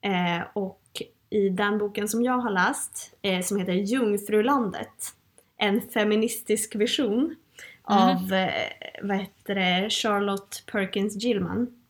Eh, 0.00 0.46
och 0.52 1.02
i 1.30 1.48
den 1.48 1.78
boken 1.78 2.08
som 2.08 2.22
jag 2.22 2.38
har 2.38 2.50
läst, 2.50 3.14
eh, 3.22 3.42
som 3.42 3.58
heter 3.58 3.72
Jungfrulandet, 3.72 5.14
en 5.56 5.80
feministisk 5.80 6.74
vision 6.74 7.36
av 7.82 8.32
eh, 8.32 8.52
vad 9.02 9.16
heter 9.16 9.54
det, 9.54 9.90
Charlotte 9.90 10.62
Perkins 10.72 11.16
Gilman, 11.16 11.81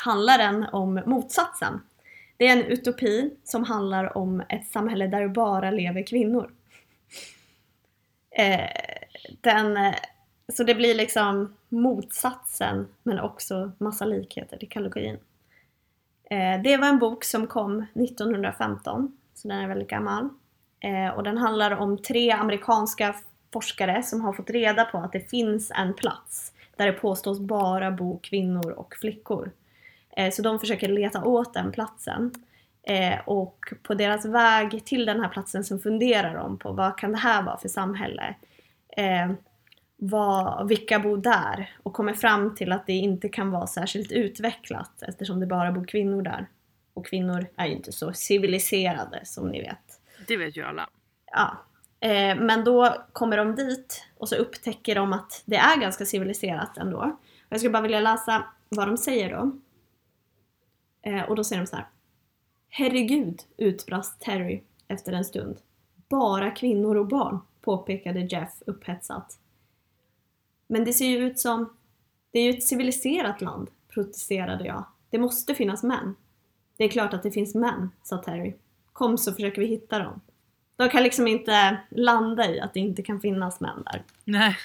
handlar 0.00 0.38
den 0.38 0.64
om 0.72 1.02
motsatsen. 1.06 1.80
Det 2.36 2.48
är 2.48 2.52
en 2.52 2.64
utopi 2.64 3.30
som 3.44 3.64
handlar 3.64 4.18
om 4.18 4.42
ett 4.48 4.66
samhälle 4.66 5.06
där 5.06 5.20
det 5.20 5.28
bara 5.28 5.70
lever 5.70 6.06
kvinnor. 6.06 6.50
Eh, 8.30 8.70
den, 9.40 9.76
eh, 9.76 9.94
så 10.52 10.64
det 10.64 10.74
blir 10.74 10.94
liksom 10.94 11.56
motsatsen 11.68 12.88
men 13.02 13.20
också 13.20 13.72
massa 13.78 14.04
likheter 14.04 14.56
till 14.56 14.68
kalogin. 14.68 15.18
Eh, 16.30 16.62
det 16.62 16.76
var 16.76 16.88
en 16.88 16.98
bok 16.98 17.24
som 17.24 17.46
kom 17.46 17.86
1915, 17.94 19.16
så 19.34 19.48
den 19.48 19.58
är 19.58 19.68
väldigt 19.68 19.88
gammal. 19.88 20.28
Eh, 20.80 21.08
och 21.08 21.22
den 21.22 21.38
handlar 21.38 21.70
om 21.70 21.98
tre 21.98 22.30
amerikanska 22.30 23.14
forskare 23.52 24.02
som 24.02 24.20
har 24.20 24.32
fått 24.32 24.50
reda 24.50 24.84
på 24.84 24.98
att 24.98 25.12
det 25.12 25.30
finns 25.30 25.72
en 25.74 25.94
plats 25.94 26.52
där 26.76 26.86
det 26.86 26.92
påstås 26.92 27.40
bara 27.40 27.90
bo 27.90 28.18
kvinnor 28.18 28.70
och 28.70 28.94
flickor. 29.00 29.50
Eh, 30.16 30.30
så 30.30 30.42
de 30.42 30.58
försöker 30.58 30.88
leta 30.88 31.24
åt 31.24 31.54
den 31.54 31.72
platsen. 31.72 32.32
Eh, 32.82 33.18
och 33.24 33.72
på 33.82 33.94
deras 33.94 34.24
väg 34.24 34.84
till 34.84 35.06
den 35.06 35.20
här 35.20 35.28
platsen 35.28 35.64
så 35.64 35.78
funderar 35.78 36.34
de 36.34 36.58
på 36.58 36.72
vad 36.72 36.98
kan 36.98 37.12
det 37.12 37.18
här 37.18 37.42
vara 37.42 37.58
för 37.58 37.68
samhälle? 37.68 38.34
Eh, 38.96 39.32
vad, 39.96 40.68
vilka 40.68 40.98
bor 40.98 41.16
där? 41.18 41.76
Och 41.82 41.92
kommer 41.92 42.14
fram 42.14 42.54
till 42.54 42.72
att 42.72 42.86
det 42.86 42.92
inte 42.92 43.28
kan 43.28 43.50
vara 43.50 43.66
särskilt 43.66 44.12
utvecklat 44.12 45.02
eftersom 45.02 45.40
det 45.40 45.46
bara 45.46 45.72
bor 45.72 45.84
kvinnor 45.84 46.22
där. 46.22 46.46
Och 46.94 47.06
kvinnor 47.06 47.46
är 47.56 47.66
ju 47.66 47.72
inte 47.72 47.92
så 47.92 48.12
civiliserade 48.12 49.20
som 49.24 49.48
ni 49.48 49.60
vet. 49.60 50.00
Det 50.26 50.36
vet 50.36 50.56
ju 50.56 50.62
alla. 50.62 50.88
Ja. 51.32 51.56
Eh, 52.00 52.36
men 52.36 52.64
då 52.64 52.96
kommer 53.12 53.36
de 53.36 53.54
dit 53.54 54.04
och 54.18 54.28
så 54.28 54.36
upptäcker 54.36 54.94
de 54.94 55.12
att 55.12 55.42
det 55.46 55.56
är 55.56 55.80
ganska 55.80 56.04
civiliserat 56.04 56.78
ändå. 56.78 57.18
Jag 57.48 57.60
skulle 57.60 57.72
bara 57.72 57.82
vilja 57.82 58.00
läsa 58.00 58.44
vad 58.68 58.88
de 58.88 58.96
säger 58.96 59.30
då. 59.30 59.52
Eh, 61.06 61.22
och 61.22 61.36
då 61.36 61.44
säger 61.44 61.62
de 61.62 61.66
så 61.66 61.76
här. 61.76 61.86
Herregud, 62.68 63.42
utbrast 63.56 64.20
Terry 64.20 64.62
efter 64.88 65.12
en 65.12 65.24
stund. 65.24 65.56
Bara 66.08 66.50
kvinnor 66.50 66.96
och 66.96 67.06
barn, 67.06 67.38
påpekade 67.60 68.20
Jeff 68.20 68.62
upphetsat. 68.66 69.38
Men 70.66 70.84
det 70.84 70.92
ser 70.92 71.06
ju 71.06 71.18
ut 71.18 71.38
som... 71.38 71.76
Det 72.30 72.38
är 72.38 72.44
ju 72.52 72.58
ett 72.58 72.64
civiliserat 72.64 73.40
land, 73.40 73.70
protesterade 73.88 74.66
jag. 74.66 74.84
Det 75.10 75.18
måste 75.18 75.54
finnas 75.54 75.82
män. 75.82 76.14
Det 76.76 76.84
är 76.84 76.88
klart 76.88 77.14
att 77.14 77.22
det 77.22 77.30
finns 77.30 77.54
män, 77.54 77.90
sa 78.02 78.18
Terry. 78.18 78.54
Kom 78.92 79.18
så 79.18 79.32
försöker 79.32 79.60
vi 79.60 79.66
hitta 79.66 79.98
dem. 79.98 80.20
De 80.76 80.88
kan 80.88 81.02
liksom 81.02 81.26
inte 81.26 81.76
landa 81.90 82.50
i 82.50 82.60
att 82.60 82.74
det 82.74 82.80
inte 82.80 83.02
kan 83.02 83.20
finnas 83.20 83.60
män 83.60 83.82
där. 83.84 84.02
Nej. 84.24 84.56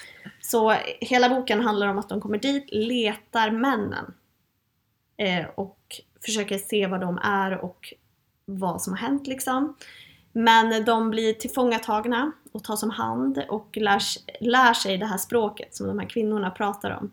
Så 0.42 0.72
hela 1.02 1.30
boken 1.30 1.62
handlar 1.62 1.88
om 1.88 2.00
att 2.00 2.10
de 2.10 2.22
kommer 2.22 2.38
dit, 2.38 2.70
letar 2.72 3.52
männen. 3.52 4.14
Eh, 5.18 5.46
och 5.56 5.78
försöker 6.26 6.58
se 6.58 6.88
vad 6.88 7.02
de 7.02 7.20
är 7.24 7.58
och 7.58 7.94
vad 8.46 8.82
som 8.82 8.94
har 8.94 9.00
hänt 9.00 9.28
liksom. 9.28 9.76
Men 10.32 10.86
de 10.86 11.10
blir 11.10 11.34
tillfångatagna 11.34 12.32
och 12.52 12.64
tas 12.64 12.84
om 12.84 12.90
hand 12.90 13.44
och 13.50 13.78
lär, 13.78 14.02
lär 14.40 14.74
sig 14.74 14.98
det 14.98 15.06
här 15.06 15.18
språket 15.18 15.76
som 15.76 15.88
de 15.88 16.00
här 16.00 16.10
kvinnorna 16.10 16.52
pratar 16.52 16.92
om. 16.92 17.12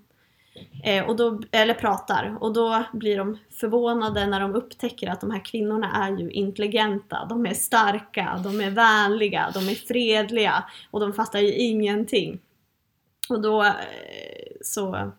Eh, 0.84 1.04
och 1.04 1.16
då, 1.16 1.40
eller 1.50 1.74
pratar. 1.74 2.36
Och 2.40 2.52
då 2.52 2.84
blir 2.92 3.18
de 3.18 3.38
förvånade 3.50 4.26
när 4.26 4.40
de 4.40 4.54
upptäcker 4.54 5.08
att 5.08 5.20
de 5.20 5.30
här 5.30 5.44
kvinnorna 5.44 5.92
är 5.92 6.16
ju 6.18 6.30
intelligenta, 6.30 7.26
de 7.28 7.46
är 7.46 7.54
starka, 7.54 8.40
de 8.44 8.60
är 8.60 8.70
vänliga, 8.70 9.50
de 9.54 9.68
är 9.68 9.74
fredliga 9.74 10.64
och 10.90 11.00
de 11.00 11.12
fattar 11.12 11.38
ju 11.38 11.52
ingenting. 11.52 12.38
Och 13.28 13.42
då 13.42 13.64
eh, 13.64 13.72
så, 14.60 15.12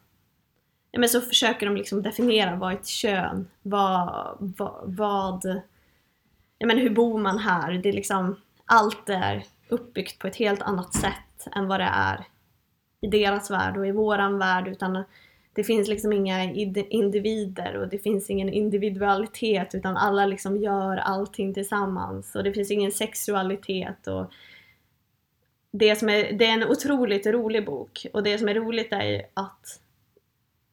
ja, 0.91 0.99
men 0.99 1.09
så 1.09 1.21
försöker 1.21 1.65
de 1.65 1.75
liksom 1.75 2.01
definiera 2.01 2.55
vad 2.55 2.71
är 2.71 2.75
ett 2.75 2.87
kön, 2.87 3.47
vad, 3.61 4.37
vad, 4.39 4.81
vad 4.83 5.61
ja, 6.57 6.67
men 6.67 6.77
hur 6.77 6.89
bor 6.89 7.19
man 7.19 7.37
här? 7.37 7.73
Det 7.73 7.89
är 7.89 7.93
liksom, 7.93 8.35
allt 8.65 9.09
är 9.09 9.43
uppbyggt 9.69 10.19
på 10.19 10.27
ett 10.27 10.35
helt 10.35 10.61
annat 10.61 10.93
sätt 10.93 11.47
än 11.55 11.67
vad 11.67 11.79
det 11.79 11.91
är 11.93 12.25
i 13.01 13.07
deras 13.07 13.51
värld 13.51 13.77
och 13.77 13.87
i 13.87 13.91
våran 13.91 14.39
värld 14.39 14.67
utan 14.67 15.03
det 15.53 15.63
finns 15.63 15.87
liksom 15.87 16.13
inga 16.13 16.43
individer 16.89 17.77
och 17.77 17.87
det 17.87 17.99
finns 17.99 18.29
ingen 18.29 18.49
individualitet 18.49 19.75
utan 19.75 19.97
alla 19.97 20.25
liksom 20.25 20.57
gör 20.57 20.97
allting 20.97 21.53
tillsammans 21.53 22.35
och 22.35 22.43
det 22.43 22.53
finns 22.53 22.71
ingen 22.71 22.91
sexualitet 22.91 24.07
och 24.07 24.31
det, 25.71 25.95
som 25.95 26.09
är, 26.09 26.33
det 26.33 26.45
är 26.45 26.53
en 26.53 26.69
otroligt 26.69 27.27
rolig 27.27 27.65
bok 27.65 28.05
och 28.13 28.23
det 28.23 28.37
som 28.37 28.49
är 28.49 28.53
roligt 28.53 28.93
är 28.93 29.25
att 29.33 29.81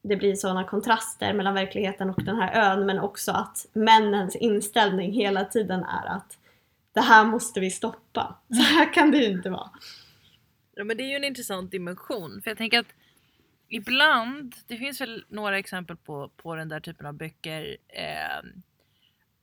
det 0.07 0.15
blir 0.15 0.35
sådana 0.35 0.63
kontraster 0.63 1.33
mellan 1.33 1.53
verkligheten 1.53 2.09
och 2.09 2.23
den 2.23 2.35
här 2.35 2.71
ön 2.71 2.85
men 2.85 2.99
också 2.99 3.31
att 3.31 3.65
männens 3.73 4.35
inställning 4.35 5.11
hela 5.11 5.45
tiden 5.45 5.83
är 5.83 6.07
att 6.07 6.37
det 6.93 7.01
här 7.01 7.25
måste 7.25 7.59
vi 7.59 7.71
stoppa. 7.71 8.35
Så 8.47 8.61
här 8.61 8.93
kan 8.93 9.11
det 9.11 9.17
ju 9.17 9.31
inte 9.31 9.49
vara. 9.49 9.69
Ja 10.75 10.83
men 10.83 10.97
det 10.97 11.03
är 11.03 11.09
ju 11.09 11.15
en 11.15 11.23
intressant 11.23 11.71
dimension 11.71 12.41
för 12.43 12.51
jag 12.51 12.57
tänker 12.57 12.79
att 12.79 12.93
ibland, 13.67 14.55
det 14.67 14.77
finns 14.77 15.01
väl 15.01 15.25
några 15.29 15.59
exempel 15.59 15.97
på, 15.97 16.29
på 16.37 16.55
den 16.55 16.69
där 16.69 16.79
typen 16.79 17.05
av 17.05 17.13
böcker 17.13 17.77
eh, 17.87 18.49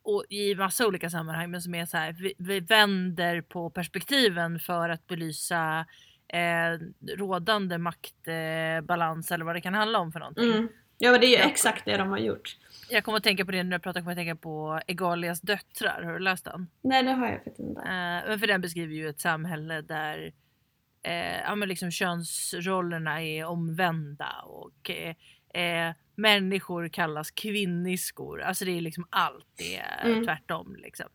och 0.03 0.25
i 0.29 0.55
massa 0.55 0.87
olika 0.87 1.11
sammanhang 1.11 1.51
men 1.51 1.63
som 1.63 1.75
är 1.75 1.87
så 1.87 1.97
här, 1.97 2.13
vi, 2.13 2.35
vi 2.39 2.61
vänder 2.61 3.41
på 3.41 3.71
perspektiven 3.71 4.59
för 4.59 4.89
att 4.89 5.07
belysa 5.07 5.87
eh, 6.29 6.79
rådande 7.17 7.79
maktbalans 7.79 9.31
eh, 9.31 9.35
eller 9.35 9.45
vad 9.45 9.57
det 9.57 9.61
kan 9.61 9.75
handla 9.75 9.99
om 9.99 10.13
för 10.13 10.21
någonting. 10.21 10.53
Mm. 10.53 10.69
Ja 10.99 11.11
men 11.11 11.21
det 11.21 11.27
är 11.27 11.29
ju 11.29 11.37
jag, 11.37 11.51
exakt 11.51 11.85
det 11.85 11.97
de 11.97 12.09
har 12.09 12.19
gjort. 12.19 12.57
Jag 12.89 13.05
kommer 13.05 13.19
att 13.19 13.25
tänka 13.25 13.45
på 13.45 13.51
det 13.51 13.63
när 13.63 13.73
jag 13.73 13.83
pratar, 13.83 14.01
kommer 14.01 14.13
att 14.13 14.19
tänka 14.19 14.37
på 14.37 14.81
Egalias 14.87 15.41
döttrar, 15.41 16.03
har 16.03 16.13
du 16.13 16.19
läst 16.19 16.45
den? 16.45 16.67
Nej 16.83 17.03
det 17.03 17.13
har 17.13 17.27
jag 17.27 17.35
faktiskt 17.35 17.59
inte. 17.59 17.81
Eh, 17.81 18.39
för 18.39 18.47
den 18.47 18.61
beskriver 18.61 18.95
ju 18.95 19.09
ett 19.09 19.21
samhälle 19.21 19.81
där 19.81 20.33
eh, 21.03 21.41
ja, 21.41 21.55
men 21.55 21.69
liksom 21.69 21.91
könsrollerna 21.91 23.23
är 23.23 23.45
omvända 23.45 24.31
och 24.45 24.91
eh, 24.91 25.15
eh, 25.63 25.95
människor 26.15 26.89
kallas 26.89 27.31
kvinniskor. 27.31 28.43
Alltså 28.43 28.65
det 28.65 28.77
är 28.77 28.81
liksom 28.81 29.07
allt 29.11 29.47
det 29.57 29.77
är 29.77 30.07
mm. 30.07 30.25
tvärtom. 30.25 30.77
Liksom. 30.79 31.07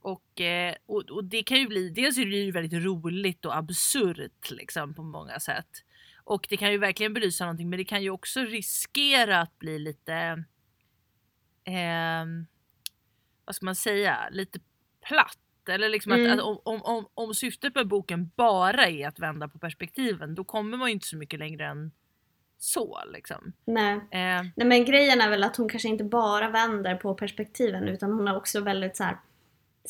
Och, 0.00 0.40
eh, 0.40 0.74
och, 0.86 1.10
och, 1.10 1.24
det 1.24 1.42
kan 1.42 1.58
ju 1.58 1.66
bli, 1.68 1.90
dels 1.90 2.18
är 2.18 2.24
det 2.24 2.36
ju 2.36 2.50
väldigt 2.50 2.84
roligt 2.84 3.44
och 3.44 3.56
absurt 3.56 4.50
liksom 4.50 4.94
på 4.94 5.02
många 5.02 5.40
sätt. 5.40 5.68
Och 6.24 6.46
det 6.48 6.56
kan 6.56 6.72
ju 6.72 6.78
verkligen 6.78 7.14
belysa 7.14 7.44
någonting 7.44 7.70
men 7.70 7.78
det 7.78 7.84
kan 7.84 8.02
ju 8.02 8.10
också 8.10 8.40
riskera 8.40 9.40
att 9.40 9.58
bli 9.58 9.78
lite, 9.78 10.14
eh, 11.64 12.24
vad 13.44 13.54
ska 13.54 13.64
man 13.64 13.76
säga, 13.76 14.28
lite 14.30 14.60
platt. 15.08 15.38
Eller 15.68 15.88
liksom 15.88 16.12
mm. 16.12 16.32
att, 16.32 16.38
att 16.38 16.44
om, 16.44 16.60
om, 16.64 16.82
om, 16.82 17.08
om 17.14 17.34
syftet 17.34 17.74
med 17.74 17.88
boken 17.88 18.30
bara 18.36 18.86
är 18.86 19.08
att 19.08 19.18
vända 19.18 19.48
på 19.48 19.58
perspektiven 19.58 20.34
då 20.34 20.44
kommer 20.44 20.76
man 20.76 20.88
ju 20.88 20.92
inte 20.92 21.06
så 21.06 21.16
mycket 21.16 21.38
längre 21.38 21.66
än 21.66 21.92
så 22.58 22.98
liksom. 23.12 23.52
Nej. 23.64 23.94
Eh. 23.94 24.42
Nej 24.56 24.66
men 24.66 24.84
grejen 24.84 25.20
är 25.20 25.30
väl 25.30 25.44
att 25.44 25.56
hon 25.56 25.68
kanske 25.68 25.88
inte 25.88 26.04
bara 26.04 26.48
vänder 26.50 26.94
på 26.94 27.14
perspektiven 27.14 27.88
utan 27.88 28.12
hon 28.12 28.26
har 28.26 28.36
också 28.36 28.60
väldigt 28.60 28.96
så 28.96 29.04
här 29.04 29.18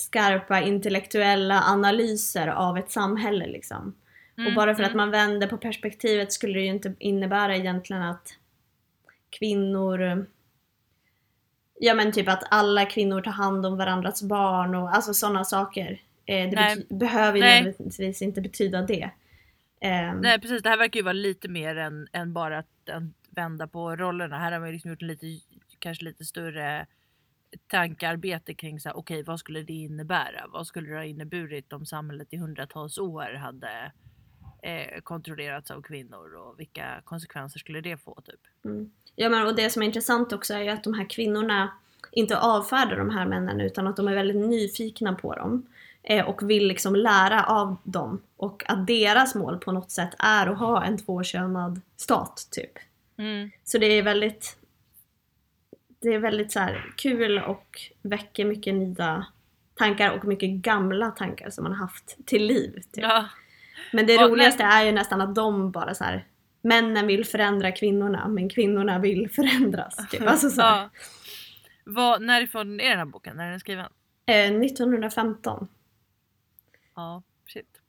skarpa 0.01 0.61
intellektuella 0.61 1.63
analyser 1.63 2.49
av 2.49 2.79
ett 2.79 2.91
samhälle 2.91 3.47
liksom. 3.47 3.95
Mm, 4.39 4.49
och 4.49 4.55
bara 4.55 4.75
för 4.75 4.83
mm. 4.83 4.91
att 4.91 4.97
man 4.97 5.11
vänder 5.11 5.47
på 5.47 5.57
perspektivet 5.57 6.33
skulle 6.33 6.59
det 6.59 6.65
ju 6.65 6.71
inte 6.71 6.95
innebära 6.99 7.57
egentligen 7.57 8.03
att 8.03 8.35
kvinnor 9.31 10.27
Ja 11.81 11.95
men 11.95 12.13
typ 12.13 12.29
att 12.29 12.45
alla 12.51 12.87
kvinnor 12.87 13.21
tar 13.21 13.31
hand 13.31 13.67
om 13.67 13.77
varandras 13.77 14.23
barn 14.23 14.75
och 14.75 14.95
alltså 14.95 15.15
sådana 15.15 15.45
saker. 15.45 16.01
Eh, 16.27 16.51
det 16.51 16.89
behöver 16.89 17.39
ju 17.39 17.45
nödvändigtvis 17.45 18.23
inte 18.23 18.41
betyda 18.41 18.83
det. 18.83 19.11
Eh. 19.81 20.15
Nej 20.15 20.41
precis, 20.41 20.63
det 20.63 20.69
här 20.69 20.77
verkar 20.77 21.01
ju 21.01 21.05
vara 21.05 21.13
lite 21.13 21.49
mer 21.49 21.77
än, 21.77 22.09
än 22.13 22.33
bara 22.33 22.59
att, 22.59 22.91
att 22.91 23.03
vända 23.31 23.67
på 23.67 23.97
rollerna. 23.97 24.39
Här 24.39 24.53
har 24.53 24.59
man 24.59 24.69
ju 24.69 24.73
liksom 24.73 24.91
gjort 24.91 25.03
en 25.03 25.09
lite, 25.09 25.27
kanske 25.79 26.05
lite 26.05 26.25
större 26.25 26.87
tankearbete 27.67 28.55
kring 28.55 28.81
så 28.81 28.89
här, 28.89 28.97
okej, 28.97 29.15
okay, 29.15 29.23
vad 29.23 29.41
skulle 29.41 29.63
det 29.63 29.73
innebära? 29.73 30.47
Vad 30.49 30.67
skulle 30.67 30.89
det 30.89 30.97
ha 30.97 31.05
inneburit 31.05 31.73
om 31.73 31.87
samhället 31.87 32.29
i 32.31 32.37
hundratals 32.37 32.99
år 32.99 33.35
hade 33.35 33.93
eh, 34.63 35.01
kontrollerats 35.03 35.71
av 35.71 35.83
kvinnor 35.83 36.35
och 36.35 36.61
vilka 36.61 37.03
konsekvenser 37.05 37.59
skulle 37.59 37.81
det 37.81 37.97
få? 37.97 38.21
Typ? 38.25 38.41
Mm. 38.65 38.91
Ja 39.17 39.29
men 39.29 39.47
och 39.47 39.57
det 39.57 39.71
som 39.71 39.83
är 39.83 39.87
intressant 39.87 40.33
också 40.33 40.55
är 40.55 40.63
ju 40.63 40.69
att 40.69 40.85
de 40.85 40.95
här 40.95 41.11
kvinnorna 41.11 41.73
inte 42.13 42.39
avfärdar 42.39 42.97
de 42.97 43.11
här 43.11 43.27
männen 43.27 43.61
utan 43.61 43.87
att 43.87 43.97
de 43.97 44.09
är 44.09 44.15
väldigt 44.15 44.49
nyfikna 44.49 45.15
på 45.15 45.35
dem 45.35 45.67
eh, 46.03 46.29
och 46.29 46.51
vill 46.51 46.67
liksom 46.67 46.97
lära 46.97 47.45
av 47.45 47.77
dem 47.85 48.21
och 48.37 48.65
att 48.67 48.87
deras 48.87 49.35
mål 49.35 49.59
på 49.59 49.73
något 49.73 49.91
sätt 49.91 50.11
är 50.19 50.47
att 50.47 50.59
ha 50.59 50.85
en 50.85 50.99
tvåkönad 50.99 51.81
stat 51.97 52.49
typ. 52.51 52.73
Mm. 53.17 53.51
Så 53.65 53.79
det 53.79 53.87
är 53.87 54.03
väldigt 54.03 54.58
det 56.01 56.09
är 56.09 56.19
väldigt 56.19 56.53
så 56.53 56.69
kul 56.97 57.39
och 57.39 57.81
väcker 58.03 58.45
mycket 58.45 58.75
nya 58.75 59.27
tankar 59.75 60.11
och 60.11 60.25
mycket 60.25 60.51
gamla 60.51 61.11
tankar 61.11 61.51
som 61.51 61.65
man 61.65 61.73
har 61.73 61.79
haft 61.79 62.17
till 62.27 62.47
liv. 62.47 62.73
Typ. 62.75 63.05
Ja. 63.05 63.29
Men 63.93 64.07
det 64.07 64.13
Ja, 64.13 64.29
roligaste 64.29 64.63
är 64.63 64.85
ju 64.85 64.93
nästan 64.93 65.21
att 65.21 65.35
de 65.35 65.71
bara 65.71 65.95
så 65.95 66.05
här 66.05 66.27
männen 66.63 67.07
vill 67.07 67.25
förändra 67.25 67.73
kvinnorna 67.73 68.29
men 68.29 68.49
kvinnorna 68.49 68.99
vill 68.99 69.31
förändras. 69.31 70.09
Typ. 70.11 70.23
Alltså 70.27 70.51
så 70.51 70.61
ja. 70.61 70.91
Vad, 71.85 72.23
närifrån 72.23 72.81
är 72.81 72.89
den 72.89 72.99
här 72.99 73.05
boken? 73.07 73.37
När 73.37 73.47
är 73.47 73.51
den 73.51 73.61
skriven? 73.61 73.93
Eh, 74.27 74.35
1915. 74.57 75.69
Ja, 76.95 77.23
shit. 77.47 77.81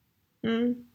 Mm. 0.44 0.89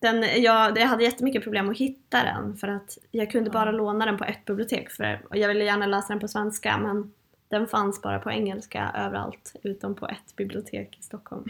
Den, 0.00 0.42
jag, 0.42 0.78
jag 0.78 0.86
hade 0.86 1.04
jättemycket 1.04 1.42
problem 1.42 1.70
att 1.70 1.78
hitta 1.78 2.24
den 2.24 2.56
för 2.56 2.68
att 2.68 2.98
jag 3.10 3.30
kunde 3.30 3.50
bara 3.50 3.70
låna 3.70 4.06
den 4.06 4.18
på 4.18 4.24
ett 4.24 4.44
bibliotek 4.44 4.90
för 4.90 5.26
jag 5.30 5.48
ville 5.48 5.64
gärna 5.64 5.86
läsa 5.86 6.08
den 6.08 6.20
på 6.20 6.28
svenska 6.28 6.78
men 6.78 7.12
den 7.48 7.66
fanns 7.66 8.02
bara 8.02 8.18
på 8.18 8.30
engelska 8.30 8.92
överallt 8.96 9.54
utom 9.62 9.94
på 9.94 10.08
ett 10.08 10.36
bibliotek 10.36 10.98
i 10.98 11.02
Stockholm. 11.02 11.44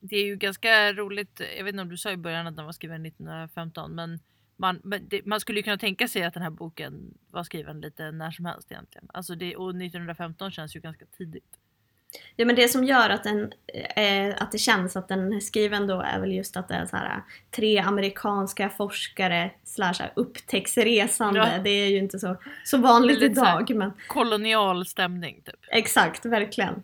Det 0.00 0.16
är 0.16 0.24
ju 0.24 0.36
ganska 0.36 0.92
roligt, 0.92 1.40
jag 1.56 1.64
vet 1.64 1.72
inte 1.72 1.82
om 1.82 1.88
du 1.88 1.96
sa 1.96 2.10
i 2.10 2.16
början 2.16 2.46
att 2.46 2.56
den 2.56 2.64
var 2.64 2.72
skriven 2.72 3.06
1915 3.06 3.94
men 3.94 4.20
man, 4.56 4.80
det, 5.08 5.26
man 5.26 5.40
skulle 5.40 5.58
ju 5.58 5.62
kunna 5.62 5.78
tänka 5.78 6.08
sig 6.08 6.22
att 6.22 6.34
den 6.34 6.42
här 6.42 6.50
boken 6.50 7.14
var 7.30 7.44
skriven 7.44 7.80
lite 7.80 8.10
när 8.10 8.30
som 8.30 8.44
helst 8.44 8.72
egentligen. 8.72 9.10
Alltså 9.14 9.34
det, 9.34 9.56
och 9.56 9.70
1915 9.70 10.50
känns 10.50 10.76
ju 10.76 10.80
ganska 10.80 11.04
tidigt. 11.06 11.59
Ja 12.36 12.44
men 12.44 12.56
det 12.56 12.68
som 12.68 12.84
gör 12.84 13.10
att, 13.10 13.24
den, 13.24 13.52
eh, 13.96 14.42
att 14.42 14.52
det 14.52 14.58
känns 14.58 14.96
att 14.96 15.08
den 15.08 15.32
är 15.32 15.40
skriven 15.40 15.86
då 15.86 16.00
är 16.00 16.20
väl 16.20 16.32
just 16.32 16.56
att 16.56 16.68
det 16.68 16.74
är 16.74 16.86
så 16.86 16.96
här, 16.96 17.22
tre 17.50 17.78
amerikanska 17.78 18.68
forskare 18.70 19.50
slash 19.64 19.94
upptäcktsresande. 20.16 21.50
Ja. 21.56 21.62
Det 21.62 21.70
är 21.70 21.86
ju 21.88 21.98
inte 21.98 22.18
så, 22.18 22.36
så 22.64 22.78
vanligt 22.78 23.18
här- 23.18 23.24
idag 23.24 23.76
men 23.76 23.92
Kolonial 24.06 24.86
stämning 24.86 25.42
typ. 25.44 25.54
exakt, 25.68 26.24
verkligen. 26.24 26.82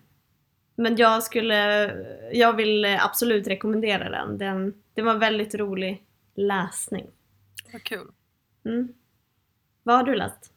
Men 0.74 0.96
jag 0.96 1.22
skulle, 1.22 1.92
jag 2.32 2.52
vill 2.56 2.84
absolut 2.84 3.46
rekommendera 3.48 4.10
den. 4.10 4.38
den 4.38 4.74
det 4.94 5.02
var 5.02 5.12
en 5.12 5.18
väldigt 5.18 5.54
rolig 5.54 6.02
läsning. 6.34 7.06
Vad 7.72 7.82
kul. 7.82 8.06
Mm. 8.64 8.88
Vad 9.82 9.96
har 9.96 10.02
du 10.04 10.14
läst? 10.14 10.52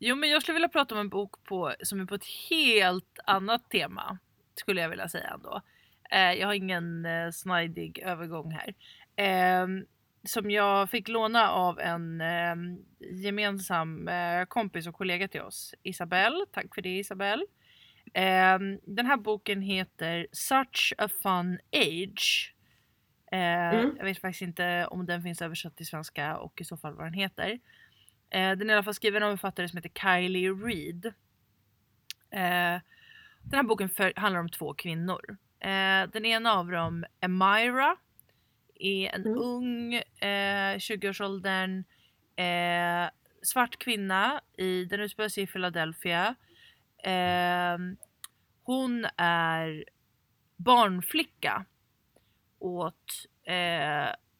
Jo 0.00 0.16
men 0.16 0.30
jag 0.30 0.42
skulle 0.42 0.54
vilja 0.54 0.68
prata 0.68 0.94
om 0.94 1.00
en 1.00 1.08
bok 1.08 1.44
på, 1.44 1.74
som 1.82 2.00
är 2.00 2.04
på 2.04 2.14
ett 2.14 2.26
helt 2.50 3.18
annat 3.26 3.70
tema. 3.70 4.18
Skulle 4.54 4.80
jag 4.80 4.88
vilja 4.88 5.08
säga 5.08 5.28
ändå. 5.34 5.62
Eh, 6.10 6.32
jag 6.32 6.46
har 6.46 6.54
ingen 6.54 7.06
eh, 7.06 7.30
snajdig 7.30 7.98
övergång 7.98 8.50
här. 8.52 8.74
Eh, 9.16 9.66
som 10.24 10.50
jag 10.50 10.90
fick 10.90 11.08
låna 11.08 11.50
av 11.50 11.80
en 11.80 12.20
eh, 12.20 12.54
gemensam 13.10 14.08
eh, 14.08 14.44
kompis 14.44 14.86
och 14.86 14.94
kollega 14.94 15.28
till 15.28 15.40
oss. 15.40 15.74
Isabelle. 15.82 16.46
Tack 16.52 16.74
för 16.74 16.82
det 16.82 16.98
Isabelle. 16.98 17.44
Eh, 18.14 18.58
den 18.86 19.06
här 19.06 19.16
boken 19.16 19.62
heter 19.62 20.26
Such 20.32 20.94
a 20.98 21.08
fun 21.22 21.58
age. 21.72 22.54
Eh, 23.32 23.40
Mm. 23.70 23.94
Jag 23.96 24.04
vet 24.04 24.20
faktiskt 24.20 24.42
inte 24.42 24.86
om 24.86 25.06
den 25.06 25.22
finns 25.22 25.42
översatt 25.42 25.76
till 25.76 25.86
svenska 25.86 26.36
och 26.36 26.60
i 26.60 26.64
så 26.64 26.76
fall 26.76 26.94
vad 26.94 27.06
den 27.06 27.12
heter. 27.14 27.60
Eh, 28.30 28.56
den 28.56 28.70
är 28.70 28.74
i 28.74 28.76
alla 28.76 28.82
fall 28.82 28.94
skriven 28.94 29.22
av 29.22 29.30
en 29.30 29.38
författare 29.38 29.68
som 29.68 29.76
heter 29.76 30.00
Kylie 30.00 30.50
Reid. 30.50 31.06
Eh, 32.30 32.80
den 33.42 33.52
här 33.56 33.62
boken 33.62 33.90
handlar 34.16 34.40
om 34.40 34.48
två 34.48 34.74
kvinnor. 34.74 35.36
Eh, 35.60 36.10
den 36.12 36.24
ena 36.24 36.52
av 36.52 36.70
dem, 36.70 37.04
Amira, 37.20 37.96
är 38.74 39.14
en 39.14 39.26
Mm. 39.26 39.38
ung, 39.38 39.94
eh, 39.94 40.78
20-årsåldern, 40.78 41.84
eh, 42.36 43.10
svart 43.42 43.76
kvinna. 43.78 44.40
I, 44.56 44.84
den 44.84 45.00
utspelar 45.00 45.28
sig 45.28 45.42
i 45.42 45.46
Philadelphia. 45.46 46.34
Eh, 47.04 47.78
hon 48.62 49.06
är 49.16 49.84
barnflicka 50.56 51.64
åt 52.58 53.26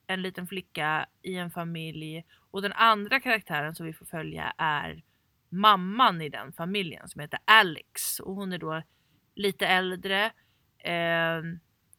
en 0.06 0.22
liten 0.22 0.46
flicka 0.46 1.06
i 1.22 1.36
en 1.36 1.50
familj 1.50 2.24
och 2.50 2.62
den 2.62 2.72
andra 2.72 3.20
karaktären 3.20 3.74
som 3.74 3.86
vi 3.86 3.92
får 3.92 4.06
följa 4.06 4.52
är 4.58 5.02
mamman 5.48 6.22
i 6.22 6.28
den 6.28 6.52
familjen 6.52 7.08
som 7.08 7.20
heter 7.20 7.38
Alex 7.44 8.20
och 8.20 8.34
hon 8.34 8.52
är 8.52 8.58
då 8.58 8.82
lite 9.34 9.66
äldre, 9.66 10.24
eh, 10.78 11.42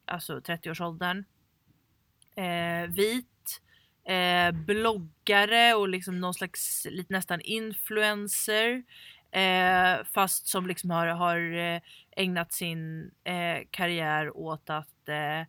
alltså 0.06 0.40
30-årsåldern, 0.40 1.24
eh, 2.36 2.90
vit, 2.90 3.62
eh, 4.04 4.52
bloggare 4.52 5.74
och 5.74 5.90
liksom 5.90 6.20
någon 6.20 6.34
slags 6.34 6.88
lite 6.90 7.14
nästan 7.14 7.42
influencer. 7.42 8.84
Eh, 9.32 10.04
fast 10.14 10.48
som 10.48 10.68
liksom 10.68 10.90
har, 10.90 11.08
har 11.08 11.54
eh, 11.58 11.82
ägnat 12.12 12.54
sin 12.54 13.12
eh, 13.24 13.68
karriär 13.72 14.38
åt 14.38 14.70
att 14.70 15.10
eh, 15.10 15.48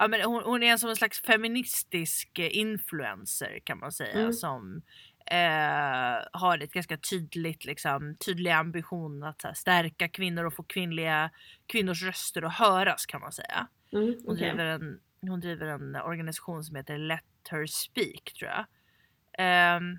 ja, 0.00 0.08
men 0.08 0.20
hon, 0.22 0.42
hon 0.44 0.62
är 0.62 0.76
som 0.76 0.90
en 0.90 0.96
slags 0.96 1.20
feministisk 1.22 2.38
eh, 2.38 2.56
influencer 2.56 3.58
kan 3.64 3.78
man 3.78 3.92
säga 3.92 4.18
Mm. 4.20 4.32
som 4.32 4.82
eh, 5.26 6.24
har 6.32 6.58
ett 6.58 6.72
ganska 6.72 6.96
tydligt 6.98 7.64
liksom, 7.64 8.16
tydlig 8.16 8.50
ambition 8.50 9.22
att 9.22 9.42
här, 9.42 9.54
stärka 9.54 10.08
kvinnor 10.08 10.44
och 10.44 10.54
få 10.54 10.62
kvinnliga 10.62 11.30
kvinnors 11.66 12.02
röster 12.02 12.42
att 12.42 12.54
höras 12.54 13.06
kan 13.06 13.20
man 13.20 13.32
säga. 13.32 13.68
Mm, 13.92 14.06
Hon, 14.06 14.34
okej. 14.36 14.48
driver 14.48 14.64
en, 14.66 15.00
hon 15.20 15.40
driver 15.40 15.66
en 15.66 15.96
organisation 15.96 16.64
som 16.64 16.76
heter 16.76 16.98
Let 16.98 17.24
Her 17.50 17.66
Speak 17.66 18.32
tror 18.38 18.50
jag. 18.50 18.64
Ehm, 19.38 19.98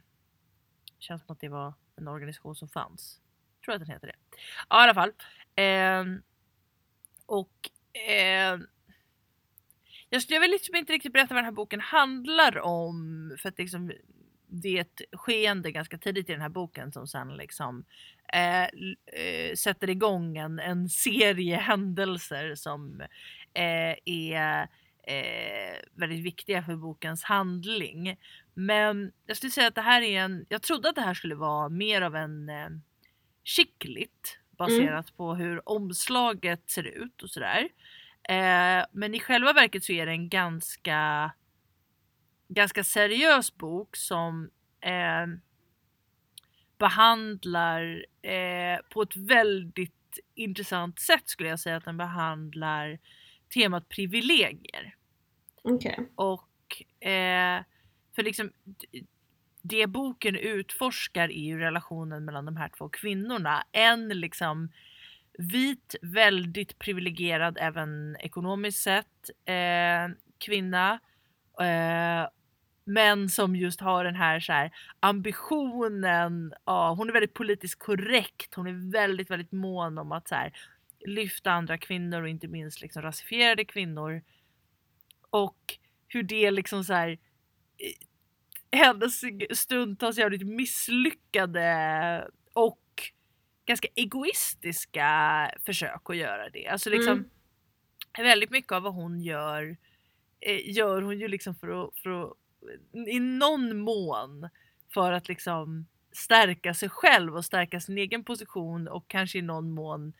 känns 1.00 1.22
som 1.26 1.34
att 1.34 1.40
det 1.40 1.50
var 1.50 1.74
en 1.96 2.08
organisation 2.08 2.56
som 2.56 2.70
fanns. 2.70 3.22
Tror 3.66 3.76
att 3.76 3.82
den 3.82 3.90
heter 3.90 4.08
det. 4.08 4.16
Ja 4.70 4.80
i 4.80 4.84
alla 4.84 4.94
fall. 4.94 5.12
Ehm, 5.56 6.22
och 7.26 7.52
ehm, 7.94 8.68
jag 10.14 10.24
jag 10.30 10.42
vill 10.42 10.52
liksom 10.52 10.76
inte 10.76 10.94
riktigt 10.94 11.14
berätta 11.14 11.34
vad 11.34 11.38
den 11.38 11.46
här 11.46 11.52
boken 11.52 11.80
handlar 11.80 12.60
om. 12.60 13.36
För 13.40 13.50
att 13.50 13.58
liksom, 13.58 13.92
det 14.48 14.78
är 14.78 14.82
ett 14.82 15.02
skeende 15.12 15.72
ganska 15.72 15.98
tidigt 15.98 16.30
i 16.30 16.32
den 16.32 16.42
här 16.42 16.50
boken 16.50 16.92
som 16.92 17.08
sen 17.08 17.38
liksom 17.38 17.86
eh, 18.34 18.64
eh, 18.64 19.56
sätter 19.56 19.90
igång 19.90 20.38
en, 20.38 20.60
en 20.60 20.90
serie 20.90 21.58
händelser 21.58 22.56
som 22.56 23.02
eh, 23.54 23.96
är 24.06 24.68
eh, 25.08 25.80
väldigt 25.94 26.26
viktiga 26.26 26.64
för 26.64 26.76
bokens 26.76 27.24
handling. 27.24 28.18
Men 28.54 29.12
jag 29.26 29.38
skulle 29.38 29.52
säga 29.52 29.68
att 29.68 29.76
det 29.76 29.82
här 29.82 30.02
är 30.02 30.20
en, 30.20 30.46
jag 30.50 30.62
trodde 30.62 30.90
att 30.90 30.96
det 30.96 31.02
här 31.02 31.14
skulle 31.14 31.36
vara 31.36 31.70
mer 31.70 32.02
av 32.02 32.16
en 32.16 32.50
eh, 32.50 32.70
chick 33.44 33.84
lit 33.86 34.40
baserat 34.58 35.18
på 35.18 35.36
hur 35.36 35.70
omslaget 35.70 36.70
ser 36.70 36.84
ut 36.84 37.24
och 37.24 37.30
sådär. 37.30 37.70
Eh, 38.24 38.86
men 38.92 39.14
i 39.14 39.20
själva 39.20 39.54
verket 39.54 39.84
så 39.84 39.92
är 39.92 40.06
det 40.06 40.12
en 40.12 40.30
ganska 40.30 41.32
ganska 42.48 42.84
seriös 42.84 43.58
bok 43.58 43.96
som 43.96 44.50
eh, 44.82 45.28
behandlar 46.78 48.06
eh, 48.22 48.80
på 48.90 49.02
ett 49.02 49.16
väldigt 49.16 50.20
intressant 50.36 51.00
sätt 51.00 51.28
skulle 51.30 51.50
jag 51.50 51.60
säga 51.60 51.78
att 51.78 51.86
den 51.86 51.98
behandlar 51.98 53.00
temat 53.54 53.90
privilegier. 53.90 54.96
Okej. 55.64 56.10
Och 56.16 57.08
eh, 57.08 57.64
för 58.16 58.24
liksom 58.24 58.52
det 59.62 59.88
boken 59.88 60.36
utforskar 60.36 61.32
är 61.32 61.46
ju 61.46 61.60
relationen 61.60 62.26
mellan 62.26 62.46
de 62.46 62.58
här 62.58 62.70
två 62.78 62.90
kvinnorna. 62.90 63.64
En 63.72 64.10
liksom 64.10 64.72
vit, 65.42 65.96
väldigt 66.02 66.80
privilegierad 66.80 67.58
även 67.62 68.16
ekonomiskt 68.20 68.82
sett 68.82 69.30
eh, 69.46 70.16
kvinna. 70.38 71.00
Eh, 71.60 72.30
men 72.86 73.30
som 73.30 73.56
just 73.56 73.82
har 73.82 74.04
den 74.04 74.16
här, 74.16 74.40
så 74.40 74.54
här 74.54 74.72
ambitionen. 75.00 76.54
Ja, 76.66 76.94
hon 76.94 77.10
är 77.10 77.14
väldigt 77.14 77.34
politiskt 77.34 77.80
korrekt. 77.80 78.56
Hon 78.56 78.68
är 78.68 78.92
väldigt, 78.92 79.30
väldigt 79.30 79.52
mån 79.52 79.98
om 79.98 80.12
att 80.12 80.28
så 80.28 80.36
här, 80.36 80.54
lyfta 81.06 81.52
andra 81.52 81.78
kvinnor 81.78 82.22
och 82.22 82.30
inte 82.30 82.48
minst 82.48 82.82
liksom 82.82 83.02
rasifierade 83.02 83.66
kvinnor. 83.66 84.22
Och 85.30 85.78
hur 86.08 86.24
det 86.24 86.52
liksom 86.52 86.84
så 86.84 86.94
här 86.94 87.10
eh, 87.10 88.78
hennes 88.80 89.22
stundtals 89.52 90.18
jävligt 90.18 90.48
misslyckade 90.48 92.28
ganska 93.66 93.88
egoistiska 93.96 95.10
försök 95.66 96.02
att 96.10 96.18
göra 96.18 96.50
det. 96.50 96.68
Alltså 96.68 96.90
liksom 96.90 97.14
Mm. 97.14 98.28
väldigt 98.28 98.50
mycket 98.50 98.72
av 98.72 98.84
vad 98.84 98.94
hon 98.94 99.20
gör 99.22 99.78
eh, 100.40 100.70
gör 100.72 101.02
hon 101.02 101.20
ju 101.20 101.28
liksom 101.28 101.56
för 101.56 101.84
att, 101.84 102.00
för 102.00 102.24
att 102.24 102.34
i 103.08 103.20
någon 103.20 103.78
mån 103.80 104.50
för 104.94 105.12
att 105.12 105.28
liksom 105.28 105.86
stärka 106.12 106.74
sig 106.74 106.90
själv 106.90 107.36
och 107.36 107.46
stärka 107.46 107.80
sin 107.80 107.98
egen 107.98 108.24
position 108.24 108.88
och 108.88 109.08
kanske 109.08 109.38
i 109.38 109.42
någon 109.42 109.72
mån, 109.72 110.14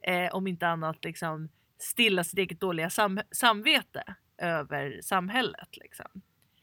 eh, 0.00 0.34
om 0.34 0.46
inte 0.46 0.66
annat, 0.68 1.04
liksom 1.04 1.48
stilla 1.78 2.24
sitt 2.24 2.38
eget 2.38 2.60
dåliga 2.60 2.90
sam 2.90 3.20
samvete 3.30 4.14
över 4.38 5.00
samhället. 5.02 5.68
Liksom. 5.76 6.06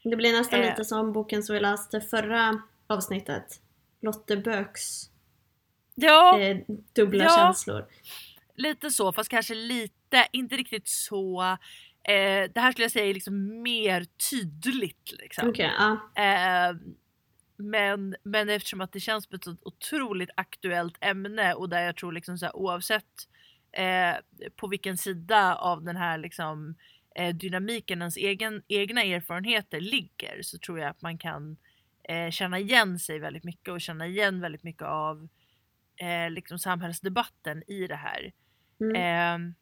Det 0.04 0.16
blir 0.16 0.34
nästan 0.34 0.60
Eh. 0.60 0.70
lite 0.70 0.86
som 0.86 1.14
boken 1.14 1.44
som 1.44 1.54
vi 1.54 1.60
läste 1.60 2.02
förra 2.02 2.62
avsnittet. 2.88 3.62
Lotte 4.02 4.38
Böcks 4.38 5.11
Ja, 5.96 6.40
eh, 6.40 6.58
dubbla 6.96 7.24
Ja. 7.24 7.30
känslor. 7.36 7.86
lite 8.56 8.92
så, 8.92 9.12
fast 9.14 9.30
kanske 9.30 9.56
lite, 9.56 10.28
inte 10.32 10.56
riktigt 10.56 10.88
så. 10.88 11.42
Eh, 12.04 12.50
det 12.54 12.60
här 12.60 12.72
skulle 12.72 12.84
jag 12.86 12.92
säga 12.92 13.06
är 13.06 13.14
liksom 13.14 13.62
mer 13.62 14.06
tydligt. 14.30 15.12
Liksom. 15.20 15.50
Okej, 15.50 15.72
ja. 15.78 16.24
Eh, 16.24 16.76
men, 17.58 18.16
men 18.24 18.50
eftersom 18.50 18.82
att 18.82 18.92
det 18.92 19.00
känns 19.00 19.26
som 19.26 19.36
ett 19.36 19.44
så 19.44 19.56
otroligt 19.62 20.30
aktuellt 20.36 20.98
ämne 21.02 21.54
och 21.54 21.70
där 21.70 21.82
jag 21.82 21.96
tror 21.96 22.12
liksom 22.12 22.38
så 22.38 22.46
här, 22.46 22.56
oavsett 22.56 23.06
eh, 23.72 24.16
på 24.56 24.68
vilken 24.68 24.98
sida 24.98 25.56
av 25.56 25.84
den 25.84 25.96
här 25.98 26.18
liksom, 26.18 26.76
eh, 27.16 27.36
dynamiken 27.36 28.00
ens 28.02 28.18
egen, 28.18 28.64
egna 28.68 29.04
erfarenheter 29.04 29.80
ligger 29.82 30.42
så 30.42 30.58
tror 30.58 30.80
jag 30.80 30.90
att 30.90 31.02
man 31.02 31.18
kan 31.18 31.58
eh, 32.10 32.30
känna 32.32 32.60
igen 32.60 33.00
sig 33.00 33.20
väldigt 33.20 33.44
mycket 33.44 33.70
och 33.74 33.82
känna 33.82 34.08
igen 34.08 34.42
väldigt 34.42 34.64
mycket 34.64 34.88
av 34.88 35.28
eh, 36.02 36.30
liksom 36.30 36.60
samhällsdebatten 36.60 37.64
i 37.68 37.88
det 37.88 37.96
här. 37.96 38.32
Mm. 38.82 38.96
Ehm, 38.96 39.54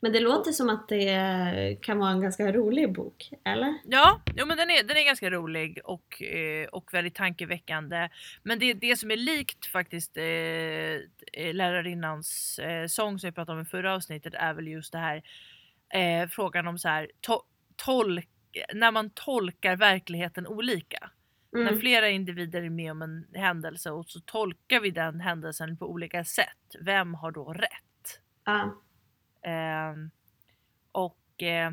Men 0.00 0.12
det 0.12 0.20
låter 0.20 0.52
som 0.52 0.68
att 0.68 0.88
det 0.88 1.78
kan 1.82 1.98
vara 1.98 2.10
en 2.10 2.20
ganska 2.20 2.52
rolig 2.52 2.92
bok, 2.92 3.30
eller? 3.44 3.74
Ja, 3.84 4.20
jo, 4.36 4.46
men 4.46 4.56
den 4.56 4.70
är, 4.70 4.82
den 4.82 4.96
är 4.96 5.04
ganska 5.04 5.30
rolig 5.30 5.80
och, 5.84 6.22
eh, 6.22 6.68
och 6.68 6.94
väldigt 6.94 7.14
tankeväckande. 7.14 8.08
Men 8.42 8.58
det, 8.58 8.74
det 8.74 8.96
som 8.96 9.10
är 9.10 9.16
likt 9.16 9.66
faktiskt 9.66 10.16
eh, 10.16 10.24
eh, 10.24 11.54
lärarinnans 11.54 12.58
eh, 12.58 12.86
sång 12.86 13.18
som 13.18 13.28
vi 13.28 13.32
pratade 13.32 13.58
om 13.58 13.62
i 13.62 13.68
förra 13.70 13.94
avsnittet 13.94 14.34
är 14.34 14.54
väl 14.54 14.68
just 14.68 14.92
det 14.92 14.98
här 14.98 15.22
eh, 15.94 16.28
frågan 16.28 16.66
om 16.66 16.78
så 16.78 16.88
här, 16.88 17.10
to, 17.20 17.42
tolk, 17.76 18.28
när 18.74 18.90
man 18.92 19.10
tolkar 19.10 19.76
verkligheten 19.76 20.46
olika. 20.46 21.10
När 21.52 21.72
Mm. 21.72 21.80
flera 21.80 22.08
individer 22.08 22.62
är 22.62 22.70
med 22.70 22.92
om 22.92 23.02
en 23.02 23.26
händelse 23.34 23.90
och 23.90 24.06
så 24.10 24.20
tolkar 24.20 24.80
vi 24.80 24.90
den 24.90 25.20
händelsen 25.20 25.76
på 25.76 25.86
olika 25.90 26.24
sätt. 26.24 26.76
Vem 26.80 27.14
har 27.14 27.32
då 27.32 27.52
rätt? 27.52 28.20
Ja. 28.44 28.82
Ehm, 29.42 30.10
och, 30.92 31.42
eh, 31.42 31.72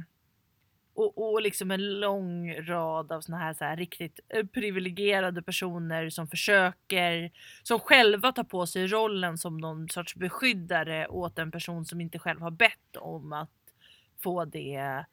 och, 0.95 1.33
och 1.33 1.41
liksom 1.41 1.71
en 1.71 1.99
lång 1.99 2.53
rad 2.61 3.11
av 3.11 3.21
såna 3.21 3.37
här, 3.37 3.53
så 3.53 3.65
här 3.65 3.77
riktigt 3.77 4.19
eh, 4.29 4.45
privilegierade 4.45 5.43
personer 5.43 6.09
som 6.09 6.27
försöker, 6.27 7.31
som 7.63 7.79
själva 7.79 8.31
tar 8.31 8.43
på 8.43 8.67
sig 8.67 8.87
rollen 8.87 9.37
som 9.37 9.57
någon 9.57 9.89
sorts 9.89 10.15
beskyddare 10.15 11.07
åt 11.07 11.39
en 11.39 11.51
person 11.51 11.85
som 11.85 12.01
inte 12.01 12.19
själv 12.19 12.41
har 12.41 12.51
bett 12.51 12.95
om 12.99 13.33
att 13.33 13.51
få 14.23 14.45
det, 14.45 15.05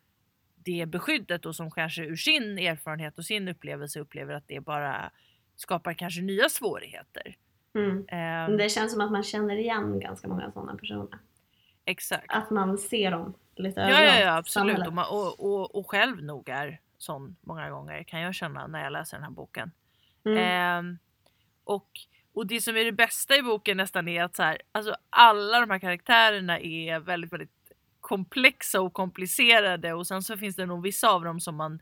det 0.65 0.87
beskyddet 0.87 1.47
och 1.47 1.57
som 1.57 1.71
kanske 1.71 2.03
ur 2.03 2.17
sin 2.17 2.59
erfarenhet 2.59 3.19
och 3.19 3.25
sin 3.25 3.49
upplevelse 3.49 4.01
upplever 4.01 4.35
att 4.35 4.49
det 4.49 4.61
bara 4.61 5.11
skapar 5.57 5.93
kanske 5.95 6.23
nya 6.23 6.49
svårigheter. 6.49 7.37
Mm. 7.75 8.05
Men 8.11 8.57
Det 8.57 8.69
känns 8.69 8.93
som 8.93 9.01
att 9.01 9.13
man 9.13 9.23
känner 9.23 9.57
igen 9.57 10.01
ganska 10.01 10.29
många 10.29 10.53
sådana 10.53 10.77
personer. 10.77 11.19
exakt. 11.85 12.27
Att 12.29 12.51
man 12.51 12.79
ser 12.79 13.11
dem 13.11 13.35
lite 13.57 13.81
Ja, 13.81 13.87
överallt 13.87 14.15
ja, 14.19 14.21
ja 14.21 14.37
absolut. 14.37 14.87
Och, 14.87 14.93
man, 14.93 15.07
och, 15.11 15.41
och, 15.41 15.75
och 15.75 15.91
själv 15.91 16.23
nog 16.25 16.49
är 16.49 16.81
sån 16.99 17.37
många 17.41 17.71
gånger 17.71 18.03
kan 18.03 18.21
jag 18.21 18.35
känna 18.35 18.67
när 18.67 18.83
jag 18.85 18.93
läser 18.93 19.17
den 19.17 19.25
här 19.25 19.31
boken. 19.31 19.71
Mm. 20.25 20.39
Ehm, 20.39 20.99
och, 21.65 21.89
och 22.33 22.47
det 22.47 22.61
som 22.61 22.77
är 22.77 22.85
det 22.85 22.93
bästa 22.93 23.37
i 23.37 23.43
boken 23.43 23.77
nästan 23.77 24.09
är 24.09 24.25
att 24.25 24.37
så 24.37 24.43
här, 24.43 24.59
alltså 24.73 24.97
alla 25.11 25.61
de 25.61 25.71
här 25.71 25.79
karaktärerna 25.79 26.61
är 26.61 26.99
väldigt, 27.01 27.33
väldigt 27.33 27.64
komplexa 28.05 28.81
och 28.81 28.93
komplicerade 28.93 29.93
och 29.93 30.07
sen 30.07 30.23
så 30.23 30.37
finns 30.37 30.57
det 30.57 30.67
nog 30.67 30.83
vissa 30.83 31.09
av 31.09 31.25
dem 31.25 31.41
som 31.41 31.57
man 31.57 31.81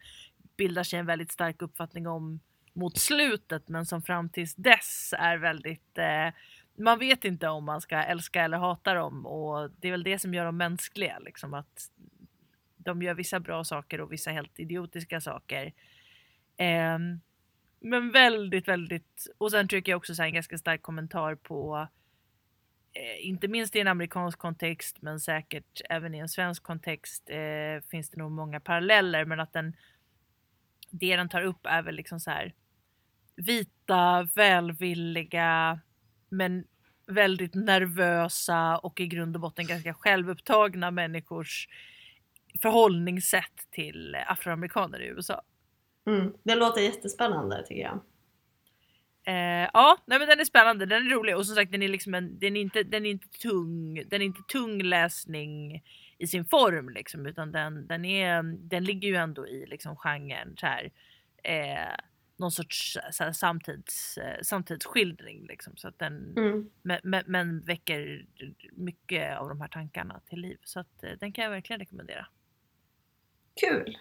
bildar 0.57 0.83
sig 0.83 0.99
en 0.99 1.07
väldigt 1.07 1.33
stark 1.33 1.63
uppfattning 1.63 2.07
om 2.07 2.41
mot 2.73 2.99
slutet 2.99 3.69
men 3.69 3.87
som 3.87 4.03
fram 4.03 4.29
tills 4.29 4.55
dess 4.55 5.15
är 5.19 5.37
väldigt 5.37 5.99
eh, 5.99 6.35
man 6.79 6.99
vet 6.99 7.25
inte 7.25 7.49
om 7.49 7.65
man 7.65 7.81
ska 7.81 7.97
älska 7.97 8.43
eller 8.43 8.59
hata 8.59 8.95
dem 8.95 9.27
och 9.27 9.71
det 9.71 9.89
är 9.89 9.93
väl 9.93 10.03
det 10.03 10.19
som 10.19 10.35
gör 10.35 10.45
dem 10.45 10.57
mänskliga 10.57 11.19
liksom 11.19 11.55
att 11.55 11.91
de 12.77 13.03
gör 13.03 13.15
vissa 13.15 13.41
bra 13.41 13.65
saker 13.65 14.01
och 14.01 14.13
vissa 14.13 14.31
helt 14.31 14.61
idiotiska 14.61 15.21
saker. 15.21 15.73
Eh, 16.57 16.99
men 17.81 18.11
väldigt, 18.13 18.69
väldigt 18.69 19.27
och 19.39 19.51
sen 19.51 19.69
tycker 19.69 19.93
jag 19.93 19.97
också 19.97 20.15
så 20.15 20.23
här 20.23 20.29
en 20.29 20.35
ganska 20.35 20.59
stark 20.59 20.83
kommentar 20.83 21.35
på 21.35 21.77
eh, 21.77 22.02
Eh, 22.95 23.27
inte 23.27 23.49
minst 23.49 23.77
i 23.77 23.81
en 23.81 23.89
amerikansk 23.89 24.39
kontext 24.39 25.03
men 25.03 25.21
säkert 25.21 25.81
även 25.91 26.15
i 26.15 26.19
en 26.19 26.29
svensk 26.29 26.63
kontext 26.63 27.31
eh, 27.31 27.89
finns 27.91 28.11
det 28.11 28.17
nog 28.17 28.31
många 28.31 28.61
paralleller 28.61 29.25
men 29.25 29.41
att 29.41 29.53
den 29.53 29.77
det 30.91 31.17
den 31.17 31.29
tar 31.29 31.43
upp 31.43 31.67
är 31.67 31.83
väl 31.83 31.95
liksom 31.95 32.21
så 32.21 32.31
här 32.31 32.55
vita, 33.37 34.29
välvilliga 34.35 35.81
men 36.29 36.65
väldigt 37.07 37.55
nervösa 37.55 38.79
och 38.79 39.01
i 39.01 39.07
grund 39.07 39.37
och 39.37 39.41
botten 39.41 39.67
ganska 39.67 39.95
självupptagna 39.95 40.91
människors 40.91 41.69
förhållningssätt 42.63 43.67
till 43.71 44.17
afroamerikaner 44.27 45.03
i 45.03 45.07
USA. 45.07 45.43
Mm. 46.07 46.33
Det 46.43 46.55
låter 46.55 46.81
jättespännande 46.81 47.65
tycker 47.67 47.83
jag. 47.83 48.01
Eh, 49.25 49.69
ja, 49.73 49.99
nej 50.07 50.19
men 50.19 50.29
den 50.29 50.41
är 50.41 50.45
spännande, 50.45 50.87
den 50.87 51.07
är 51.07 51.11
rolig 51.11 51.37
och 51.37 51.47
som 51.47 51.55
sagt 51.55 51.73
den 51.73 51.83
är 51.83 51.89
liksom 51.89 52.15
en, 52.15 52.39
den 52.39 52.57
är 52.57 52.61
inte, 52.61 52.83
den 52.83 53.07
är 53.07 53.11
inte 53.11 53.29
tung, 53.29 53.95
den 53.95 54.23
är 54.23 54.27
inte 54.27 54.43
tung 54.49 54.83
läsning 54.83 55.83
i 56.19 56.27
sin 56.27 56.45
form 56.45 56.89
liksom 56.89 57.27
utan 57.27 57.53
den, 57.53 57.87
den 57.87 58.05
är, 58.05 58.43
den 58.43 58.85
ligger 58.85 59.09
ju 59.09 59.17
ändå 59.17 59.47
i 59.49 59.67
liksom 59.67 59.97
genren 59.97 60.57
så 60.57 60.67
här, 60.67 60.91
eh, 61.45 61.97
någon 62.37 62.53
sorts 62.53 62.99
så 63.11 63.25
här, 63.25 63.33
samtids, 63.33 64.19
eh, 64.19 64.43
samtidsskildring 64.43 65.47
liksom 65.47 65.77
så 65.77 65.89
att 65.89 65.99
den, 65.99 66.35
Mm. 66.37 66.71
men, 66.83 67.01
men, 67.03 67.25
men 67.27 67.61
väcker 67.61 68.27
mycket 68.73 69.39
av 69.39 69.49
de 69.49 69.61
här 69.61 69.69
tankarna 69.69 70.21
till 70.29 70.41
liv 70.41 70.59
så 70.65 70.81
att 70.81 71.03
eh, 71.05 71.11
den 71.21 71.33
kan 71.33 71.45
jag 71.45 71.51
verkligen 71.51 71.81
rekommendera. 71.81 72.27
Kul! 73.61 73.99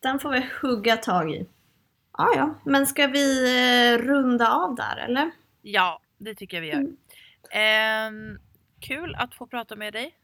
Den 0.00 0.18
får 0.18 0.30
vi 0.32 0.48
hugga 0.62 0.96
tag 0.96 1.30
i. 1.34 1.46
Ja, 2.18 2.32
ja. 2.36 2.54
Men 2.64 2.86
ska 2.86 3.06
vi 3.06 3.44
eh, 3.94 3.98
runda 3.98 4.48
av 4.52 4.74
där 4.74 4.96
eller? 4.96 5.30
Ja, 5.62 6.00
det 6.18 6.34
tycker 6.34 6.56
jag 6.56 6.62
vi 6.62 6.68
gör. 6.68 6.78
Mm. 6.78 6.96
Ehm, 7.50 8.38
kul 8.80 9.14
att 9.14 9.34
få 9.34 9.46
prata 9.46 9.76
med 9.76 9.92
dig. 9.92 10.18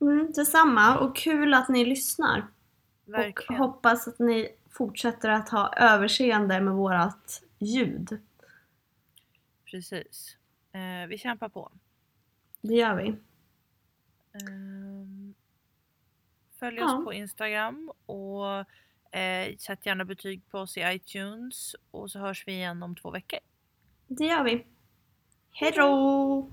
Mm, 0.00 0.32
detsamma 0.32 0.98
och 0.98 1.16
kul 1.16 1.54
att 1.54 1.68
ni 1.68 1.84
lyssnar. 1.84 2.46
Verkligen. 3.04 3.60
Och 3.62 3.68
hoppas 3.68 4.08
att 4.08 4.18
ni 4.18 4.48
fortsätter 4.70 5.28
att 5.28 5.48
ha 5.48 5.72
överseende 5.76 6.60
med 6.60 6.74
vårat 6.74 7.42
ljud. 7.58 8.20
Precis. 9.64 10.36
Eh, 10.72 11.08
vi 11.08 11.18
kämpar 11.18 11.48
på. 11.48 11.72
Det 12.60 12.74
gör 12.74 12.94
vi. 12.94 13.08
Ehm, 14.32 15.34
följ 16.58 16.76
Ja. 16.78 16.98
oss 16.98 17.04
på 17.04 17.12
Instagram 17.12 17.92
och 18.06 18.44
eh, 19.12 19.56
sätt 19.56 19.86
gärna 19.86 20.04
betyg 20.04 20.48
på 20.50 20.58
oss 20.58 20.76
i 20.76 20.80
iTunes 20.80 21.76
och 21.90 22.10
så 22.10 22.18
hörs 22.18 22.44
vi 22.46 22.52
igen 22.52 22.82
om 22.82 22.96
två 22.96 23.10
veckor. 23.10 23.38
Det 24.06 24.24
gör 24.24 24.44
vi. 24.44 24.66
Hej 25.50 25.72
då! 25.76 26.50